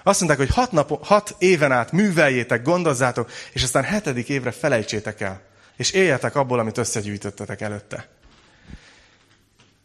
Azt 0.06 0.20
mondták, 0.20 0.46
hogy 0.46 0.54
hat, 0.54 0.72
nap, 0.72 1.04
hat 1.04 1.34
éven 1.38 1.72
át 1.72 1.92
műveljétek, 1.92 2.62
gondozzátok, 2.62 3.30
és 3.52 3.62
aztán 3.62 3.82
hetedik 3.82 4.28
évre 4.28 4.50
felejtsétek 4.50 5.20
el. 5.20 5.42
És 5.76 5.90
éljetek 5.90 6.36
abból, 6.36 6.58
amit 6.58 6.78
összegyűjtöttetek 6.78 7.60
előtte. 7.60 8.08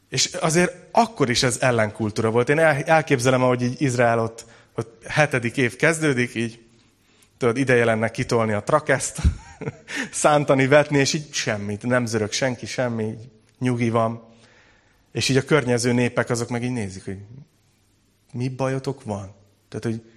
És 0.09 0.25
azért 0.25 0.73
akkor 0.91 1.29
is 1.29 1.43
ez 1.43 1.57
ellenkultúra 1.59 2.29
volt. 2.29 2.49
Én 2.49 2.59
elképzelem, 2.59 3.43
ahogy 3.43 3.61
így 3.61 3.81
Izrael 3.81 4.19
ott, 4.19 4.45
ott 4.75 5.03
hetedik 5.07 5.57
év 5.57 5.75
kezdődik, 5.75 6.35
így 6.35 6.59
tudod, 7.37 7.57
ideje 7.57 7.85
lenne 7.85 8.11
kitolni 8.11 8.53
a 8.53 8.63
trakeszt, 8.63 9.21
szántani, 10.11 10.67
vetni, 10.67 10.97
és 10.97 11.13
így 11.13 11.33
semmit, 11.33 11.83
nem 11.83 12.05
zörög 12.05 12.31
senki, 12.31 12.65
semmi, 12.65 13.03
így 13.03 13.29
nyugi 13.59 13.89
van. 13.89 14.27
És 15.11 15.29
így 15.29 15.37
a 15.37 15.43
környező 15.43 15.91
népek 15.91 16.29
azok 16.29 16.49
meg 16.49 16.63
így 16.63 16.71
nézik, 16.71 17.05
hogy 17.05 17.17
mi 18.33 18.49
bajotok 18.49 19.03
van? 19.03 19.37
Tehát, 19.69 19.85
hogy 19.85 20.08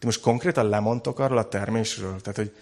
ti 0.00 0.06
most 0.06 0.20
konkrétan 0.20 0.68
lemondtok 0.68 1.18
arról 1.18 1.38
a 1.38 1.48
termésről? 1.48 2.20
Tehát, 2.20 2.36
hogy 2.36 2.54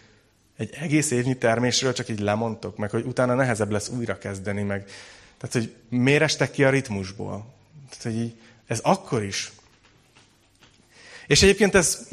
egy 0.56 0.74
egész 0.80 1.10
évnyi 1.10 1.36
termésről 1.36 1.92
csak 1.92 2.08
így 2.08 2.20
lemondtok, 2.20 2.76
meg 2.76 2.90
hogy 2.90 3.04
utána 3.06 3.34
nehezebb 3.34 3.70
lesz 3.70 3.88
újra 3.88 4.18
kezdeni, 4.18 4.62
meg 4.62 4.90
tehát, 5.38 5.54
hogy 5.54 5.74
miért 5.88 6.22
estek 6.22 6.50
ki 6.50 6.64
a 6.64 6.70
ritmusból? 6.70 7.54
Tehát, 7.88 8.02
hogy 8.02 8.24
így, 8.24 8.34
ez 8.66 8.78
akkor 8.78 9.22
is. 9.22 9.52
És 11.26 11.42
egyébként 11.42 11.74
ez, 11.74 12.08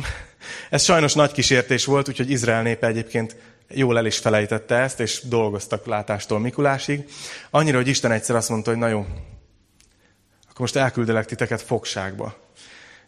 ez 0.70 0.84
sajnos 0.84 1.14
nagy 1.14 1.32
kísértés 1.32 1.86
volt, 1.86 2.08
úgyhogy 2.08 2.30
Izrael 2.30 2.62
népe 2.62 2.88
egyébként 2.88 3.36
jól 3.68 3.98
el 3.98 4.06
is 4.06 4.18
felejtette 4.18 4.76
ezt, 4.76 5.00
és 5.00 5.22
dolgoztak 5.24 5.86
látástól 5.86 6.40
Mikulásig. 6.40 7.10
Annyira, 7.50 7.78
hogy 7.78 7.88
Isten 7.88 8.12
egyszer 8.12 8.36
azt 8.36 8.50
mondta, 8.50 8.70
hogy 8.70 8.80
na 8.80 8.88
jó, 8.88 9.00
akkor 10.44 10.60
most 10.60 10.76
elküldelek 10.76 11.26
titeket 11.26 11.62
fogságba. 11.62 12.45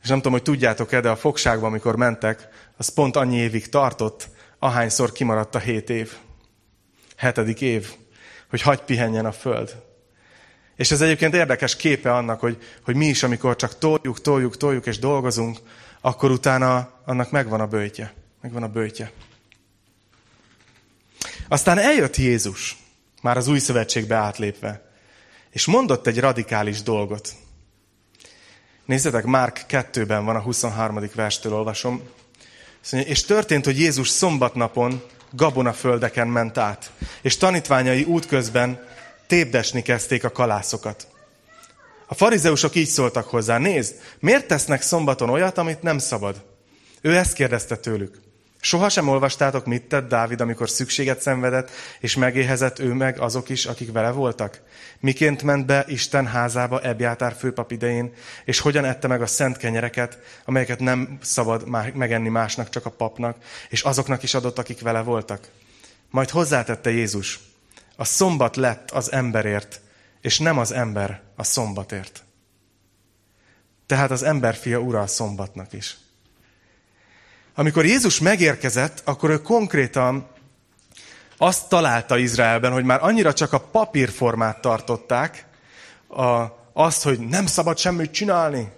És 0.08 0.13
nem 0.13 0.22
tudom, 0.22 0.38
hogy 0.38 0.48
tudjátok-e, 0.48 1.02
de 1.02 1.10
a 1.10 1.15
fogságban, 1.15 1.70
amikor 1.70 1.96
mentek, 1.96 2.48
az 2.78 2.89
pont 2.89 3.15
annyi 3.15 3.38
évig 3.38 3.70
tartott, 3.70 4.30
ahányszor 4.60 5.12
kimaradt 5.12 5.56
a 5.56 5.60
hét 5.60 5.89
év. 5.89 6.13
Hetedik 7.15 7.62
év, 7.62 7.93
hogy 8.50 8.62
hagy 8.62 8.82
pihenjen 8.82 9.26
a 9.26 9.32
föld. 9.32 9.76
És 10.76 10.91
ez 10.91 11.02
egyébként 11.02 11.34
érdekes 11.34 11.76
képe 11.76 12.13
annak, 12.13 12.39
hogy, 12.39 12.58
hogy 12.84 12.96
mi 12.96 13.06
is, 13.06 13.24
amikor 13.24 13.56
csak 13.56 13.78
toljuk, 13.78 14.22
toljuk, 14.22 14.58
toljuk 14.58 14.86
és 14.86 15.00
dolgozunk, 15.00 15.58
akkor 16.02 16.32
utána 16.32 16.89
annak 17.06 17.32
megvan 17.32 17.62
a 17.62 17.67
bőtje. 17.67 18.13
Megvan 18.41 18.63
a 18.63 18.70
bőtje. 18.70 19.12
Aztán 21.48 21.78
eljött 21.78 22.15
Jézus, 22.15 22.78
már 23.22 23.38
az 23.38 23.48
új 23.48 23.60
szövetségbe 23.60 24.15
átlépve, 24.15 24.91
és 25.50 25.65
mondott 25.65 26.08
egy 26.08 26.20
radikális 26.20 26.82
dolgot. 26.82 27.36
Nézzetek, 28.88 29.26
Márk 29.26 29.65
2-ben 29.69 30.26
van 30.26 30.36
a 30.36 30.41
23. 30.41 31.10
verstől 31.15 31.54
olvasom. 31.54 32.02
És 32.91 33.26
történt, 33.26 33.65
hogy 33.65 33.80
Jézus 33.80 34.10
szombatnapon 34.10 35.04
gabonaföldeken 35.32 36.28
ment 36.28 36.58
át, 36.58 36.91
és 37.21 37.38
tanítványai 37.38 38.04
útközben 38.04 38.88
tépdesni 39.28 39.82
kezdték 39.82 40.23
a 40.23 40.32
kalászokat. 40.32 41.08
A 42.08 42.13
farizeusok 42.13 42.76
így 42.76 42.88
szóltak 42.88 43.30
hozzá, 43.30 43.58
nézd, 43.58 43.95
miért 44.19 44.47
tesznek 44.47 44.82
szombaton 44.82 45.30
olyat, 45.30 45.58
amit 45.58 45.82
nem 45.82 45.97
szabad? 45.97 46.45
Ő 47.02 47.15
ezt 47.15 47.34
kérdezte 47.34 47.76
tőlük. 47.76 48.27
Soha 48.62 48.89
sem 48.89 49.08
olvastátok, 49.08 49.65
mit 49.65 49.84
tett 49.84 50.10
Dávid, 50.10 50.41
amikor 50.41 50.70
szükséget 50.70 51.22
szenvedett, 51.22 51.72
és 52.00 52.15
megéhezett 52.15 52.80
ő 52.80 52.93
meg 52.93 53.20
azok 53.20 53.50
is, 53.50 53.65
akik 53.65 53.91
vele 53.91 54.12
voltak? 54.12 54.62
Miként 55.00 55.43
ment 55.43 55.65
be 55.65 55.86
Isten 55.88 56.28
házába 56.28 56.82
Ebjátár 56.82 57.34
főpap 57.34 57.72
idején, 57.72 58.13
és 58.46 58.60
hogyan 58.60 58.86
ette 58.86 59.08
meg 59.08 59.22
a 59.22 59.26
szent 59.26 59.58
kenyereket, 59.58 60.20
amelyeket 60.46 60.80
nem 60.80 61.17
szabad 61.22 61.67
megenni 61.93 62.30
másnak, 62.30 62.70
csak 62.70 62.86
a 62.86 62.89
papnak, 62.89 63.38
és 63.70 63.82
azoknak 63.82 64.24
is 64.24 64.34
adott, 64.34 64.60
akik 64.60 64.82
vele 64.82 65.02
voltak? 65.02 65.48
Majd 66.10 66.30
hozzátette 66.30 66.89
Jézus, 66.89 67.39
a 67.96 68.04
szombat 68.04 68.56
lett 68.56 68.91
az 68.91 69.12
emberért, 69.12 69.82
és 70.22 70.39
nem 70.39 70.58
az 70.58 70.72
ember 70.72 71.22
a 71.36 71.43
szombatért. 71.43 72.24
Tehát 73.86 74.12
az 74.12 74.24
ember 74.24 74.56
fia 74.56 74.80
ura 74.80 75.02
a 75.02 75.08
szombatnak 75.08 75.74
is. 75.74 75.98
Amikor 77.60 77.86
Jézus 77.86 78.20
megérkezett, 78.20 79.02
akkor 79.04 79.30
ő 79.30 79.41
konkrétan 79.41 80.28
azt 81.38 81.70
találta 81.70 82.17
Izraelben, 82.17 82.72
hogy 82.72 82.84
már 82.84 83.04
annyira 83.04 83.34
csak 83.34 83.54
a 83.54 83.60
papírformát 83.60 84.62
tartották, 84.62 85.46
a, 86.08 86.46
azt, 86.74 87.04
hogy 87.04 87.20
nem 87.20 87.46
szabad 87.46 87.78
semmit 87.78 88.12
csinálni, 88.12 88.72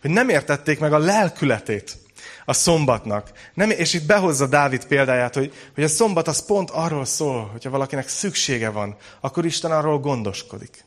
hogy 0.00 0.10
nem 0.10 0.28
értették 0.28 0.78
meg 0.78 0.92
a 0.92 0.98
lelkületét 0.98 1.96
a 2.44 2.52
szombatnak. 2.52 3.30
Nem, 3.54 3.70
és 3.70 3.94
itt 3.94 4.06
behozza 4.06 4.46
Dávid 4.46 4.86
példáját, 4.86 5.34
hogy, 5.34 5.54
hogy 5.74 5.84
a 5.84 5.88
szombat 5.88 6.28
az 6.28 6.46
pont 6.46 6.70
arról 6.70 7.04
szól, 7.04 7.48
hogyha 7.52 7.70
valakinek 7.70 8.08
szüksége 8.08 8.68
van, 8.68 8.96
akkor 9.20 9.44
Isten 9.44 9.70
arról 9.70 9.98
gondoskodik 9.98 10.84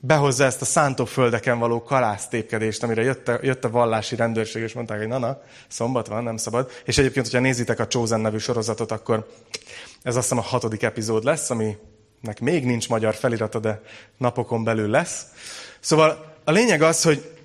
behozza 0.00 0.44
ezt 0.44 0.60
a 0.60 0.64
szántóföldeken 0.64 1.58
való 1.58 1.82
kalásztépkedést, 1.82 2.82
amire 2.82 3.02
jött 3.02 3.28
a, 3.28 3.38
jött 3.42 3.64
a 3.64 3.70
vallási 3.70 4.16
rendőrség, 4.16 4.62
és 4.62 4.72
mondták, 4.72 4.98
hogy 4.98 5.08
na-na, 5.08 5.42
szombat 5.68 6.06
van, 6.06 6.22
nem 6.22 6.36
szabad. 6.36 6.70
És 6.84 6.98
egyébként, 6.98 7.26
hogyha 7.26 7.40
nézitek 7.40 7.78
a 7.78 7.86
Chosen 7.86 8.20
nevű 8.20 8.38
sorozatot, 8.38 8.92
akkor 8.92 9.26
ez 10.02 10.16
azt 10.16 10.28
hiszem 10.28 10.44
a 10.44 10.48
hatodik 10.48 10.82
epizód 10.82 11.24
lesz, 11.24 11.50
aminek 11.50 12.40
még 12.40 12.64
nincs 12.64 12.88
magyar 12.88 13.14
felirata, 13.14 13.58
de 13.58 13.82
napokon 14.16 14.64
belül 14.64 14.90
lesz. 14.90 15.26
Szóval 15.80 16.34
a 16.44 16.50
lényeg 16.50 16.82
az, 16.82 17.02
hogy, 17.02 17.36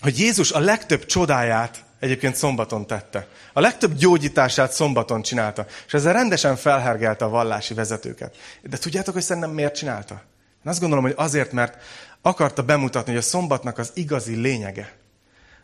hogy 0.00 0.18
Jézus 0.18 0.52
a 0.52 0.58
legtöbb 0.58 1.06
csodáját 1.06 1.84
egyébként 1.98 2.34
szombaton 2.34 2.86
tette. 2.86 3.28
A 3.52 3.60
legtöbb 3.60 3.94
gyógyítását 3.94 4.72
szombaton 4.72 5.22
csinálta. 5.22 5.66
És 5.86 5.94
ezzel 5.94 6.12
rendesen 6.12 6.56
felhergelte 6.56 7.24
a 7.24 7.28
vallási 7.28 7.74
vezetőket. 7.74 8.36
De 8.62 8.76
tudjátok, 8.76 9.14
hogy 9.14 9.22
szerintem 9.22 9.50
miért 9.50 9.74
csinálta? 9.74 10.22
Én 10.64 10.70
azt 10.70 10.80
gondolom, 10.80 11.04
hogy 11.04 11.14
azért, 11.16 11.52
mert 11.52 11.82
akarta 12.22 12.62
bemutatni, 12.62 13.12
hogy 13.12 13.20
a 13.20 13.24
szombatnak 13.24 13.78
az 13.78 13.90
igazi 13.94 14.34
lényege, 14.34 14.96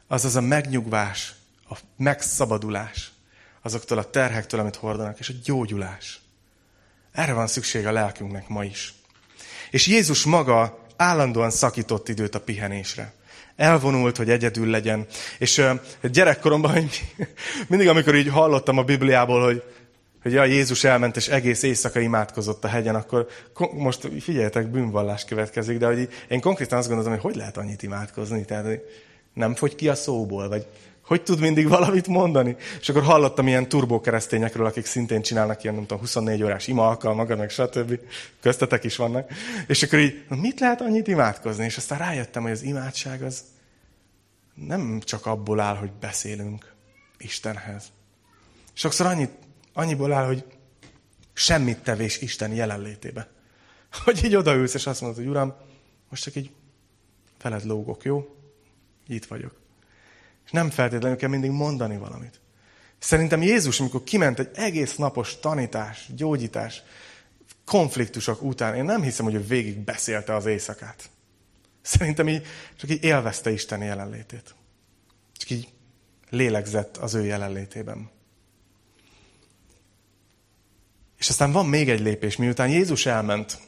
az 0.07 0.25
az 0.25 0.37
a 0.37 0.41
megnyugvás, 0.41 1.35
a 1.71 1.77
megszabadulás 1.97 3.11
azoktól 3.63 3.99
a 3.99 4.11
terhektől, 4.11 4.61
amit 4.61 4.77
hordanak, 4.77 5.19
és 5.19 5.29
a 5.29 5.35
gyógyulás. 5.45 6.21
Erre 7.13 7.33
van 7.33 7.47
szükség 7.47 7.87
a 7.87 7.93
lelkünknek 7.93 8.49
ma 8.49 8.65
is. 8.65 8.95
És 9.71 9.87
Jézus 9.87 10.25
maga 10.25 10.87
állandóan 10.97 11.51
szakított 11.51 12.09
időt 12.09 12.35
a 12.35 12.41
pihenésre. 12.41 13.13
Elvonult, 13.57 14.17
hogy 14.17 14.31
egyedül 14.31 14.71
legyen. 14.71 15.07
És 15.39 15.63
gyerekkoromban 16.03 16.89
mindig, 17.69 17.89
amikor 17.89 18.15
így 18.15 18.29
hallottam 18.29 18.79
a 18.79 18.83
Bibliából, 18.83 19.45
hogy 19.45 19.63
hogy 20.27 20.35
ja, 20.35 20.45
Jézus 20.45 20.85
elment, 20.85 21.17
és 21.17 21.29
egész 21.29 21.63
éjszaka 21.63 22.01
imádkozott 22.01 22.65
a 22.65 22.69
hegyen, 22.69 22.95
akkor 22.95 23.29
most 23.73 24.09
figyeljetek, 24.21 24.71
bűnvallás 24.71 25.25
következik, 25.25 25.79
de 25.79 25.87
hogy 25.87 26.09
én 26.29 26.41
konkrétan 26.41 26.79
azt 26.79 26.89
gondolom, 26.89 27.13
hogy 27.13 27.21
hogy 27.21 27.37
lehet 27.37 27.57
annyit 27.57 27.83
imádkozni, 27.83 28.45
tehát 28.45 28.65
hogy 28.65 28.81
nem 29.35 29.55
fogy 29.55 29.75
ki 29.75 29.89
a 29.89 29.95
szóból, 29.95 30.49
vagy 30.49 30.67
hogy 31.07 31.23
tud 31.23 31.41
mindig 31.41 31.69
valamit 31.69 32.07
mondani? 32.07 32.57
És 32.81 32.89
akkor 32.89 33.03
hallottam 33.03 33.47
ilyen 33.47 33.69
turbókeresztényekről, 33.69 34.67
akik 34.67 34.87
szintén 34.87 35.23
csinálnak 35.23 35.63
ilyen, 35.63 35.75
nem 35.75 35.85
tudom, 35.87 35.99
24 35.99 36.43
órás 36.43 36.67
ima 36.67 36.89
alkalmakat, 36.89 37.39
meg 37.39 37.51
stb. 37.51 37.99
Köztetek 38.41 38.85
is 38.85 38.97
vannak. 38.97 39.31
És 39.67 39.83
akkor 39.83 39.99
így, 39.99 40.25
mit 40.29 40.61
lehet 40.61 40.81
annyit 40.81 41.09
imádkozni? 41.09 41.65
És 41.65 41.77
aztán 41.77 41.99
rájöttem, 41.99 42.43
hogy 42.43 42.53
az 42.53 42.63
imádság 42.63 43.23
az 43.23 43.45
nem 44.55 45.01
csak 45.05 45.27
abból 45.27 45.61
áll, 45.61 45.77
hogy 45.77 45.91
beszélünk 46.01 46.75
Istenhez. 47.19 47.85
Sokszor 48.73 49.07
annyit 49.07 49.31
annyiból 49.77 50.13
áll, 50.13 50.27
hogy 50.27 50.45
semmit 51.33 51.79
tevés 51.79 52.21
Isten 52.21 52.53
jelenlétébe. 52.53 53.29
Hogy 54.05 54.25
így 54.25 54.37
odaülsz, 54.37 54.75
és 54.75 54.87
azt 54.87 55.01
mondod, 55.01 55.19
hogy 55.19 55.29
Uram, 55.29 55.55
most 56.09 56.23
csak 56.23 56.35
így 56.35 56.51
feled 57.39 57.65
lógok, 57.65 58.05
jó? 58.05 58.37
Itt 59.07 59.25
vagyok. 59.25 59.61
És 60.45 60.51
nem 60.51 60.71
feltétlenül 60.71 61.17
kell 61.17 61.29
mindig 61.29 61.51
mondani 61.51 61.97
valamit. 61.97 62.41
Szerintem 62.99 63.43
Jézus, 63.43 63.81
amikor 63.81 64.05
kiment 64.05 64.39
egy 64.39 64.51
egész 64.55 64.97
napos 64.97 65.39
tanítás, 65.41 66.11
gyógyítás, 66.15 66.83
konfliktusok 67.65 68.43
után, 68.43 68.75
én 68.75 68.85
nem 68.85 69.03
hiszem, 69.03 69.25
hogy 69.25 69.35
ő 69.35 69.41
végig 69.41 69.79
beszélte 69.79 70.35
az 70.35 70.47
éjszakát. 70.47 71.11
Szerintem 71.83 72.29
így 72.29 72.47
csak 72.77 72.91
így 72.91 73.05
élvezte 73.05 73.51
Isten 73.51 73.83
jelenlétét. 73.83 74.55
Csak 75.33 75.51
így 75.51 75.69
lélegzett 76.31 76.97
az 76.97 77.15
ő 77.15 77.25
jelenlétében. 77.25 78.11
És 81.19 81.29
aztán 81.29 81.53
van 81.53 81.67
még 81.67 81.91
egy 81.91 82.01
lépés, 82.01 82.37
miután 82.37 82.69
Jézus 82.69 83.07
elment, 83.07 83.59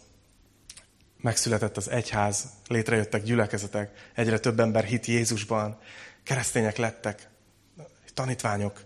megszületett 1.21 1.77
az 1.77 1.91
egyház, 1.91 2.45
létrejöttek 2.67 3.23
gyülekezetek, 3.23 4.11
egyre 4.15 4.39
több 4.39 4.61
ember 4.61 4.85
hit 4.85 5.07
Jézusban, 5.07 5.79
keresztények 6.25 6.77
lettek, 6.77 7.29
tanítványok. 8.15 8.81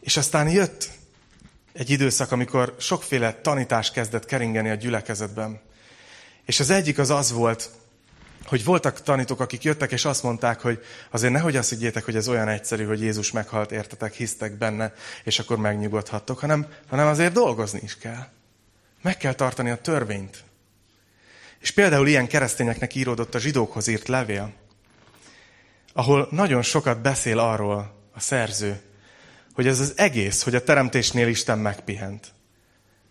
És 0.00 0.16
aztán 0.16 0.48
jött 0.48 0.90
egy 1.72 1.90
időszak, 1.90 2.32
amikor 2.32 2.74
sokféle 2.78 3.40
tanítás 3.40 3.90
kezdett 3.90 4.24
keringeni 4.24 4.70
a 4.70 4.74
gyülekezetben. 4.74 5.60
És 6.44 6.60
az 6.60 6.70
egyik 6.70 6.98
az 6.98 7.10
az 7.10 7.32
volt, 7.32 7.70
hogy 8.50 8.64
voltak 8.64 9.02
tanítók, 9.02 9.40
akik 9.40 9.62
jöttek, 9.62 9.92
és 9.92 10.04
azt 10.04 10.22
mondták, 10.22 10.60
hogy 10.60 10.84
azért 11.10 11.32
nehogy 11.32 11.56
azt 11.56 11.68
higgyétek, 11.68 12.04
hogy 12.04 12.16
ez 12.16 12.28
olyan 12.28 12.48
egyszerű, 12.48 12.84
hogy 12.84 13.00
Jézus 13.00 13.30
meghalt, 13.30 13.72
értetek, 13.72 14.14
hisztek 14.14 14.58
benne, 14.58 14.94
és 15.24 15.38
akkor 15.38 15.56
megnyugodhattok, 15.56 16.38
hanem, 16.38 16.66
hanem 16.88 17.06
azért 17.06 17.32
dolgozni 17.32 17.80
is 17.82 17.98
kell. 17.98 18.26
Meg 19.02 19.16
kell 19.16 19.32
tartani 19.32 19.70
a 19.70 19.80
törvényt. 19.80 20.44
És 21.60 21.70
például 21.70 22.08
ilyen 22.08 22.26
keresztényeknek 22.26 22.94
íródott 22.94 23.34
a 23.34 23.38
zsidókhoz 23.38 23.86
írt 23.86 24.08
levél, 24.08 24.52
ahol 25.92 26.28
nagyon 26.30 26.62
sokat 26.62 27.00
beszél 27.00 27.38
arról 27.38 27.94
a 28.14 28.20
szerző, 28.20 28.80
hogy 29.54 29.66
ez 29.66 29.80
az 29.80 29.92
egész, 29.96 30.42
hogy 30.42 30.54
a 30.54 30.64
teremtésnél 30.64 31.28
Isten 31.28 31.58
megpihent 31.58 32.32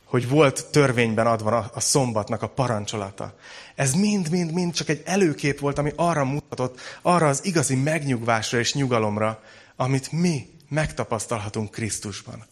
hogy 0.10 0.30
volt 0.30 0.66
törvényben 0.72 1.28
adva 1.28 1.70
a 1.74 1.80
szombatnak 1.80 2.42
a 2.42 2.48
parancsolata. 2.48 3.34
Ez 3.76 3.94
mind-mind-mind 3.94 4.74
csak 4.74 4.90
egy 4.90 5.02
előkép 5.06 5.60
volt, 5.60 5.78
ami 5.78 5.92
arra 5.96 6.24
mutatott, 6.26 6.80
arra 7.02 7.28
az 7.28 7.46
igazi 7.46 7.76
megnyugvásra 7.76 8.60
és 8.60 8.74
nyugalomra, 8.74 9.44
amit 9.76 10.12
mi 10.12 10.50
megtapasztalhatunk 10.70 11.72
Krisztusban. 11.72 12.46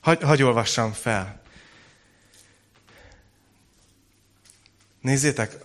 Hagy, 0.00 0.22
hagy 0.22 0.42
olvassam 0.42 0.92
fel. 0.92 1.40
Nézzétek, 5.00 5.58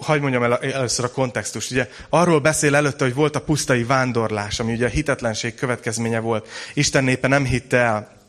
hagy 0.00 0.20
mondjam 0.20 0.42
el 0.42 0.58
először 0.58 1.04
a 1.04 1.10
kontextust. 1.10 1.70
Ugye 1.70 1.88
arról 2.08 2.40
beszél 2.40 2.74
előtte, 2.74 3.04
hogy 3.04 3.14
volt 3.14 3.36
a 3.36 3.42
pusztai 3.42 3.84
vándorlás, 3.84 4.60
ami 4.60 4.72
ugye 4.72 4.86
a 4.86 4.88
hitetlenség 4.88 5.54
következménye 5.54 6.18
volt. 6.18 6.48
Isten 6.74 7.04
népe 7.04 7.28
nem 7.28 7.44
hitte 7.44 7.76
el 7.76 8.21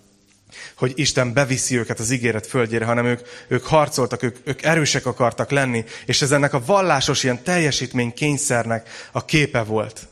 hogy 0.75 0.93
Isten 0.95 1.33
beviszi 1.33 1.77
őket 1.77 1.99
az 1.99 2.11
ígéret 2.11 2.47
földjére, 2.47 2.85
hanem 2.85 3.05
ők, 3.05 3.19
ők 3.47 3.65
harcoltak, 3.65 4.23
ők, 4.23 4.37
ők 4.43 4.61
erősek 4.63 5.05
akartak 5.05 5.51
lenni, 5.51 5.83
és 6.05 6.21
ez 6.21 6.31
ennek 6.31 6.53
a 6.53 6.65
vallásos 6.65 7.23
ilyen 7.23 7.43
teljesítmény 7.43 8.13
kényszernek 8.13 8.89
a 9.11 9.25
képe 9.25 9.63
volt. 9.63 10.07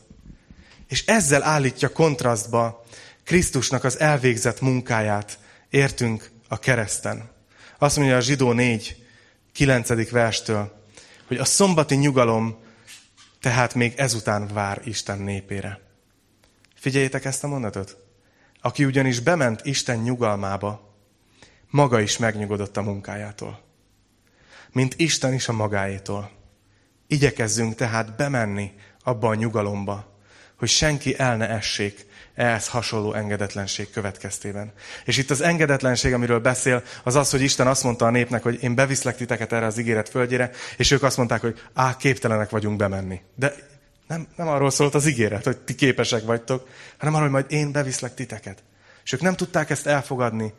És 0.88 1.06
ezzel 1.06 1.42
állítja 1.42 1.88
kontrasztba 1.88 2.84
Krisztusnak 3.24 3.84
az 3.84 3.98
elvégzett 3.98 4.60
munkáját, 4.60 5.38
értünk 5.70 6.30
a 6.48 6.58
kereszten. 6.58 7.30
Azt 7.78 7.96
mondja 7.96 8.16
a 8.16 8.20
zsidó 8.20 8.52
4, 8.52 8.96
9. 9.52 10.10
verstől, 10.10 10.80
hogy 11.26 11.36
a 11.36 11.44
szombati 11.44 11.94
nyugalom 11.94 12.60
tehát 13.40 13.74
még 13.74 13.92
ezután 13.96 14.48
vár 14.52 14.80
Isten 14.84 15.18
népére. 15.18 15.80
Figyeljétek 16.74 17.24
ezt 17.24 17.44
a 17.44 17.46
mondatot. 17.46 17.96
Aki 18.62 18.84
ugyanis 18.84 19.20
bement 19.20 19.64
Isten 19.64 19.98
nyugalmába, 19.98 20.96
maga 21.70 22.00
is 22.00 22.18
megnyugodott 22.18 22.76
a 22.76 22.82
munkájától. 22.82 23.60
Mint 24.72 24.94
Isten 24.96 25.32
is 25.32 25.48
a 25.48 25.52
magáétól. 25.52 26.30
Igyekezzünk 27.06 27.74
tehát 27.74 28.16
bemenni 28.16 28.72
abba 29.02 29.28
a 29.28 29.34
nyugalomba, 29.34 30.12
hogy 30.58 30.68
senki 30.68 31.18
el 31.18 31.36
ne 31.36 31.48
essék 31.48 32.06
ehhez 32.34 32.68
hasonló 32.68 33.14
engedetlenség 33.14 33.90
következtében. 33.90 34.72
És 35.04 35.16
itt 35.16 35.30
az 35.30 35.40
engedetlenség, 35.40 36.12
amiről 36.12 36.40
beszél, 36.40 36.82
az 37.02 37.14
az, 37.14 37.30
hogy 37.30 37.42
Isten 37.42 37.66
azt 37.66 37.82
mondta 37.82 38.06
a 38.06 38.10
népnek, 38.10 38.42
hogy 38.42 38.62
én 38.62 38.74
beviszlek 38.74 39.16
titeket 39.16 39.52
erre 39.52 39.66
az 39.66 39.78
ígéret 39.78 40.08
földjére, 40.08 40.50
és 40.76 40.90
ők 40.90 41.02
azt 41.02 41.16
mondták, 41.16 41.40
hogy 41.40 41.60
á, 41.74 41.96
képtelenek 41.96 42.50
vagyunk 42.50 42.76
bemenni. 42.76 43.20
De 43.34 43.54
nem, 44.12 44.26
nem 44.36 44.48
arról 44.48 44.70
szólt 44.70 44.94
az 44.94 45.06
ígéret, 45.06 45.44
hogy 45.44 45.58
ti 45.58 45.74
képesek 45.74 46.24
vagytok, 46.24 46.68
hanem 46.98 47.14
arról, 47.14 47.30
hogy 47.30 47.40
majd 47.40 47.52
én 47.52 47.72
beviszlek 47.72 48.14
titeket. 48.14 48.62
És 49.04 49.12
ők 49.12 49.20
nem 49.20 49.36
tudták 49.36 49.70
ezt 49.70 49.86
elfogadni, 49.86 50.52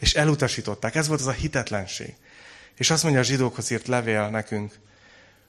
és 0.00 0.14
elutasították. 0.14 0.94
Ez 0.94 1.08
volt 1.08 1.20
az 1.20 1.26
a 1.26 1.30
hitetlenség. 1.30 2.14
És 2.76 2.90
azt 2.90 3.02
mondja 3.02 3.20
a 3.20 3.24
zsidókhoz 3.24 3.70
írt 3.70 3.86
levél 3.86 4.28
nekünk, 4.28 4.78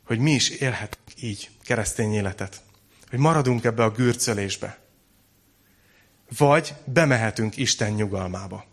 hogy 0.06 0.20
mi 0.20 0.32
is 0.32 0.50
élhetünk 0.50 1.04
így 1.22 1.50
keresztény 1.64 2.14
életet. 2.14 2.62
Hogy 3.10 3.20
maradunk 3.20 3.64
ebbe 3.64 3.84
a 3.84 3.92
gürcölésbe. 3.92 4.78
Vagy 6.38 6.74
bemehetünk 6.86 7.58
Isten 7.58 7.92
nyugalmába. 7.92 8.66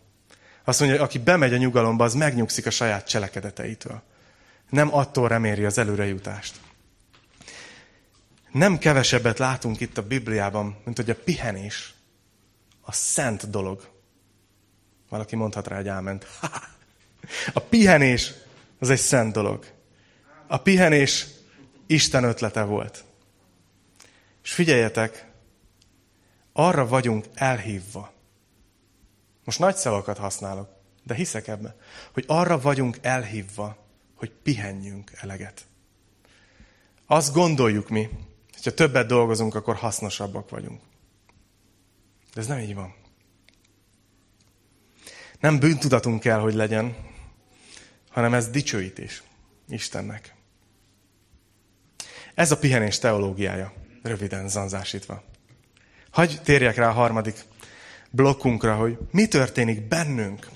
Azt 0.65 0.81
mondja, 0.81 0.99
hogy 0.99 1.07
aki 1.07 1.19
bemegy 1.19 1.53
a 1.53 1.57
nyugalomba, 1.57 2.05
az 2.05 2.15
megnyugszik 2.15 2.67
a 2.67 2.71
saját 2.71 3.09
cselekedeteitől. 3.09 4.03
Nem 4.71 4.95
attól 4.95 5.29
reméri 5.29 5.65
az 5.65 5.79
előrejutást. 5.79 6.61
Nem 8.53 8.79
kevesebbet 8.79 9.39
látunk 9.39 9.81
itt 9.81 9.99
a 9.99 10.07
Bibliában, 10.07 10.77
mint 10.85 10.97
hogy 10.97 11.11
a 11.11 11.15
pihenés 11.25 11.95
a 12.81 12.93
szent 12.93 13.51
dolog. 13.51 13.89
Valaki 15.09 15.37
mondhat 15.37 15.67
rá 15.67 15.79
egy 15.79 15.89
áment. 15.89 16.27
A 17.53 17.61
pihenés 17.61 18.33
az 18.79 18.91
egy 18.91 18.99
szent 18.99 19.33
dolog. 19.33 19.67
A 20.47 20.57
pihenés 20.57 21.27
Isten 21.87 22.25
ötlete 22.25 22.63
volt. 22.63 23.05
És 24.43 24.53
figyeljetek, 24.53 25.27
arra 26.53 26.87
vagyunk 26.87 27.25
elhívva. 27.35 28.13
Most 29.45 29.59
nagy 29.59 29.77
szavakat 29.77 30.19
használok, 30.19 30.69
de 31.03 31.15
hiszek 31.15 31.49
ebben, 31.49 31.75
hogy 32.13 32.25
arra 32.27 32.61
vagyunk 32.61 32.99
elhívva, 33.01 33.87
hogy 34.15 34.31
pihenjünk 34.43 35.11
eleget. 35.15 35.67
Azt 37.07 37.33
gondoljuk 37.33 37.89
mi, 37.89 38.09
hogyha 38.59 38.75
többet 38.75 39.07
dolgozunk, 39.07 39.55
akkor 39.55 39.77
hasznosabbak 39.77 40.51
vagyunk. 40.51 40.81
De 42.35 42.41
ez 42.41 42.47
nem 42.47 42.59
így 42.59 42.75
van. 42.75 42.95
Nem 45.41 45.59
bűntudatunk 45.59 46.21
kell, 46.21 46.39
hogy 46.39 46.55
legyen, 46.55 46.97
hanem 48.11 48.35
ez 48.35 48.49
dicsőítés 48.49 49.23
Istennek. 49.69 50.35
Ez 52.35 52.51
a 52.51 52.59
pihenés 52.59 52.99
teológiája, 52.99 53.73
röviden 54.03 54.49
zanzásítva. 54.49 55.23
Hagy 56.11 56.41
térjek 56.43 56.77
rá 56.77 56.89
a 56.89 56.93
harmadik 56.93 57.45
blokkunkra, 58.11 58.75
hogy 58.75 58.99
mi 59.11 59.27
történik 59.27 59.89
bennünk, 59.89 60.49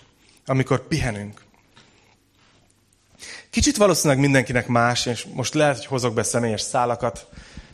amikor 0.46 0.86
pihenünk. 0.86 1.42
Kicsit 3.50 3.76
valószínűleg 3.76 4.22
mindenkinek 4.22 4.66
más, 4.66 5.06
és 5.06 5.26
most 5.32 5.54
lehet, 5.54 5.76
hogy 5.76 5.86
hozok 5.86 6.14
be 6.14 6.22
személyes 6.22 6.60
szálakat, 6.60 7.28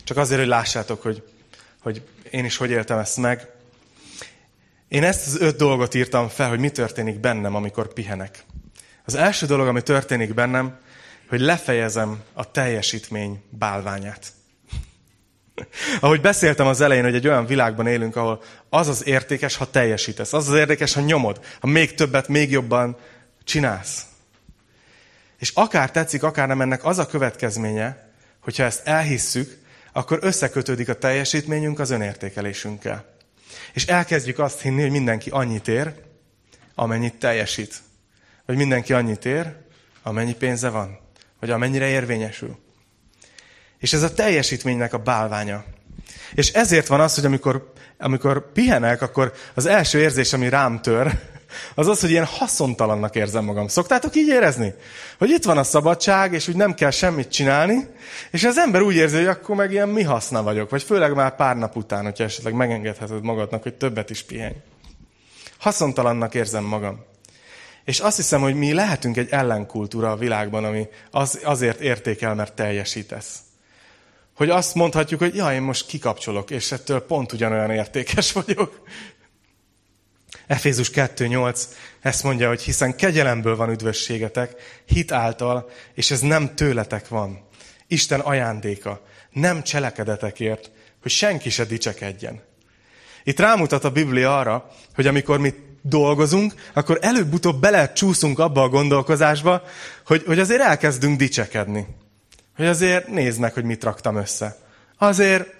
csak 0.09 0.17
azért, 0.17 0.39
hogy 0.39 0.49
lássátok, 0.49 1.01
hogy, 1.01 1.23
hogy 1.81 2.01
én 2.29 2.45
is 2.45 2.57
hogy 2.57 2.69
éltem 2.69 2.97
ezt 2.97 3.17
meg. 3.17 3.47
Én 4.87 5.03
ezt 5.03 5.27
az 5.27 5.41
öt 5.41 5.55
dolgot 5.55 5.93
írtam 5.93 6.27
fel, 6.27 6.49
hogy 6.49 6.59
mi 6.59 6.69
történik 6.69 7.19
bennem, 7.19 7.55
amikor 7.55 7.93
pihenek. 7.93 8.43
Az 9.05 9.15
első 9.15 9.45
dolog, 9.45 9.67
ami 9.67 9.81
történik 9.81 10.33
bennem, 10.33 10.79
hogy 11.27 11.39
lefejezem 11.39 12.23
a 12.33 12.51
teljesítmény 12.51 13.43
bálványát. 13.49 14.27
Ahogy 15.99 16.21
beszéltem 16.21 16.67
az 16.67 16.81
elején, 16.81 17.03
hogy 17.03 17.15
egy 17.15 17.27
olyan 17.27 17.45
világban 17.45 17.87
élünk, 17.87 18.15
ahol 18.15 18.41
az 18.69 18.87
az 18.87 19.07
értékes, 19.07 19.55
ha 19.55 19.69
teljesítesz. 19.69 20.33
Az 20.33 20.47
az 20.47 20.55
érdekes, 20.55 20.93
ha 20.93 21.01
nyomod. 21.01 21.45
Ha 21.59 21.67
még 21.67 21.95
többet, 21.95 22.27
még 22.27 22.51
jobban 22.51 22.97
csinálsz. 23.43 24.05
És 25.39 25.51
akár 25.53 25.91
tetszik, 25.91 26.23
akár 26.23 26.47
nem 26.47 26.61
ennek 26.61 26.85
az 26.85 26.97
a 26.97 27.07
következménye, 27.07 28.07
hogyha 28.39 28.63
ezt 28.63 28.87
elhisszük, 28.87 29.58
akkor 29.99 30.19
összekötődik 30.21 30.89
a 30.89 30.93
teljesítményünk 30.93 31.79
az 31.79 31.89
önértékelésünkkel. 31.89 33.05
És 33.73 33.85
elkezdjük 33.85 34.39
azt 34.39 34.61
hinni, 34.61 34.81
hogy 34.81 34.91
mindenki 34.91 35.29
annyit 35.29 35.67
ér, 35.67 35.93
amennyit 36.75 37.15
teljesít. 37.15 37.75
Vagy 38.45 38.55
mindenki 38.55 38.93
annyit 38.93 39.25
ér, 39.25 39.55
amennyi 40.03 40.35
pénze 40.35 40.69
van. 40.69 40.99
Vagy 41.39 41.49
amennyire 41.49 41.87
érvényesül. 41.87 42.57
És 43.77 43.93
ez 43.93 44.01
a 44.01 44.13
teljesítménynek 44.13 44.93
a 44.93 44.97
bálványa. 44.97 45.65
És 46.33 46.51
ezért 46.51 46.87
van 46.87 46.99
az, 46.99 47.15
hogy 47.15 47.25
amikor, 47.25 47.73
amikor 47.97 48.51
pihenek, 48.51 49.01
akkor 49.01 49.33
az 49.53 49.65
első 49.65 49.99
érzés, 49.99 50.33
ami 50.33 50.49
rám 50.49 50.81
tör, 50.81 51.19
az 51.75 51.87
az, 51.87 51.99
hogy 51.99 52.09
ilyen 52.09 52.25
haszontalannak 52.25 53.15
érzem 53.15 53.43
magam. 53.43 53.67
Szoktátok 53.67 54.15
így 54.15 54.27
érezni? 54.27 54.73
Hogy 55.17 55.29
itt 55.29 55.43
van 55.43 55.57
a 55.57 55.63
szabadság, 55.63 56.33
és 56.33 56.47
úgy 56.47 56.55
nem 56.55 56.73
kell 56.73 56.91
semmit 56.91 57.31
csinálni, 57.31 57.87
és 58.31 58.43
az 58.43 58.57
ember 58.57 58.81
úgy 58.81 58.95
érzi, 58.95 59.15
hogy 59.15 59.27
akkor 59.27 59.55
meg 59.55 59.71
ilyen 59.71 59.89
mi 59.89 60.03
haszna 60.03 60.43
vagyok, 60.43 60.69
vagy 60.69 60.83
főleg 60.83 61.13
már 61.13 61.35
pár 61.35 61.57
nap 61.57 61.75
után, 61.75 62.03
hogyha 62.03 62.23
esetleg 62.23 62.53
megengedheted 62.53 63.23
magadnak, 63.23 63.63
hogy 63.63 63.73
többet 63.73 64.09
is 64.09 64.23
pihenj. 64.23 64.55
Haszontalannak 65.57 66.33
érzem 66.33 66.63
magam. 66.63 67.07
És 67.85 67.99
azt 67.99 68.15
hiszem, 68.15 68.41
hogy 68.41 68.55
mi 68.55 68.73
lehetünk 68.73 69.17
egy 69.17 69.29
ellenkultúra 69.29 70.11
a 70.11 70.15
világban, 70.15 70.63
ami 70.65 70.87
az, 71.11 71.39
azért 71.43 71.79
értékel, 71.79 72.35
mert 72.35 72.53
teljesítesz. 72.53 73.37
Hogy 74.35 74.49
azt 74.49 74.75
mondhatjuk, 74.75 75.19
hogy 75.19 75.35
ja, 75.35 75.53
én 75.53 75.61
most 75.61 75.85
kikapcsolok, 75.85 76.51
és 76.51 76.71
ettől 76.71 77.05
pont 77.05 77.33
ugyanolyan 77.33 77.71
értékes 77.71 78.31
vagyok. 78.31 78.81
Efézus 80.49 80.91
2.8 80.93 81.63
ezt 82.01 82.23
mondja, 82.23 82.47
hogy 82.47 82.61
hiszen 82.61 82.95
kegyelemből 82.95 83.55
van 83.55 83.69
üdvösségetek, 83.69 84.55
hit 84.85 85.11
által, 85.11 85.69
és 85.93 86.11
ez 86.11 86.19
nem 86.19 86.55
tőletek 86.55 87.07
van. 87.07 87.47
Isten 87.87 88.19
ajándéka, 88.19 89.01
nem 89.31 89.63
cselekedetekért, 89.63 90.71
hogy 91.01 91.11
senki 91.11 91.49
se 91.49 91.65
dicsekedjen. 91.65 92.41
Itt 93.23 93.39
rámutat 93.39 93.83
a 93.83 93.91
Biblia 93.91 94.37
arra, 94.37 94.69
hogy 94.95 95.07
amikor 95.07 95.39
mi 95.39 95.53
dolgozunk, 95.81 96.53
akkor 96.73 96.97
előbb-utóbb 97.01 97.61
bele 97.61 97.93
csúszunk 97.93 98.39
abba 98.39 98.61
a 98.61 98.69
gondolkozásba, 98.69 99.63
hogy, 100.05 100.23
hogy 100.25 100.39
azért 100.39 100.61
elkezdünk 100.61 101.17
dicsekedni. 101.17 101.87
Hogy 102.55 102.65
azért 102.65 103.07
nézd 103.07 103.39
meg, 103.39 103.53
hogy 103.53 103.63
mit 103.63 103.83
raktam 103.83 104.15
össze. 104.15 104.57
Azért 104.97 105.58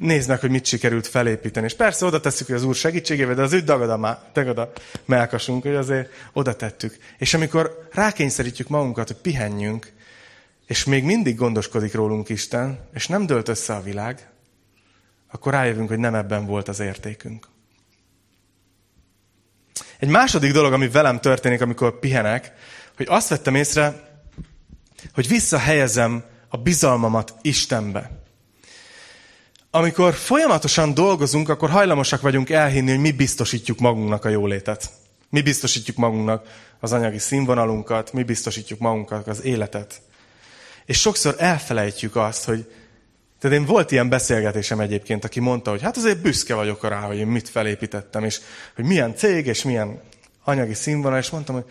nézd 0.00 0.28
meg, 0.28 0.40
hogy 0.40 0.50
mit 0.50 0.64
sikerült 0.64 1.06
felépíteni. 1.06 1.66
És 1.66 1.74
persze 1.74 2.06
oda 2.06 2.20
tesszük, 2.20 2.46
hogy 2.46 2.56
az 2.56 2.64
Úr 2.64 2.74
segítségével, 2.74 3.34
de 3.34 3.42
az 3.42 3.52
ő 3.52 3.60
dagad 3.60 3.90
a, 3.90 3.96
má, 3.96 4.22
dagad 4.32 4.58
a 4.58 4.72
melkasunk, 5.04 5.62
hogy 5.62 5.74
azért 5.74 6.10
oda 6.32 6.56
tettük. 6.56 6.96
És 7.18 7.34
amikor 7.34 7.88
rákényszerítjük 7.92 8.68
magunkat, 8.68 9.06
hogy 9.06 9.16
pihenjünk, 9.16 9.92
és 10.66 10.84
még 10.84 11.04
mindig 11.04 11.36
gondoskodik 11.36 11.94
rólunk 11.94 12.28
Isten, 12.28 12.88
és 12.94 13.06
nem 13.06 13.26
dölt 13.26 13.48
össze 13.48 13.74
a 13.74 13.82
világ, 13.82 14.30
akkor 15.30 15.52
rájövünk, 15.52 15.88
hogy 15.88 15.98
nem 15.98 16.14
ebben 16.14 16.46
volt 16.46 16.68
az 16.68 16.80
értékünk. 16.80 17.48
Egy 19.98 20.08
második 20.08 20.52
dolog, 20.52 20.72
ami 20.72 20.88
velem 20.88 21.20
történik, 21.20 21.60
amikor 21.60 21.98
pihenek, 21.98 22.52
hogy 22.96 23.06
azt 23.08 23.28
vettem 23.28 23.54
észre, 23.54 24.08
hogy 25.14 25.28
visszahelyezem 25.28 26.24
a 26.48 26.56
bizalmamat 26.56 27.34
Istenbe. 27.42 28.19
Amikor 29.72 30.14
folyamatosan 30.14 30.94
dolgozunk, 30.94 31.48
akkor 31.48 31.70
hajlamosak 31.70 32.20
vagyunk 32.20 32.50
elhinni, 32.50 32.90
hogy 32.90 33.00
mi 33.00 33.12
biztosítjuk 33.12 33.78
magunknak 33.78 34.24
a 34.24 34.28
jólétet. 34.28 34.90
Mi 35.28 35.42
biztosítjuk 35.42 35.96
magunknak 35.96 36.46
az 36.80 36.92
anyagi 36.92 37.18
színvonalunkat, 37.18 38.12
mi 38.12 38.22
biztosítjuk 38.22 38.78
magunknak 38.78 39.26
az 39.26 39.44
életet. 39.44 40.00
És 40.84 41.00
sokszor 41.00 41.34
elfelejtjük 41.38 42.16
azt, 42.16 42.44
hogy 42.44 42.72
tehát 43.40 43.56
én 43.56 43.64
volt 43.64 43.90
ilyen 43.90 44.08
beszélgetésem 44.08 44.80
egyébként, 44.80 45.24
aki 45.24 45.40
mondta, 45.40 45.70
hogy 45.70 45.82
hát 45.82 45.96
azért 45.96 46.22
büszke 46.22 46.54
vagyok 46.54 46.88
rá, 46.88 47.00
hogy 47.00 47.16
én 47.16 47.26
mit 47.26 47.48
felépítettem, 47.48 48.24
és 48.24 48.40
hogy 48.74 48.84
milyen 48.84 49.16
cég, 49.16 49.46
és 49.46 49.62
milyen 49.62 50.00
anyagi 50.44 50.74
színvonal, 50.74 51.18
és 51.18 51.30
mondtam, 51.30 51.54
hogy 51.54 51.64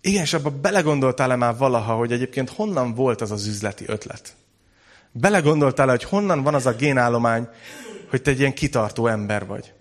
igen, 0.00 0.22
és 0.22 0.32
abban 0.32 0.60
belegondoltál-e 0.60 1.36
már 1.36 1.56
valaha, 1.56 1.94
hogy 1.94 2.12
egyébként 2.12 2.50
honnan 2.50 2.94
volt 2.94 3.20
az 3.20 3.30
az 3.30 3.46
üzleti 3.46 3.84
ötlet? 3.86 4.34
Belegondoltál-e, 5.12 5.90
hogy 5.90 6.04
honnan 6.04 6.42
van 6.42 6.54
az 6.54 6.66
a 6.66 6.72
génállomány, 6.72 7.48
hogy 8.10 8.22
te 8.22 8.30
egy 8.30 8.38
ilyen 8.38 8.54
kitartó 8.54 9.06
ember 9.06 9.46
vagy? 9.46 9.72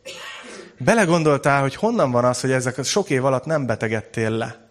Belegondoltál, 0.77 1.61
hogy 1.61 1.75
honnan 1.75 2.11
van 2.11 2.25
az, 2.25 2.41
hogy 2.41 2.51
ezek 2.51 2.83
sok 2.83 3.09
év 3.09 3.25
alatt 3.25 3.45
nem 3.45 3.65
betegedtél 3.65 4.29
le, 4.29 4.69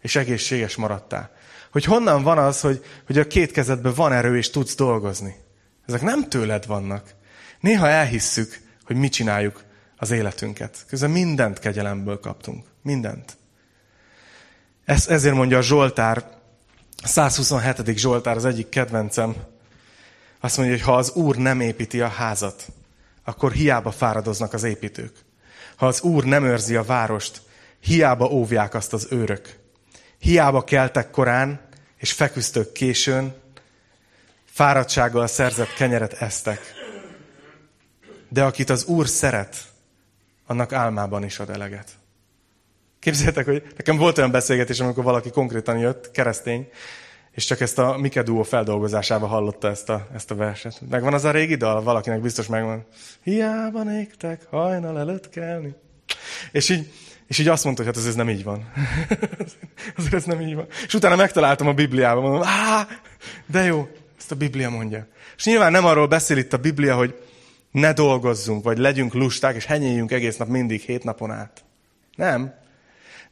és 0.00 0.16
egészséges 0.16 0.76
maradtál? 0.76 1.30
Hogy 1.72 1.84
honnan 1.84 2.22
van 2.22 2.38
az, 2.38 2.60
hogy, 2.60 2.84
hogy 3.06 3.18
a 3.18 3.26
két 3.26 3.50
kezedben 3.50 3.92
van 3.94 4.12
erő, 4.12 4.36
és 4.36 4.50
tudsz 4.50 4.74
dolgozni? 4.74 5.34
Ezek 5.86 6.02
nem 6.02 6.28
tőled 6.28 6.66
vannak. 6.66 7.14
Néha 7.60 7.88
elhisszük, 7.88 8.60
hogy 8.84 8.96
mit 8.96 9.12
csináljuk 9.12 9.62
az 9.96 10.10
életünket. 10.10 10.84
Közben 10.88 11.10
mindent 11.10 11.58
kegyelemből 11.58 12.20
kaptunk. 12.20 12.66
Mindent. 12.82 13.36
Ez, 14.84 15.08
ezért 15.08 15.34
mondja 15.34 15.58
a 15.58 15.62
Zsoltár, 15.62 16.24
127. 17.04 17.98
Zsoltár, 17.98 18.36
az 18.36 18.44
egyik 18.44 18.68
kedvencem. 18.68 19.36
Azt 20.40 20.56
mondja, 20.56 20.74
hogy 20.76 20.84
ha 20.84 20.96
az 20.96 21.10
Úr 21.10 21.36
nem 21.36 21.60
építi 21.60 22.00
a 22.00 22.08
házat, 22.08 22.66
akkor 23.24 23.52
hiába 23.52 23.90
fáradoznak 23.90 24.52
az 24.52 24.62
építők. 24.62 25.12
Ha 25.76 25.86
az 25.86 26.00
Úr 26.00 26.24
nem 26.24 26.44
őrzi 26.44 26.76
a 26.76 26.82
várost, 26.82 27.42
hiába 27.80 28.30
óvják 28.30 28.74
azt 28.74 28.92
az 28.92 29.06
őrök. 29.10 29.58
Hiába 30.18 30.64
keltek 30.64 31.10
korán, 31.10 31.60
és 31.96 32.12
feküztök 32.12 32.72
későn, 32.72 33.34
fáradtsággal 34.44 35.26
szerzett 35.26 35.74
kenyeret 35.74 36.12
esztek. 36.12 36.60
De 38.28 38.44
akit 38.44 38.70
az 38.70 38.84
Úr 38.84 39.08
szeret, 39.08 39.56
annak 40.46 40.72
álmában 40.72 41.24
is 41.24 41.38
ad 41.38 41.50
eleget. 41.50 41.90
Képzeljétek, 42.98 43.44
hogy 43.44 43.62
nekem 43.76 43.96
volt 43.96 44.18
olyan 44.18 44.30
beszélgetés, 44.30 44.80
amikor 44.80 45.04
valaki 45.04 45.30
konkrétan 45.30 45.78
jött, 45.78 46.10
keresztény, 46.10 46.68
és 47.38 47.44
csak 47.44 47.60
ezt 47.60 47.78
a 47.78 47.96
Mike 47.98 48.22
Duo 48.22 48.42
feldolgozásával 48.42 49.28
hallotta 49.28 49.68
ezt 49.68 49.88
a, 49.88 50.08
ezt 50.14 50.30
a 50.30 50.34
verset. 50.34 50.80
Megvan 50.90 51.14
az 51.14 51.24
a 51.24 51.30
régi 51.30 51.54
dal? 51.54 51.82
Valakinek 51.82 52.20
biztos 52.20 52.46
megvan. 52.46 52.86
Hiába 53.22 53.82
néktek, 53.82 54.46
hajnal 54.50 54.98
előtt 54.98 55.28
kelni. 55.28 55.74
És 56.52 56.68
így, 56.68 56.92
és 57.26 57.38
így 57.38 57.48
azt 57.48 57.64
mondta, 57.64 57.82
hogy 57.82 57.94
hát 57.94 58.02
ez, 58.02 58.08
ez 58.08 58.14
nem 58.14 58.28
így 58.28 58.44
van. 58.44 58.72
Azért 59.96 60.14
ez 60.14 60.24
nem 60.24 60.40
így 60.40 60.54
van. 60.54 60.66
És 60.86 60.94
utána 60.94 61.16
megtaláltam 61.16 61.66
a 61.66 61.72
Bibliában, 61.72 62.22
mondom, 62.22 62.42
á, 62.42 62.88
de 63.46 63.62
jó, 63.62 63.88
ezt 64.18 64.32
a 64.32 64.36
Biblia 64.36 64.70
mondja. 64.70 65.06
És 65.36 65.44
nyilván 65.44 65.72
nem 65.72 65.84
arról 65.84 66.06
beszél 66.06 66.36
itt 66.36 66.52
a 66.52 66.58
Biblia, 66.58 66.96
hogy 66.96 67.22
ne 67.70 67.92
dolgozzunk, 67.92 68.64
vagy 68.64 68.78
legyünk 68.78 69.14
lusták, 69.14 69.56
és 69.56 69.64
henyéljünk 69.64 70.12
egész 70.12 70.36
nap 70.36 70.48
mindig, 70.48 70.80
hét 70.80 71.04
napon 71.04 71.30
át. 71.30 71.64
Nem. 72.16 72.54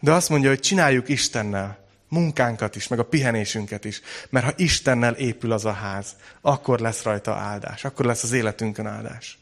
De 0.01 0.13
azt 0.13 0.29
mondja, 0.29 0.49
hogy 0.49 0.61
csináljuk 0.61 1.09
Istennel 1.09 1.85
munkánkat 2.17 2.77
is, 2.77 2.89
meg 2.89 2.99
a 2.99 3.05
pihenésünket 3.05 3.85
is. 3.85 4.01
Mert 4.31 4.45
ha 4.45 4.53
Istennel 4.57 5.15
épül 5.15 5.53
az 5.53 5.65
a 5.65 5.73
ház, 5.73 6.17
akkor 6.41 6.79
lesz 6.79 7.03
rajta 7.03 7.35
áldás. 7.35 7.85
Akkor 7.85 8.05
lesz 8.05 8.23
az 8.23 8.33
életünkön 8.33 8.87
áldás. 8.87 9.39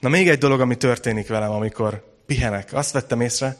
Na 0.00 0.08
még 0.08 0.28
egy 0.28 0.38
dolog, 0.38 0.60
ami 0.60 0.76
történik 0.76 1.28
velem, 1.28 1.50
amikor 1.50 2.04
pihenek. 2.26 2.72
Azt 2.72 2.92
vettem 2.92 3.20
észre, 3.20 3.56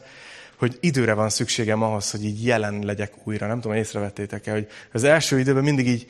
hogy 0.57 0.79
időre 0.81 1.13
van 1.13 1.29
szükségem 1.29 1.83
ahhoz, 1.83 2.11
hogy 2.11 2.25
így 2.25 2.45
jelen 2.45 2.79
legyek 2.83 3.13
újra. 3.27 3.47
Nem 3.47 3.61
tudom, 3.61 3.77
észrevettétek-e, 3.77 4.53
hogy 4.53 4.69
az 4.93 5.05
első 5.05 5.39
időben 5.39 5.65
mindig 5.65 5.89
így 5.89 6.07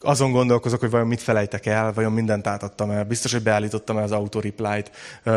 azon 0.00 0.32
gondolkozok, 0.32 0.80
hogy 0.80 0.90
vajon 0.90 1.06
mit 1.06 1.20
felejtek 1.20 1.66
el, 1.66 1.92
vajon 1.92 2.12
mindent 2.12 2.46
átadtam 2.46 2.90
el, 2.90 3.04
biztos, 3.04 3.32
hogy 3.32 3.42
beállítottam 3.42 3.96
el 3.96 4.02
az 4.02 4.12
autoreply-t. 4.12 4.90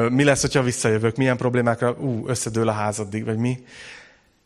Mi 0.10 0.24
lesz, 0.24 0.42
hogyha 0.42 0.62
visszajövök, 0.62 1.16
milyen 1.16 1.38
problémákra, 1.38 1.92
ú, 1.92 2.28
összedől 2.28 2.68
a 2.68 2.72
házaddig, 2.72 3.26
vagy 3.26 3.38
mi. 3.38 3.66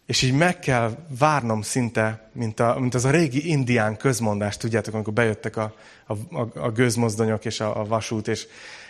És 0.10 0.22
így 0.22 0.34
meg 0.34 0.60
kell 0.60 0.96
várnom 1.20 1.62
szinte, 1.62 2.30
mint, 2.34 2.60
a, 2.60 2.80
mint 2.80 2.94
az 2.96 3.06
a 3.06 3.10
régi 3.10 3.50
indián 3.50 3.98
közmondás, 3.98 4.58
tudjátok, 4.58 4.94
amikor 4.94 5.14
bejöttek 5.14 5.58
a, 5.58 5.74
a, 6.08 6.40
a 6.60 6.72
gőzmozdonyok 6.72 7.46
és 7.46 7.60
a, 7.60 7.80
a 7.80 7.86
vasút, 7.86 8.28
és 8.28 8.48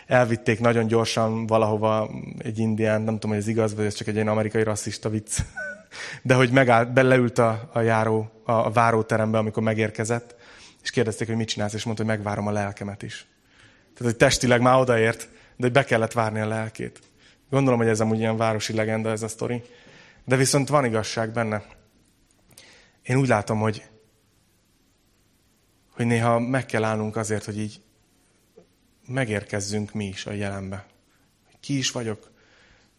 elvitték 0.08 0.60
nagyon 0.60 0.88
gyorsan 0.88 1.48
valahova 1.48 2.10
egy 2.38 2.60
indián, 2.60 3.02
nem 3.02 3.14
tudom, 3.14 3.32
hogy 3.32 3.40
ez 3.40 3.48
igaz, 3.48 3.76
vagy 3.76 3.86
ez 3.86 3.94
csak 3.94 4.08
egy 4.08 4.14
ilyen 4.14 4.28
amerikai 4.28 4.64
rasszista 4.64 5.10
vicc. 5.10 5.40
De 6.22 6.34
hogy 6.34 6.52
megállt, 6.52 6.94
beleült 6.94 7.38
a, 7.38 7.70
a 7.74 7.80
járó, 7.80 8.32
a, 8.44 8.52
a 8.52 8.70
váróterembe, 8.70 9.38
amikor 9.38 9.64
megérkezett, 9.64 10.36
és 10.84 10.90
kérdezték, 10.90 11.28
hogy 11.28 11.36
mit 11.36 11.48
csinálsz, 11.48 11.74
és 11.74 11.84
mondta, 11.84 12.04
hogy 12.04 12.16
megvárom 12.16 12.48
a 12.48 12.52
lelkemet 12.52 13.04
is. 13.04 13.26
Tehát, 13.94 14.12
hogy 14.12 14.16
testileg 14.16 14.62
már 14.62 14.80
odaért, 14.80 15.30
de 15.56 15.64
hogy 15.64 15.72
be 15.72 15.84
kellett 15.84 16.14
várni 16.14 16.40
a 16.40 16.48
lelkét. 16.48 17.00
Gondolom, 17.50 17.80
hogy 17.80 17.90
ez 17.90 18.00
amúgy 18.00 18.20
ilyen 18.20 18.38
városi 18.38 18.74
legenda 18.74 19.10
ez 19.10 19.24
a 19.24 19.28
sztori. 19.28 19.64
De 20.30 20.36
viszont 20.36 20.70
van 20.70 20.86
igazság 20.86 21.32
benne. 21.32 21.66
Én 23.02 23.18
úgy 23.18 23.28
látom, 23.28 23.60
hogy, 23.60 23.90
hogy 25.90 26.06
néha 26.06 26.40
meg 26.40 26.66
kell 26.66 26.84
állnunk 26.84 27.16
azért, 27.16 27.46
hogy 27.46 27.60
így 27.60 27.82
megérkezzünk 29.08 29.94
mi 29.94 30.06
is 30.06 30.26
a 30.26 30.32
jelenbe. 30.32 30.86
Ki 31.60 31.78
is 31.78 31.92
vagyok? 31.92 32.32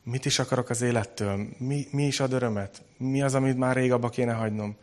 Mit 0.03 0.25
is 0.25 0.39
akarok 0.39 0.71
az 0.71 0.83
élettől? 0.83 1.49
Mi, 1.59 1.87
mi 1.91 2.07
is 2.07 2.21
ad 2.21 2.33
örömet? 2.33 2.83
Mi 2.97 3.23
az, 3.23 3.35
amit 3.35 3.59
már 3.59 3.77
rég 3.77 3.93
abba 3.93 4.09
kéne 4.09 4.33
hagynom? 4.33 4.77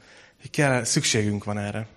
Kell, 0.52 0.84
szükségünk 0.84 1.44
van 1.44 1.58
erre. 1.58 1.88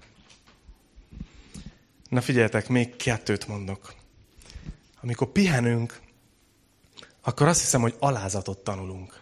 Na 2.08 2.20
figyeljetek, 2.20 2.68
még 2.68 2.96
kettőt 2.96 3.48
mondok. 3.48 3.94
Amikor 5.00 5.32
pihenünk, 5.32 6.00
akkor 7.20 7.46
azt 7.46 7.60
hiszem, 7.60 7.80
hogy 7.80 7.96
alázatot 7.98 8.64
tanulunk. 8.64 9.19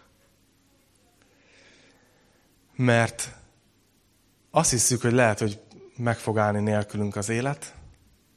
Mert 2.81 3.29
azt 4.51 4.69
hiszük, 4.69 5.01
hogy 5.01 5.11
lehet, 5.11 5.39
hogy 5.39 5.59
meg 5.97 6.17
fog 6.17 6.37
állni 6.37 6.59
nélkülünk 6.59 7.15
az 7.15 7.29
élet, 7.29 7.73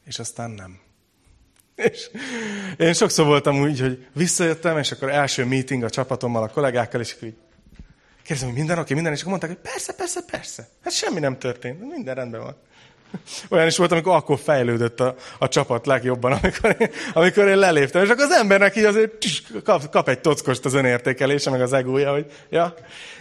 és 0.04 0.18
aztán 0.18 0.50
nem. 0.50 0.80
És 1.90 2.10
én 2.76 2.92
sokszor 2.92 3.26
voltam 3.26 3.60
úgy, 3.60 3.80
hogy 3.80 4.06
visszajöttem, 4.12 4.78
és 4.78 4.92
akkor 4.92 5.10
első 5.10 5.44
meeting 5.44 5.82
a 5.82 5.90
csapatommal, 5.90 6.42
a 6.42 6.48
kollégákkal, 6.48 7.00
és 7.00 7.12
akkor 7.12 7.28
így 7.28 7.36
kérdezem, 8.16 8.48
hogy 8.48 8.58
minden 8.58 8.78
oké, 8.78 8.94
minden, 8.94 9.12
és 9.12 9.18
akkor 9.18 9.30
mondták, 9.30 9.50
hogy 9.50 9.70
persze, 9.70 9.94
persze, 9.94 10.20
persze. 10.30 10.68
Hát 10.84 10.92
semmi 10.92 11.20
nem 11.20 11.38
történt, 11.38 11.80
minden 11.80 12.14
rendben 12.14 12.40
van. 12.40 12.56
Olyan 13.48 13.66
is 13.66 13.76
volt, 13.76 13.92
amikor 13.92 14.14
akkor 14.14 14.38
fejlődött 14.38 15.00
a, 15.00 15.14
a 15.38 15.48
csapat 15.48 15.86
legjobban, 15.86 16.32
amikor 16.32 16.76
én, 16.78 16.90
amikor 17.12 17.48
én 17.48 17.56
leléptem. 17.56 18.04
És 18.04 18.08
akkor 18.08 18.24
az 18.24 18.32
embernek 18.32 18.76
így 18.76 18.84
azért 18.84 19.12
tss, 19.18 19.42
kap, 19.64 19.90
kap 19.90 20.08
egy 20.08 20.20
tockost 20.20 20.64
az 20.64 20.74
önértékelése, 20.74 21.50
meg 21.50 21.60
az 21.60 21.72
egója, 21.72 22.12
hogy 22.12 22.32
ja. 22.50 22.74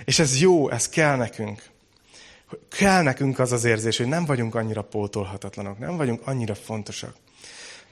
És 0.06 0.19
ez 0.19 0.39
jó, 0.39 0.69
ez 0.69 0.89
kell 0.89 1.15
nekünk. 1.15 1.62
Kell 2.69 3.01
nekünk 3.01 3.39
az 3.39 3.51
az 3.51 3.63
érzés, 3.63 3.97
hogy 3.97 4.08
nem 4.08 4.25
vagyunk 4.25 4.56
annyira 4.56 4.82
pótolhatatlanok, 4.82 5.80
nem 5.80 5.97
vagyunk 5.97 6.21
annyira 6.25 6.56
fontosak. 6.56 7.13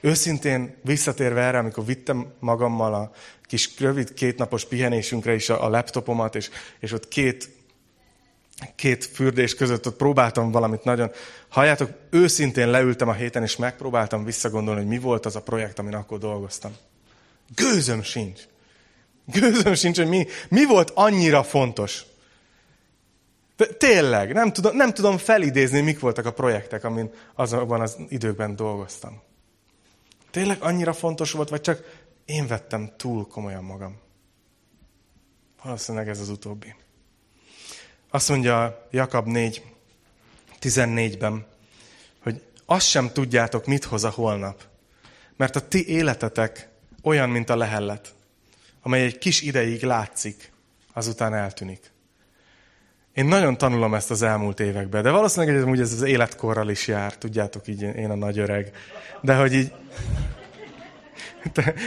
Őszintén 0.00 0.76
visszatérve 0.82 1.40
erre, 1.40 1.58
amikor 1.58 1.84
vittem 1.84 2.32
magammal 2.38 2.94
a 2.94 3.10
kis 3.42 3.70
rövid 3.78 4.14
kétnapos 4.14 4.64
pihenésünkre 4.64 5.34
is 5.34 5.48
a, 5.48 5.64
a 5.64 5.68
laptopomat, 5.68 6.34
és, 6.34 6.50
és 6.80 6.92
ott 6.92 7.08
két 7.08 7.48
két 8.74 9.04
fürdés 9.04 9.54
között 9.54 9.86
ott 9.86 9.96
próbáltam 9.96 10.50
valamit 10.50 10.84
nagyon... 10.84 11.10
Halljátok, 11.48 11.90
őszintén 12.10 12.70
leültem 12.70 13.08
a 13.08 13.12
héten, 13.12 13.42
és 13.42 13.56
megpróbáltam 13.56 14.24
visszagondolni, 14.24 14.80
hogy 14.80 14.88
mi 14.88 14.98
volt 14.98 15.26
az 15.26 15.36
a 15.36 15.42
projekt, 15.42 15.78
amin 15.78 15.94
akkor 15.94 16.18
dolgoztam. 16.18 16.72
Gőzöm 17.54 18.02
sincs. 18.02 18.40
Gőzöm 19.24 19.74
sincs, 19.74 19.96
hogy 19.96 20.08
mi, 20.08 20.26
mi 20.48 20.66
volt 20.66 20.90
annyira 20.94 21.42
fontos. 21.42 22.04
Tényleg, 23.78 24.32
nem 24.32 24.52
tudom, 24.52 24.76
nem 24.76 24.94
tudom 24.94 25.18
felidézni, 25.18 25.80
mik 25.80 26.00
voltak 26.00 26.26
a 26.26 26.32
projektek, 26.32 26.84
amin 26.84 27.10
azokban 27.34 27.80
az 27.80 27.96
időkben 28.08 28.56
dolgoztam. 28.56 29.22
Tényleg 30.30 30.62
annyira 30.62 30.92
fontos 30.92 31.32
volt, 31.32 31.48
vagy 31.48 31.60
csak 31.60 32.02
én 32.24 32.46
vettem 32.46 32.92
túl 32.96 33.26
komolyan 33.26 33.64
magam? 33.64 33.98
Valószínűleg 35.62 36.08
ez 36.08 36.20
az 36.20 36.28
utóbbi. 36.28 36.74
Azt 38.10 38.28
mondja 38.28 38.86
Jakab 38.90 39.26
4, 39.26 39.62
14-ben, 40.60 41.46
hogy 42.22 42.42
azt 42.66 42.88
sem 42.88 43.10
tudjátok, 43.12 43.66
mit 43.66 43.84
hoz 43.84 44.04
a 44.04 44.10
holnap. 44.10 44.62
Mert 45.36 45.56
a 45.56 45.68
ti 45.68 45.88
életetek 45.88 46.68
olyan, 47.02 47.28
mint 47.30 47.50
a 47.50 47.56
lehellet, 47.56 48.14
amely 48.82 49.04
egy 49.04 49.18
kis 49.18 49.40
ideig 49.40 49.82
látszik, 49.82 50.52
azután 50.92 51.34
eltűnik. 51.34 51.92
Én 53.14 53.24
nagyon 53.24 53.58
tanulom 53.58 53.94
ezt 53.94 54.10
az 54.10 54.22
elmúlt 54.22 54.60
években, 54.60 55.02
de 55.02 55.10
valószínűleg 55.10 55.56
ez, 55.56 55.80
ez 55.80 55.92
az 55.92 56.02
életkorral 56.02 56.68
is 56.68 56.86
jár, 56.86 57.16
tudjátok 57.16 57.68
így, 57.68 57.82
én 57.82 58.10
a 58.10 58.14
nagy 58.14 58.38
öreg. 58.38 58.72
De 59.20 59.36
hogy 59.36 59.54
így, 59.54 59.72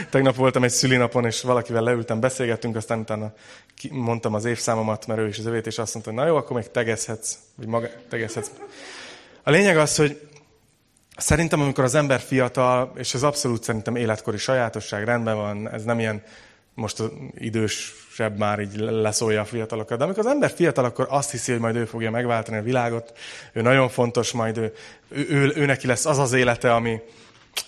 Tegnap 0.09 0.35
voltam 0.35 0.63
egy 0.63 0.69
szülinapon, 0.69 1.25
és 1.25 1.41
valakivel 1.41 1.83
leültem, 1.83 2.19
beszélgettünk, 2.19 2.75
aztán 2.75 2.99
utána 2.99 3.33
mondtam 3.91 4.33
az 4.33 4.45
évszámomat, 4.45 5.07
mert 5.07 5.19
ő 5.19 5.27
is 5.27 5.37
az 5.37 5.45
övét, 5.45 5.67
és 5.67 5.77
azt 5.77 5.93
mondta, 5.93 6.11
hogy 6.11 6.21
na 6.21 6.27
jó, 6.27 6.35
akkor 6.35 6.55
még 6.55 6.71
tegezhetsz, 6.71 7.37
vagy 7.55 7.67
maga, 7.67 7.87
tegezhetsz. 8.09 8.51
A 9.43 9.49
lényeg 9.49 9.77
az, 9.77 9.95
hogy 9.95 10.27
szerintem, 11.17 11.61
amikor 11.61 11.83
az 11.83 11.95
ember 11.95 12.19
fiatal, 12.19 12.91
és 12.95 13.13
ez 13.13 13.23
abszolút 13.23 13.63
szerintem 13.63 13.95
életkori 13.95 14.37
sajátosság, 14.37 15.03
rendben 15.03 15.35
van, 15.35 15.69
ez 15.69 15.83
nem 15.83 15.99
ilyen 15.99 16.23
most 16.73 17.03
idősebb 17.33 18.37
már 18.37 18.59
így 18.59 18.75
leszólja 18.75 19.41
a 19.41 19.45
fiatalokat. 19.45 19.97
De 19.97 20.03
amikor 20.03 20.25
az 20.25 20.31
ember 20.31 20.51
fiatal, 20.51 20.85
akkor 20.85 21.07
azt 21.09 21.31
hiszi, 21.31 21.51
hogy 21.51 21.61
majd 21.61 21.75
ő 21.75 21.85
fogja 21.85 22.11
megváltani 22.11 22.57
a 22.57 22.61
világot, 22.61 23.17
ő 23.53 23.61
nagyon 23.61 23.89
fontos, 23.89 24.31
majd 24.31 24.57
ő, 24.57 24.73
ő, 25.09 25.25
ő, 25.29 25.51
ő 25.55 25.65
neki 25.65 25.87
lesz 25.87 26.05
az 26.05 26.17
az 26.17 26.33
élete, 26.33 26.73
ami 26.73 27.01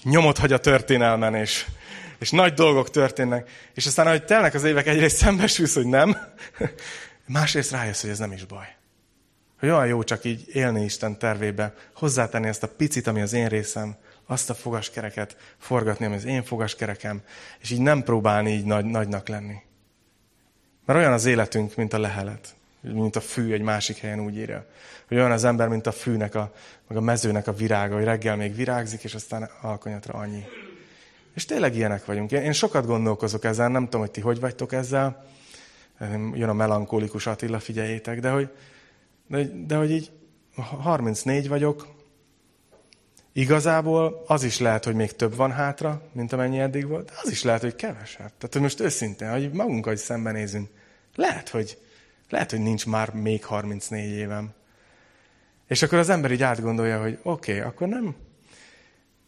nyomot 0.04 0.38
hagy 0.38 0.54
a 0.54 0.58
történelmen, 0.58 1.36
és, 1.36 1.66
és 2.18 2.32
nagy 2.32 2.54
dolgok 2.54 2.90
történnek. 2.90 3.50
És 3.74 3.86
aztán, 3.86 4.08
ahogy 4.08 4.26
telnek 4.26 4.54
az 4.54 4.64
évek, 4.64 4.88
egyrészt 4.88 5.18
szembesülsz, 5.18 5.76
hogy 5.76 5.88
nem, 5.88 6.18
másrészt 7.26 7.72
rájössz, 7.72 8.02
hogy 8.02 8.10
ez 8.10 8.20
nem 8.20 8.32
is 8.32 8.46
baj. 8.46 8.76
Hogy 9.60 9.70
olyan 9.70 9.88
jó 9.88 10.04
csak 10.04 10.24
így 10.24 10.44
élni 10.54 10.84
Isten 10.84 11.18
tervébe, 11.18 11.74
hozzátenni 11.96 12.48
ezt 12.48 12.64
a 12.64 12.68
picit, 12.68 13.08
ami 13.08 13.22
az 13.22 13.34
én 13.34 13.48
részem, 13.48 13.96
azt 14.26 14.50
a 14.50 14.54
fogaskereket 14.54 15.38
forgatni, 15.58 16.06
ami 16.06 16.16
az 16.16 16.26
én 16.26 16.44
fogaskerekem, 16.44 17.22
és 17.60 17.70
így 17.70 17.80
nem 17.80 18.04
próbálni 18.04 18.52
így 18.52 18.66
nagy, 18.66 18.86
nagynak 18.86 19.28
lenni. 19.28 19.56
Mert 20.86 21.00
olyan 21.00 21.14
az 21.14 21.26
életünk, 21.26 21.76
mint 21.76 21.94
a 21.94 22.00
lehelet, 22.00 22.56
mint 22.82 23.16
a 23.16 23.22
fű 23.22 23.54
egy 23.54 23.62
másik 23.62 23.98
helyen 23.98 24.20
úgy 24.20 24.38
írja. 24.38 24.66
Hogy 25.08 25.18
olyan 25.18 25.32
az 25.32 25.44
ember, 25.44 25.68
mint 25.68 25.88
a 25.88 25.92
fűnek, 25.92 26.36
a, 26.36 26.54
meg 26.88 26.98
a 26.98 27.02
mezőnek 27.02 27.48
a 27.48 27.54
virága, 27.54 27.96
hogy 27.96 28.04
reggel 28.04 28.36
még 28.36 28.56
virágzik, 28.56 29.04
és 29.04 29.14
aztán 29.14 29.50
alkonyatra 29.62 30.14
annyi. 30.14 30.44
És 31.34 31.46
tényleg 31.46 31.76
ilyenek 31.76 32.06
vagyunk. 32.06 32.32
Én, 32.32 32.52
sokat 32.52 32.86
gondolkozok 32.86 33.44
ezzel, 33.44 33.70
nem 33.70 33.84
tudom, 33.84 34.02
hogy 34.02 34.12
ti 34.12 34.22
hogy 34.22 34.40
vagytok 34.40 34.74
ezzel. 34.74 35.26
Jön 36.34 36.50
a 36.50 36.54
melankólikus 36.54 37.28
Attila, 37.28 37.60
figyeljétek, 37.60 38.20
de 38.20 38.30
hogy, 38.30 38.50
de, 39.28 39.44
de 39.66 39.76
hogy 39.76 39.92
így 39.92 40.12
34 40.82 41.48
vagyok, 41.48 41.96
Igazából 43.38 44.24
az 44.28 44.44
is 44.44 44.60
lehet, 44.60 44.86
hogy 44.86 44.96
még 44.96 45.16
több 45.16 45.36
van 45.36 45.52
hátra, 45.52 46.02
mint 46.12 46.34
amennyi 46.34 46.60
eddig 46.60 46.88
volt, 46.88 47.06
de 47.06 47.14
az 47.24 47.30
is 47.30 47.44
lehet, 47.44 47.62
hogy 47.62 47.76
kevesebb. 47.76 48.32
Tehát, 48.38 48.50
hogy 48.52 48.62
most 48.62 48.80
őszintén, 48.80 49.32
hogy 49.32 49.52
magunkkal 49.52 49.94
is 49.94 50.00
szembenézünk, 50.00 50.70
lehet, 51.16 51.50
hogy, 51.50 51.78
lehet, 52.30 52.52
hogy 52.52 52.60
nincs 52.60 52.86
már 52.86 53.14
még 53.14 53.46
34 53.46 54.12
évem. 54.12 54.54
És 55.68 55.82
akkor 55.82 55.98
az 55.98 56.10
ember 56.10 56.32
így 56.32 56.44
átgondolja, 56.44 57.02
hogy 57.02 57.20
oké, 57.24 57.58
okay, 57.58 57.68
akkor 57.68 57.88
nem. 57.88 58.16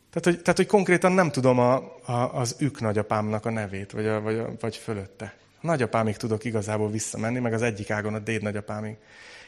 Tehát 0.09 0.25
hogy, 0.25 0.41
tehát, 0.41 0.57
hogy 0.57 0.65
konkrétan 0.65 1.11
nem 1.11 1.31
tudom 1.31 1.59
a, 1.59 1.75
a, 2.05 2.11
az 2.33 2.55
ük 2.59 2.79
nagyapámnak 2.81 3.45
a 3.45 3.49
nevét, 3.49 3.91
vagy, 3.91 4.07
a, 4.07 4.21
vagy, 4.21 4.37
a, 4.37 4.53
vagy 4.59 4.75
fölötte. 4.75 5.35
A 5.61 5.65
nagyapámig 5.65 6.17
tudok 6.17 6.43
igazából 6.43 6.89
visszamenni, 6.89 7.39
meg 7.39 7.53
az 7.53 7.61
egyik 7.61 7.89
ágon 7.89 8.13
a 8.13 8.19
déd 8.19 8.41
nagyapámig. 8.41 8.97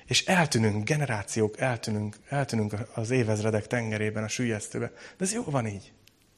És 0.05 0.25
eltűnünk, 0.25 0.83
generációk, 0.83 1.59
eltűnünk, 1.59 2.15
eltűnünk 2.29 2.73
az 2.93 3.09
évezredek 3.09 3.67
tengerében, 3.67 4.23
a 4.23 4.27
sülyeztőbe. 4.27 4.91
De 5.17 5.25
ez 5.25 5.33
jó 5.33 5.43
van 5.43 5.67
így. 5.67 5.91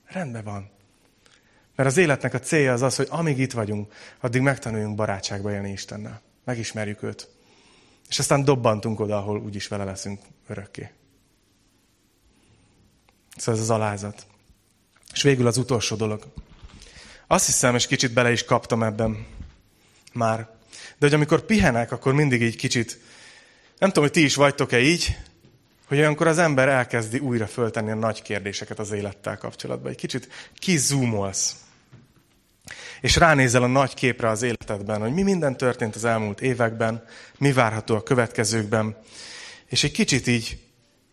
Rendben 0.06 0.44
van. 0.44 0.70
Mert 1.76 1.90
az 1.90 1.98
életnek 1.98 2.34
a 2.34 2.40
célja 2.40 2.74
az 2.74 2.82
az, 2.82 2.96
hogy 2.96 3.08
amíg 3.10 3.40
itt 3.40 3.52
vagyunk, 3.52 3.94
addig 4.20 4.42
megtanuljunk 4.42 4.96
barátságba 4.96 5.52
élni 5.52 5.72
Istennel. 5.72 6.22
Megismerjük 6.44 7.04
őt. 7.04 7.30
És 8.12 8.20
aztán 8.20 8.44
dobbantunk 8.44 9.00
oda, 9.00 9.18
ahol 9.18 9.40
úgyis 9.40 9.68
vele 9.68 9.84
leszünk 9.84 10.20
örökké. 10.48 10.92
Szóval 13.36 13.56
ez 13.56 13.62
az 13.62 13.70
alázat. 13.70 14.26
És 15.14 15.22
végül 15.22 15.48
az 15.48 15.58
utolsó 15.58 15.96
dolog. 15.96 16.24
Azt 17.28 17.46
hiszem, 17.46 17.76
és 17.76 17.88
kicsit 17.88 18.14
bele 18.14 18.32
is 18.32 18.44
kaptam 18.44 18.84
ebben 18.84 19.26
már, 20.14 20.38
de 20.98 21.06
hogy 21.06 21.14
amikor 21.14 21.42
pihenek, 21.42 21.92
akkor 21.92 22.14
mindig 22.14 22.42
így 22.42 22.56
kicsit 22.56 23.00
nem 23.82 23.90
tudom, 23.90 24.04
hogy 24.04 24.14
ti 24.14 24.24
is 24.24 24.36
vagytok-e 24.36 24.80
így, 24.80 25.18
hogy 25.88 25.98
olyankor 25.98 26.28
az 26.28 26.38
ember 26.38 26.68
elkezdi 26.68 27.20
újra 27.20 27.48
föltenni 27.48 27.92
a 27.92 27.96
nagy 27.96 28.22
kérdéseket 28.22 28.80
az 28.80 28.92
élettel 28.92 29.38
kapcsolatban. 29.38 29.92
Egy 29.92 29.98
kicsit 29.98 30.28
kizúmolsz. 30.56 31.56
És 33.02 33.16
ránézel 33.16 33.64
a 33.64 33.68
nagy 33.68 33.94
képre 33.94 34.30
az 34.30 34.42
életedben, 34.42 35.02
hogy 35.02 35.14
mi 35.14 35.22
minden 35.22 35.58
történt 35.58 35.96
az 35.96 36.06
elmúlt 36.06 36.42
években, 36.42 37.04
mi 37.38 37.52
várható 37.52 37.96
a 37.96 38.04
következőkben, 38.04 38.98
és 39.66 39.84
egy 39.84 39.92
kicsit 39.92 40.28
így, 40.28 40.60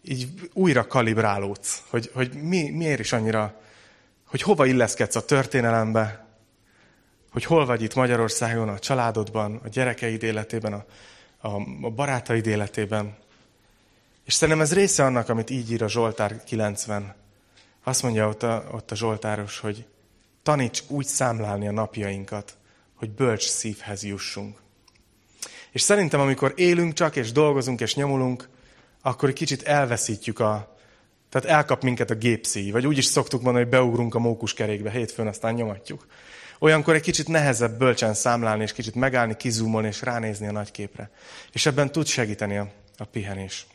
így 0.04 0.28
újra 0.52 0.86
kalibrálódsz, 0.86 1.82
hogy, 1.88 2.10
hogy 2.14 2.32
mi, 2.42 2.70
miért 2.70 3.00
is 3.00 3.12
annyira, 3.12 3.60
hogy 4.24 4.42
hova 4.42 4.66
illeszkedsz 4.66 5.16
a 5.16 5.24
történelembe, 5.24 6.26
hogy 7.30 7.44
hol 7.44 7.66
vagy 7.66 7.82
itt 7.82 7.94
Magyarországon, 7.94 8.68
a 8.68 8.78
családodban, 8.78 9.60
a 9.64 9.68
gyerekeid 9.68 10.22
életében, 10.22 10.72
a, 10.72 10.84
a, 11.48 11.60
a 11.82 11.90
barátaid 11.90 12.46
életében. 12.46 13.16
És 14.24 14.34
szerintem 14.34 14.64
ez 14.64 14.74
része 14.74 15.04
annak, 15.04 15.28
amit 15.28 15.50
így 15.50 15.72
ír 15.72 15.82
a 15.82 15.88
Zsoltár 15.88 16.44
90. 16.44 17.14
Azt 17.84 18.02
mondja 18.02 18.28
ott 18.28 18.42
a, 18.42 18.64
ott 18.72 18.90
a 18.90 18.94
Zsoltáros, 18.94 19.58
hogy 19.58 19.86
taníts 20.48 20.82
úgy 20.86 21.06
számlálni 21.06 21.68
a 21.68 21.72
napjainkat, 21.72 22.56
hogy 22.94 23.10
bölcs 23.10 23.48
szívhez 23.48 24.04
jussunk. 24.04 24.58
És 25.70 25.80
szerintem, 25.80 26.20
amikor 26.20 26.52
élünk 26.56 26.92
csak, 26.92 27.16
és 27.16 27.32
dolgozunk, 27.32 27.80
és 27.80 27.94
nyomulunk, 27.94 28.48
akkor 29.02 29.28
egy 29.28 29.34
kicsit 29.34 29.62
elveszítjük 29.62 30.38
a... 30.38 30.76
Tehát 31.28 31.48
elkap 31.48 31.82
minket 31.82 32.10
a 32.10 32.14
gépszíj, 32.14 32.70
vagy 32.70 32.86
úgy 32.86 32.98
is 32.98 33.04
szoktuk 33.04 33.42
mondani, 33.42 33.64
hogy 33.64 33.74
beugrunk 33.74 34.14
a 34.14 34.18
mókuskerékbe 34.18 34.90
hétfőn, 34.90 35.26
aztán 35.26 35.54
nyomatjuk. 35.54 36.06
Olyankor 36.58 36.94
egy 36.94 37.02
kicsit 37.02 37.28
nehezebb 37.28 37.78
bölcsen 37.78 38.14
számlálni, 38.14 38.62
és 38.62 38.72
kicsit 38.72 38.94
megállni, 38.94 39.36
kizúmolni, 39.36 39.88
és 39.88 40.02
ránézni 40.02 40.46
a 40.46 40.52
nagy 40.52 40.70
képre. 40.70 41.10
És 41.52 41.66
ebben 41.66 41.92
tud 41.92 42.06
segíteni 42.06 42.56
a, 42.56 42.70
a 42.96 43.04
pihenés. 43.04 43.66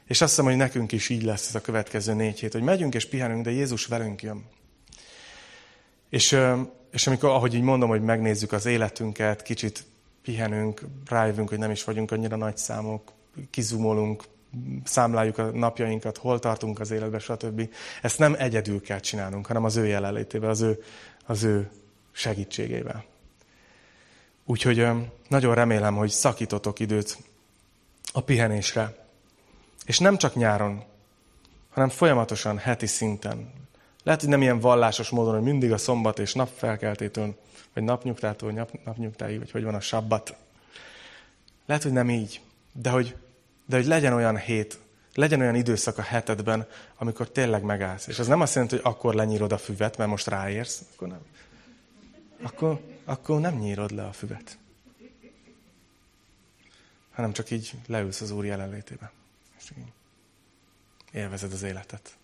És 0.06 0.20
azt 0.20 0.30
hiszem, 0.30 0.44
hogy 0.44 0.56
nekünk 0.56 0.92
is 0.92 1.08
így 1.08 1.22
lesz 1.22 1.48
ez 1.48 1.54
a 1.54 1.60
következő 1.60 2.14
négy 2.14 2.40
hét, 2.40 2.52
hogy 2.52 2.62
megyünk 2.62 2.94
és 2.94 3.08
pihenünk, 3.08 3.44
de 3.44 3.50
Jézus 3.50 3.86
velünk 3.86 4.22
jön. 4.22 4.44
És, 6.08 6.38
és 6.92 7.06
amikor, 7.06 7.30
ahogy 7.30 7.54
így 7.54 7.62
mondom, 7.62 7.88
hogy 7.88 8.02
megnézzük 8.02 8.52
az 8.52 8.66
életünket, 8.66 9.42
kicsit 9.42 9.84
pihenünk, 10.22 10.82
rájövünk, 11.06 11.48
hogy 11.48 11.58
nem 11.58 11.70
is 11.70 11.84
vagyunk 11.84 12.10
annyira 12.10 12.36
nagy 12.36 12.56
számok, 12.56 13.12
kizumolunk, 13.50 14.24
számláljuk 14.84 15.38
a 15.38 15.50
napjainkat, 15.50 16.16
hol 16.16 16.38
tartunk 16.38 16.80
az 16.80 16.90
életben, 16.90 17.20
stb. 17.20 17.68
Ezt 18.02 18.18
nem 18.18 18.34
egyedül 18.38 18.80
kell 18.80 19.00
csinálnunk, 19.00 19.46
hanem 19.46 19.64
az 19.64 19.76
ő 19.76 19.86
jelenlétével, 19.86 20.50
az 20.50 20.60
ő, 20.60 20.82
az 21.26 21.42
ő 21.42 21.70
segítségével. 22.12 23.04
Úgyhogy 24.44 24.86
nagyon 25.28 25.54
remélem, 25.54 25.96
hogy 25.96 26.10
szakítotok 26.10 26.80
időt 26.80 27.18
a 28.12 28.20
pihenésre. 28.20 29.03
És 29.84 29.98
nem 29.98 30.16
csak 30.16 30.34
nyáron, 30.34 30.82
hanem 31.70 31.88
folyamatosan, 31.88 32.58
heti 32.58 32.86
szinten. 32.86 33.52
Lehet, 34.02 34.20
hogy 34.20 34.28
nem 34.28 34.42
ilyen 34.42 34.60
vallásos 34.60 35.08
módon, 35.08 35.34
hogy 35.34 35.42
mindig 35.42 35.72
a 35.72 35.78
szombat 35.78 36.18
és 36.18 36.34
napfelkeltétől, 36.34 37.34
vagy 37.74 37.82
napnyugtától, 37.82 38.52
nap, 38.52 38.70
napnyugtáig, 38.84 39.38
vagy 39.38 39.50
hogy 39.50 39.64
van 39.64 39.74
a 39.74 39.80
sabbat. 39.80 40.34
Lehet, 41.66 41.82
hogy 41.82 41.92
nem 41.92 42.10
így, 42.10 42.40
de 42.72 42.90
hogy, 42.90 43.16
de 43.66 43.76
hogy 43.76 43.86
legyen 43.86 44.12
olyan 44.12 44.36
hét, 44.36 44.78
legyen 45.14 45.40
olyan 45.40 45.54
időszak 45.54 45.98
a 45.98 46.02
hetedben, 46.02 46.66
amikor 46.96 47.28
tényleg 47.28 47.62
megállsz. 47.62 48.06
És 48.06 48.18
ez 48.18 48.26
nem 48.26 48.40
azt 48.40 48.54
jelenti, 48.54 48.76
hogy 48.76 48.84
akkor 48.84 49.14
lenyírod 49.14 49.52
a 49.52 49.58
füvet, 49.58 49.96
mert 49.96 50.10
most 50.10 50.26
ráérsz. 50.26 50.82
Akkor 50.94 51.08
nem. 51.08 51.20
Akkor, 52.42 52.80
akkor 53.04 53.40
nem 53.40 53.54
nyírod 53.54 53.90
le 53.90 54.04
a 54.04 54.12
füvet. 54.12 54.58
Hanem 57.12 57.32
csak 57.32 57.50
így 57.50 57.72
leülsz 57.86 58.20
az 58.20 58.30
Úr 58.30 58.44
jelenlétébe. 58.44 59.12
Így 59.78 59.92
élvezed 61.12 61.52
az 61.52 61.62
életet. 61.62 62.16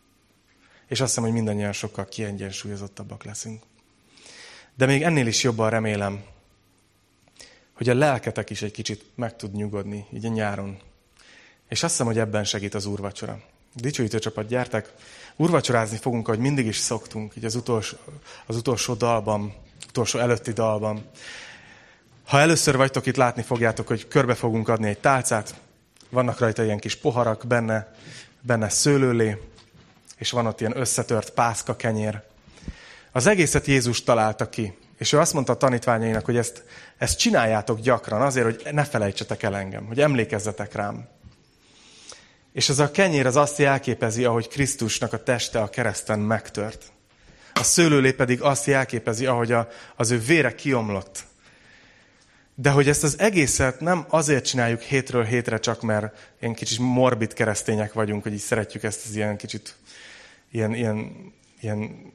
És 0.87 1.01
azt 1.01 1.09
hiszem, 1.09 1.25
hogy 1.25 1.33
mindannyian 1.33 1.73
sokkal 1.73 2.09
kiegyensúlyozottabbak 2.09 3.25
leszünk. 3.25 3.63
De 4.75 4.87
még 4.87 5.03
ennél 5.03 5.27
is 5.27 5.43
jobban 5.43 5.71
remélem, 5.71 6.25
hogy 7.73 7.89
a 7.89 7.95
lelketek 7.95 8.51
is 8.51 8.63
egy 8.63 8.71
kicsit 8.71 9.05
meg 9.15 9.37
tud 9.37 9.53
nyugodni, 9.53 10.07
így 10.13 10.25
a 10.25 10.29
nyáron. 10.29 10.79
És 11.69 11.83
azt 11.83 11.93
hiszem, 11.93 12.07
hogy 12.07 12.19
ebben 12.19 12.45
segít 12.45 12.75
az 12.75 12.87
úrvacsora. 12.87 13.43
Dicsőítő 13.75 14.19
csapat, 14.19 14.47
gyertek! 14.47 14.93
Úrvacsorázni 15.37 15.97
fogunk, 15.97 16.29
ahogy 16.29 16.41
mindig 16.41 16.67
is 16.67 16.77
szoktunk, 16.77 17.37
így 17.37 17.45
az 17.45 17.55
utolsó, 17.55 17.97
az 18.47 18.57
utolsó 18.57 18.95
dalban, 18.95 19.55
utolsó 19.89 20.19
előtti 20.19 20.53
dalban. 20.53 21.05
Ha 22.25 22.41
először 22.41 22.77
vagytok 22.77 23.07
itt, 23.07 23.17
látni 23.17 23.43
fogjátok, 23.43 23.87
hogy 23.87 24.09
körbe 24.09 24.35
fogunk 24.35 24.69
adni 24.69 24.89
egy 24.89 24.99
tálcát. 24.99 25.55
Vannak 26.11 26.39
rajta 26.39 26.65
ilyen 26.65 26.79
kis 26.79 26.97
poharak, 26.97 27.47
benne, 27.47 27.95
benne 28.41 28.69
szőlőlé, 28.69 29.37
és 30.17 30.31
van 30.31 30.47
ott 30.47 30.61
ilyen 30.61 30.77
összetört 30.77 31.31
pászka 31.31 31.77
kenyér. 31.77 32.23
Az 33.13 33.27
egészet 33.27 33.67
Jézus 33.67 34.03
találta 34.03 34.49
ki, 34.49 34.79
és 34.99 35.13
ő 35.13 35.19
azt 35.19 35.33
mondta 35.33 35.53
a 35.53 35.57
tanítványainak, 35.57 36.25
hogy 36.25 36.37
ezt, 36.37 36.65
ezt 36.99 37.19
csináljátok 37.19 37.81
gyakran, 37.81 38.23
azért, 38.23 38.45
hogy 38.45 38.75
ne 38.75 38.85
felejtsetek 38.85 39.43
el 39.43 39.57
engem, 39.57 39.87
hogy 39.87 40.01
emlékezzetek 40.01 40.75
rám. 40.75 41.09
És 42.53 42.69
ez 42.69 42.79
a 42.79 42.91
kenyér 42.91 43.27
az 43.27 43.37
azt 43.37 43.59
jelképezi, 43.59 44.25
ahogy 44.25 44.49
Krisztusnak 44.49 45.13
a 45.13 45.23
teste 45.23 45.61
a 45.61 45.71
kereszten 45.71 46.19
megtört. 46.19 46.83
A 47.55 47.63
szőlőlé 47.63 48.13
pedig 48.13 48.43
azt 48.43 48.67
jelképezi, 48.67 49.27
ahogy 49.27 49.53
a, 49.53 49.69
az 49.97 50.11
ő 50.11 50.19
vére 50.19 50.55
kiomlott. 50.55 51.25
De 52.61 52.71
hogy 52.71 52.89
ezt 52.89 53.05
az 53.05 53.19
egészet 53.19 53.81
nem 53.81 54.05
azért 54.09 54.45
csináljuk 54.45 54.81
hétről 54.81 55.25
hétre, 55.25 55.59
csak 55.59 55.83
mert 55.83 56.33
ilyen 56.41 56.55
kicsit 56.55 56.79
morbid 56.79 57.33
keresztények 57.33 57.93
vagyunk, 57.93 58.23
hogy 58.23 58.33
így 58.33 58.39
szeretjük 58.39 58.83
ezt 58.83 59.07
az 59.07 59.15
ilyen 59.15 59.37
kicsit 59.37 59.77
ilyen, 60.51 60.75
ilyen, 60.75 61.13
ilyen 61.61 62.13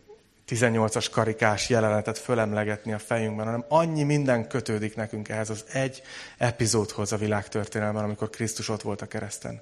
18-as 0.47 1.07
karikás 1.11 1.69
jelenetet 1.69 2.17
fölemlegetni 2.17 2.93
a 2.93 2.99
fejünkben, 2.99 3.45
hanem 3.45 3.65
annyi 3.67 4.03
minden 4.03 4.47
kötődik 4.47 4.95
nekünk 4.95 5.29
ehhez 5.29 5.49
az 5.49 5.65
egy 5.71 6.01
epizódhoz 6.37 7.11
a 7.11 7.17
világtörténelmen, 7.17 8.03
amikor 8.03 8.29
Krisztus 8.29 8.69
ott 8.69 8.81
volt 8.81 9.01
a 9.01 9.07
kereszten. 9.07 9.61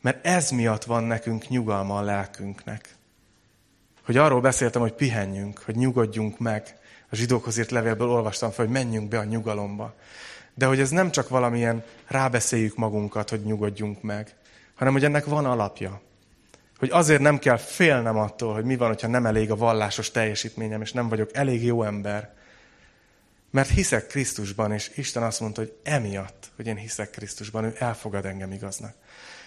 Mert 0.00 0.26
ez 0.26 0.50
miatt 0.50 0.84
van 0.84 1.04
nekünk 1.04 1.48
nyugalma 1.48 1.98
a 1.98 2.02
lelkünknek. 2.02 2.94
Hogy 4.04 4.16
arról 4.16 4.40
beszéltem, 4.40 4.80
hogy 4.80 4.94
pihenjünk, 4.94 5.58
hogy 5.58 5.76
nyugodjunk 5.76 6.38
meg. 6.38 6.82
A 7.14 7.16
zsidókhoz 7.16 7.58
írt 7.58 7.70
levélből 7.70 8.08
olvastam 8.08 8.50
fel, 8.50 8.64
hogy 8.64 8.74
menjünk 8.74 9.08
be 9.08 9.18
a 9.18 9.24
nyugalomba. 9.24 9.94
De 10.54 10.66
hogy 10.66 10.80
ez 10.80 10.90
nem 10.90 11.10
csak 11.10 11.28
valamilyen 11.28 11.84
rábeszéljük 12.06 12.76
magunkat, 12.76 13.30
hogy 13.30 13.40
nyugodjunk 13.40 14.02
meg, 14.02 14.34
hanem 14.74 14.92
hogy 14.92 15.04
ennek 15.04 15.24
van 15.24 15.44
alapja. 15.44 16.00
Hogy 16.78 16.90
azért 16.90 17.20
nem 17.20 17.38
kell 17.38 17.56
félnem 17.56 18.16
attól, 18.16 18.54
hogy 18.54 18.64
mi 18.64 18.76
van, 18.76 18.88
hogyha 18.88 19.08
nem 19.08 19.26
elég 19.26 19.50
a 19.50 19.56
vallásos 19.56 20.10
teljesítményem, 20.10 20.80
és 20.80 20.92
nem 20.92 21.08
vagyok 21.08 21.30
elég 21.34 21.64
jó 21.64 21.82
ember. 21.82 22.34
Mert 23.50 23.70
hiszek 23.70 24.06
Krisztusban, 24.06 24.72
és 24.72 24.90
Isten 24.94 25.22
azt 25.22 25.40
mondta, 25.40 25.60
hogy 25.60 25.76
emiatt, 25.82 26.50
hogy 26.56 26.66
én 26.66 26.76
hiszek 26.76 27.10
Krisztusban, 27.10 27.64
ő 27.64 27.74
elfogad 27.78 28.24
engem 28.24 28.52
igaznak. 28.52 28.94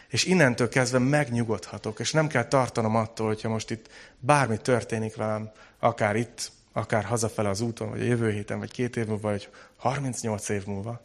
És 0.08 0.26
innentől 0.26 0.70
kezdve 0.70 1.00
megnyugodhatok, 1.00 2.00
és 2.00 2.12
nem 2.12 2.28
kell 2.28 2.46
tartanom 2.46 2.96
attól, 2.96 3.28
hogyha 3.28 3.50
most 3.50 3.72
itt 3.72 3.90
bármi 4.20 4.58
történik 4.58 5.16
velem, 5.16 5.52
akár 5.80 6.16
itt, 6.16 6.56
akár 6.78 7.04
hazafele 7.04 7.50
az 7.50 7.62
úton, 7.62 7.90
vagy 7.90 8.02
a 8.02 8.06
jövő 8.06 8.32
héten, 8.32 8.60
vagy 8.60 8.72
két 8.72 8.96
év 8.96 9.08
múlva, 9.08 9.30
vagy 9.30 9.50
38 9.78 10.50
év 10.50 10.66
múlva. 10.66 11.02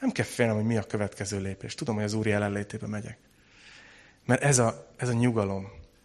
Nem 0.00 0.10
kell 0.10 0.24
félnem, 0.24 0.54
hogy 0.54 0.64
mi 0.64 0.76
a 0.76 0.82
következő 0.82 1.40
lépés. 1.40 1.74
Tudom, 1.74 1.94
hogy 1.94 2.04
az 2.04 2.12
Úr 2.12 2.26
jelenlétébe 2.26 2.86
megyek. 2.86 3.18
Mert 4.24 4.42
ez 4.42 4.58
a, 4.58 4.86
ez 4.96 5.08
a 5.08 5.12
nyugalom, 5.12 5.72